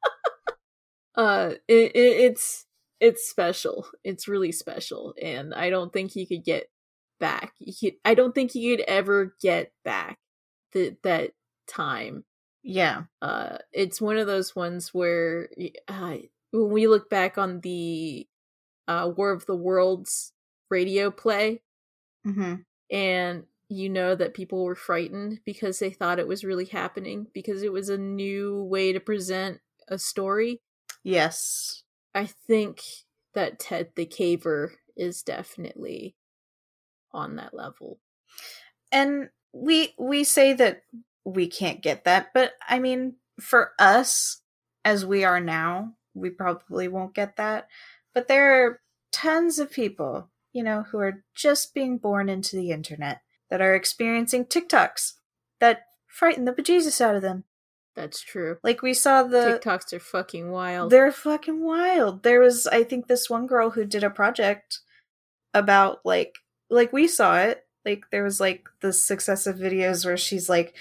uh, 1.14 1.52
it, 1.68 1.92
it, 1.94 2.20
it's 2.22 2.66
it's 3.00 3.28
special. 3.28 3.86
It's 4.04 4.28
really 4.28 4.52
special, 4.52 5.14
and 5.22 5.54
I 5.54 5.70
don't 5.70 5.92
think 5.92 6.10
he 6.10 6.26
could 6.26 6.44
get 6.44 6.68
back. 7.20 7.52
You, 7.58 7.92
I 8.04 8.14
don't 8.14 8.34
think 8.34 8.54
you 8.54 8.76
could 8.76 8.84
ever 8.86 9.36
get 9.40 9.72
back 9.84 10.18
the, 10.72 10.96
that 11.04 11.32
time. 11.68 12.24
Yeah. 12.62 13.04
Uh, 13.22 13.58
it's 13.72 14.00
one 14.00 14.16
of 14.16 14.26
those 14.26 14.56
ones 14.56 14.92
where 14.92 15.48
uh, 15.88 16.16
when 16.50 16.70
we 16.70 16.88
look 16.88 17.08
back 17.08 17.38
on 17.38 17.60
the 17.60 18.26
uh, 18.88 19.10
War 19.16 19.30
of 19.30 19.46
the 19.46 19.56
Worlds 19.56 20.32
radio 20.70 21.10
play, 21.10 21.62
Mm-hmm. 22.26 22.56
and 22.90 23.44
you 23.70 23.88
know 23.88 24.14
that 24.14 24.34
people 24.34 24.62
were 24.64 24.74
frightened 24.74 25.40
because 25.46 25.78
they 25.78 25.90
thought 25.90 26.18
it 26.18 26.28
was 26.28 26.44
really 26.44 26.66
happening 26.66 27.28
because 27.32 27.62
it 27.62 27.72
was 27.72 27.88
a 27.88 27.96
new 27.96 28.62
way 28.64 28.92
to 28.92 29.00
present 29.00 29.60
a 29.88 29.98
story. 29.98 30.60
Yes. 31.02 31.82
I 32.14 32.26
think 32.26 32.82
that 33.32 33.58
Ted 33.58 33.92
the 33.96 34.04
Caver 34.04 34.72
is 34.96 35.22
definitely 35.22 36.14
on 37.12 37.36
that 37.36 37.54
level. 37.54 37.98
And 38.92 39.30
we 39.52 39.94
we 39.98 40.24
say 40.24 40.52
that 40.54 40.82
we 41.24 41.46
can't 41.46 41.82
get 41.82 42.04
that, 42.04 42.28
but 42.32 42.52
I 42.68 42.78
mean, 42.78 43.16
for 43.40 43.72
us 43.78 44.42
as 44.84 45.04
we 45.04 45.24
are 45.24 45.40
now, 45.40 45.94
we 46.14 46.30
probably 46.30 46.88
won't 46.88 47.14
get 47.14 47.36
that. 47.36 47.68
But 48.14 48.28
there 48.28 48.64
are 48.64 48.80
tons 49.12 49.58
of 49.58 49.70
people, 49.70 50.30
you 50.52 50.62
know, 50.62 50.84
who 50.90 50.98
are 50.98 51.24
just 51.34 51.74
being 51.74 51.98
born 51.98 52.28
into 52.28 52.56
the 52.56 52.70
internet 52.70 53.20
that 53.50 53.60
are 53.60 53.74
experiencing 53.74 54.46
TikToks 54.46 55.14
that 55.60 55.82
frighten 56.06 56.44
the 56.44 56.52
bejesus 56.52 57.00
out 57.00 57.16
of 57.16 57.22
them. 57.22 57.44
That's 57.96 58.20
true. 58.22 58.58
Like 58.62 58.82
we 58.82 58.94
saw 58.94 59.24
the 59.24 59.60
TikToks 59.62 59.92
are 59.92 60.00
fucking 60.00 60.50
wild. 60.50 60.90
They're 60.90 61.12
fucking 61.12 61.62
wild. 61.62 62.22
There 62.22 62.40
was 62.40 62.66
I 62.66 62.84
think 62.84 63.06
this 63.06 63.28
one 63.28 63.46
girl 63.46 63.70
who 63.70 63.84
did 63.84 64.04
a 64.04 64.10
project 64.10 64.80
about 65.52 66.00
like 66.04 66.36
like 66.70 66.92
we 66.92 67.06
saw 67.08 67.38
it. 67.38 67.64
Like 67.84 68.04
there 68.12 68.24
was 68.24 68.40
like 68.40 68.68
the 68.80 68.92
successive 68.92 69.56
videos 69.56 70.04
where 70.04 70.16
she's 70.16 70.48
like 70.48 70.74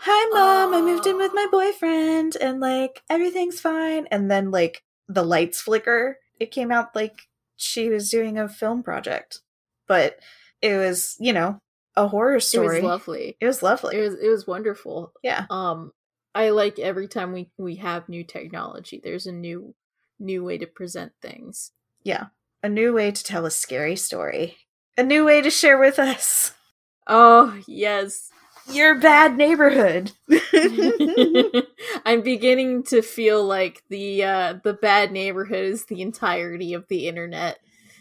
Hi 0.00 0.28
mom, 0.32 0.74
I 0.74 0.82
moved 0.82 1.06
in 1.06 1.16
with 1.16 1.32
my 1.34 1.46
boyfriend 1.50 2.36
and 2.40 2.60
like 2.60 3.02
everything's 3.10 3.60
fine 3.60 4.06
and 4.10 4.30
then 4.30 4.50
like 4.50 4.82
the 5.08 5.22
lights 5.24 5.60
flicker. 5.60 6.18
It 6.38 6.50
came 6.50 6.70
out 6.70 6.94
like 6.94 7.22
she 7.56 7.88
was 7.88 8.10
doing 8.10 8.38
a 8.38 8.48
film 8.48 8.82
project. 8.82 9.40
But 9.88 10.18
it 10.62 10.76
was, 10.76 11.16
you 11.18 11.32
know, 11.32 11.58
a 11.96 12.08
horror 12.08 12.36
It 12.36 12.42
story. 12.42 12.76
was 12.76 12.84
lovely. 12.84 13.36
It 13.40 13.46
was 13.46 13.62
lovely. 13.62 13.96
It 13.96 14.00
was 14.00 14.14
it 14.14 14.28
was 14.28 14.46
wonderful. 14.46 15.12
yeah. 15.22 15.46
Um 15.50 15.92
I 16.34 16.50
like 16.50 16.78
every 16.78 17.08
time 17.08 17.32
we 17.32 17.50
we 17.56 17.76
have 17.76 18.08
new 18.08 18.22
technology. 18.22 19.00
There's 19.02 19.26
a 19.26 19.32
new 19.32 19.74
new 20.18 20.44
way 20.44 20.58
to 20.58 20.66
present 20.66 21.12
things. 21.22 21.72
Yeah. 22.04 22.26
A 22.62 22.68
new 22.68 22.92
way 22.92 23.10
to 23.10 23.24
tell 23.24 23.46
a 23.46 23.50
scary 23.50 23.96
story. 23.96 24.56
A 24.98 25.02
new 25.02 25.24
way 25.24 25.42
to 25.42 25.50
share 25.50 25.78
with 25.78 25.98
us 25.98 26.52
Oh, 27.08 27.58
yes. 27.66 28.30
your 28.70 28.98
bad 29.00 29.36
neighborhood. 29.36 30.12
I'm 32.04 32.22
beginning 32.22 32.84
to 32.84 33.02
feel 33.02 33.44
like 33.44 33.82
the 33.88 34.24
uh 34.24 34.54
the 34.64 34.74
bad 34.74 35.12
neighborhood 35.12 35.64
is 35.64 35.84
the 35.86 36.02
entirety 36.02 36.74
of 36.74 36.86
the 36.88 37.08
internet. 37.08 37.58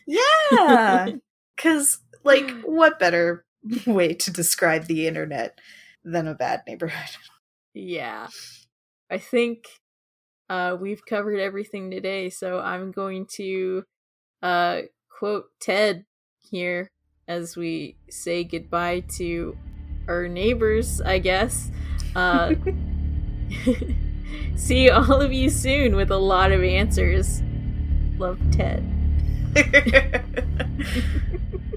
yeah. 0.08 1.10
Cuz 1.58 2.00
like 2.24 2.52
what 2.64 3.00
better 3.00 3.46
way 3.86 4.14
to 4.16 4.32
describe 4.32 4.86
the 4.86 5.08
internet 5.08 5.60
than 6.04 6.28
a 6.28 6.36
bad 6.36 6.64
neighborhood? 6.68 7.18
Yeah. 7.74 8.28
I 9.10 9.18
think 9.18 9.66
uh 10.50 10.78
we've 10.80 11.06
covered 11.06 11.40
everything 11.40 11.92
today, 11.92 12.30
so 12.30 12.60
I'm 12.60 12.92
going 12.92 13.28
to 13.36 13.84
uh 14.42 14.82
quote 15.10 15.46
Ted 15.60 16.06
here 16.50 16.90
as 17.28 17.58
we 17.58 17.96
say 18.10 18.44
goodbye 18.44 19.04
to 19.18 19.58
our 20.08 20.28
neighbors, 20.28 21.02
I 21.02 21.20
guess. 21.20 21.70
Uh 22.16 22.56
see 24.56 24.90
all 24.90 25.22
of 25.22 25.34
you 25.34 25.50
soon 25.50 25.96
with 25.96 26.12
a 26.12 26.18
lot 26.18 26.52
of 26.52 26.64
answers. 26.64 27.42
Love 28.18 28.40
Ted. 28.52 28.84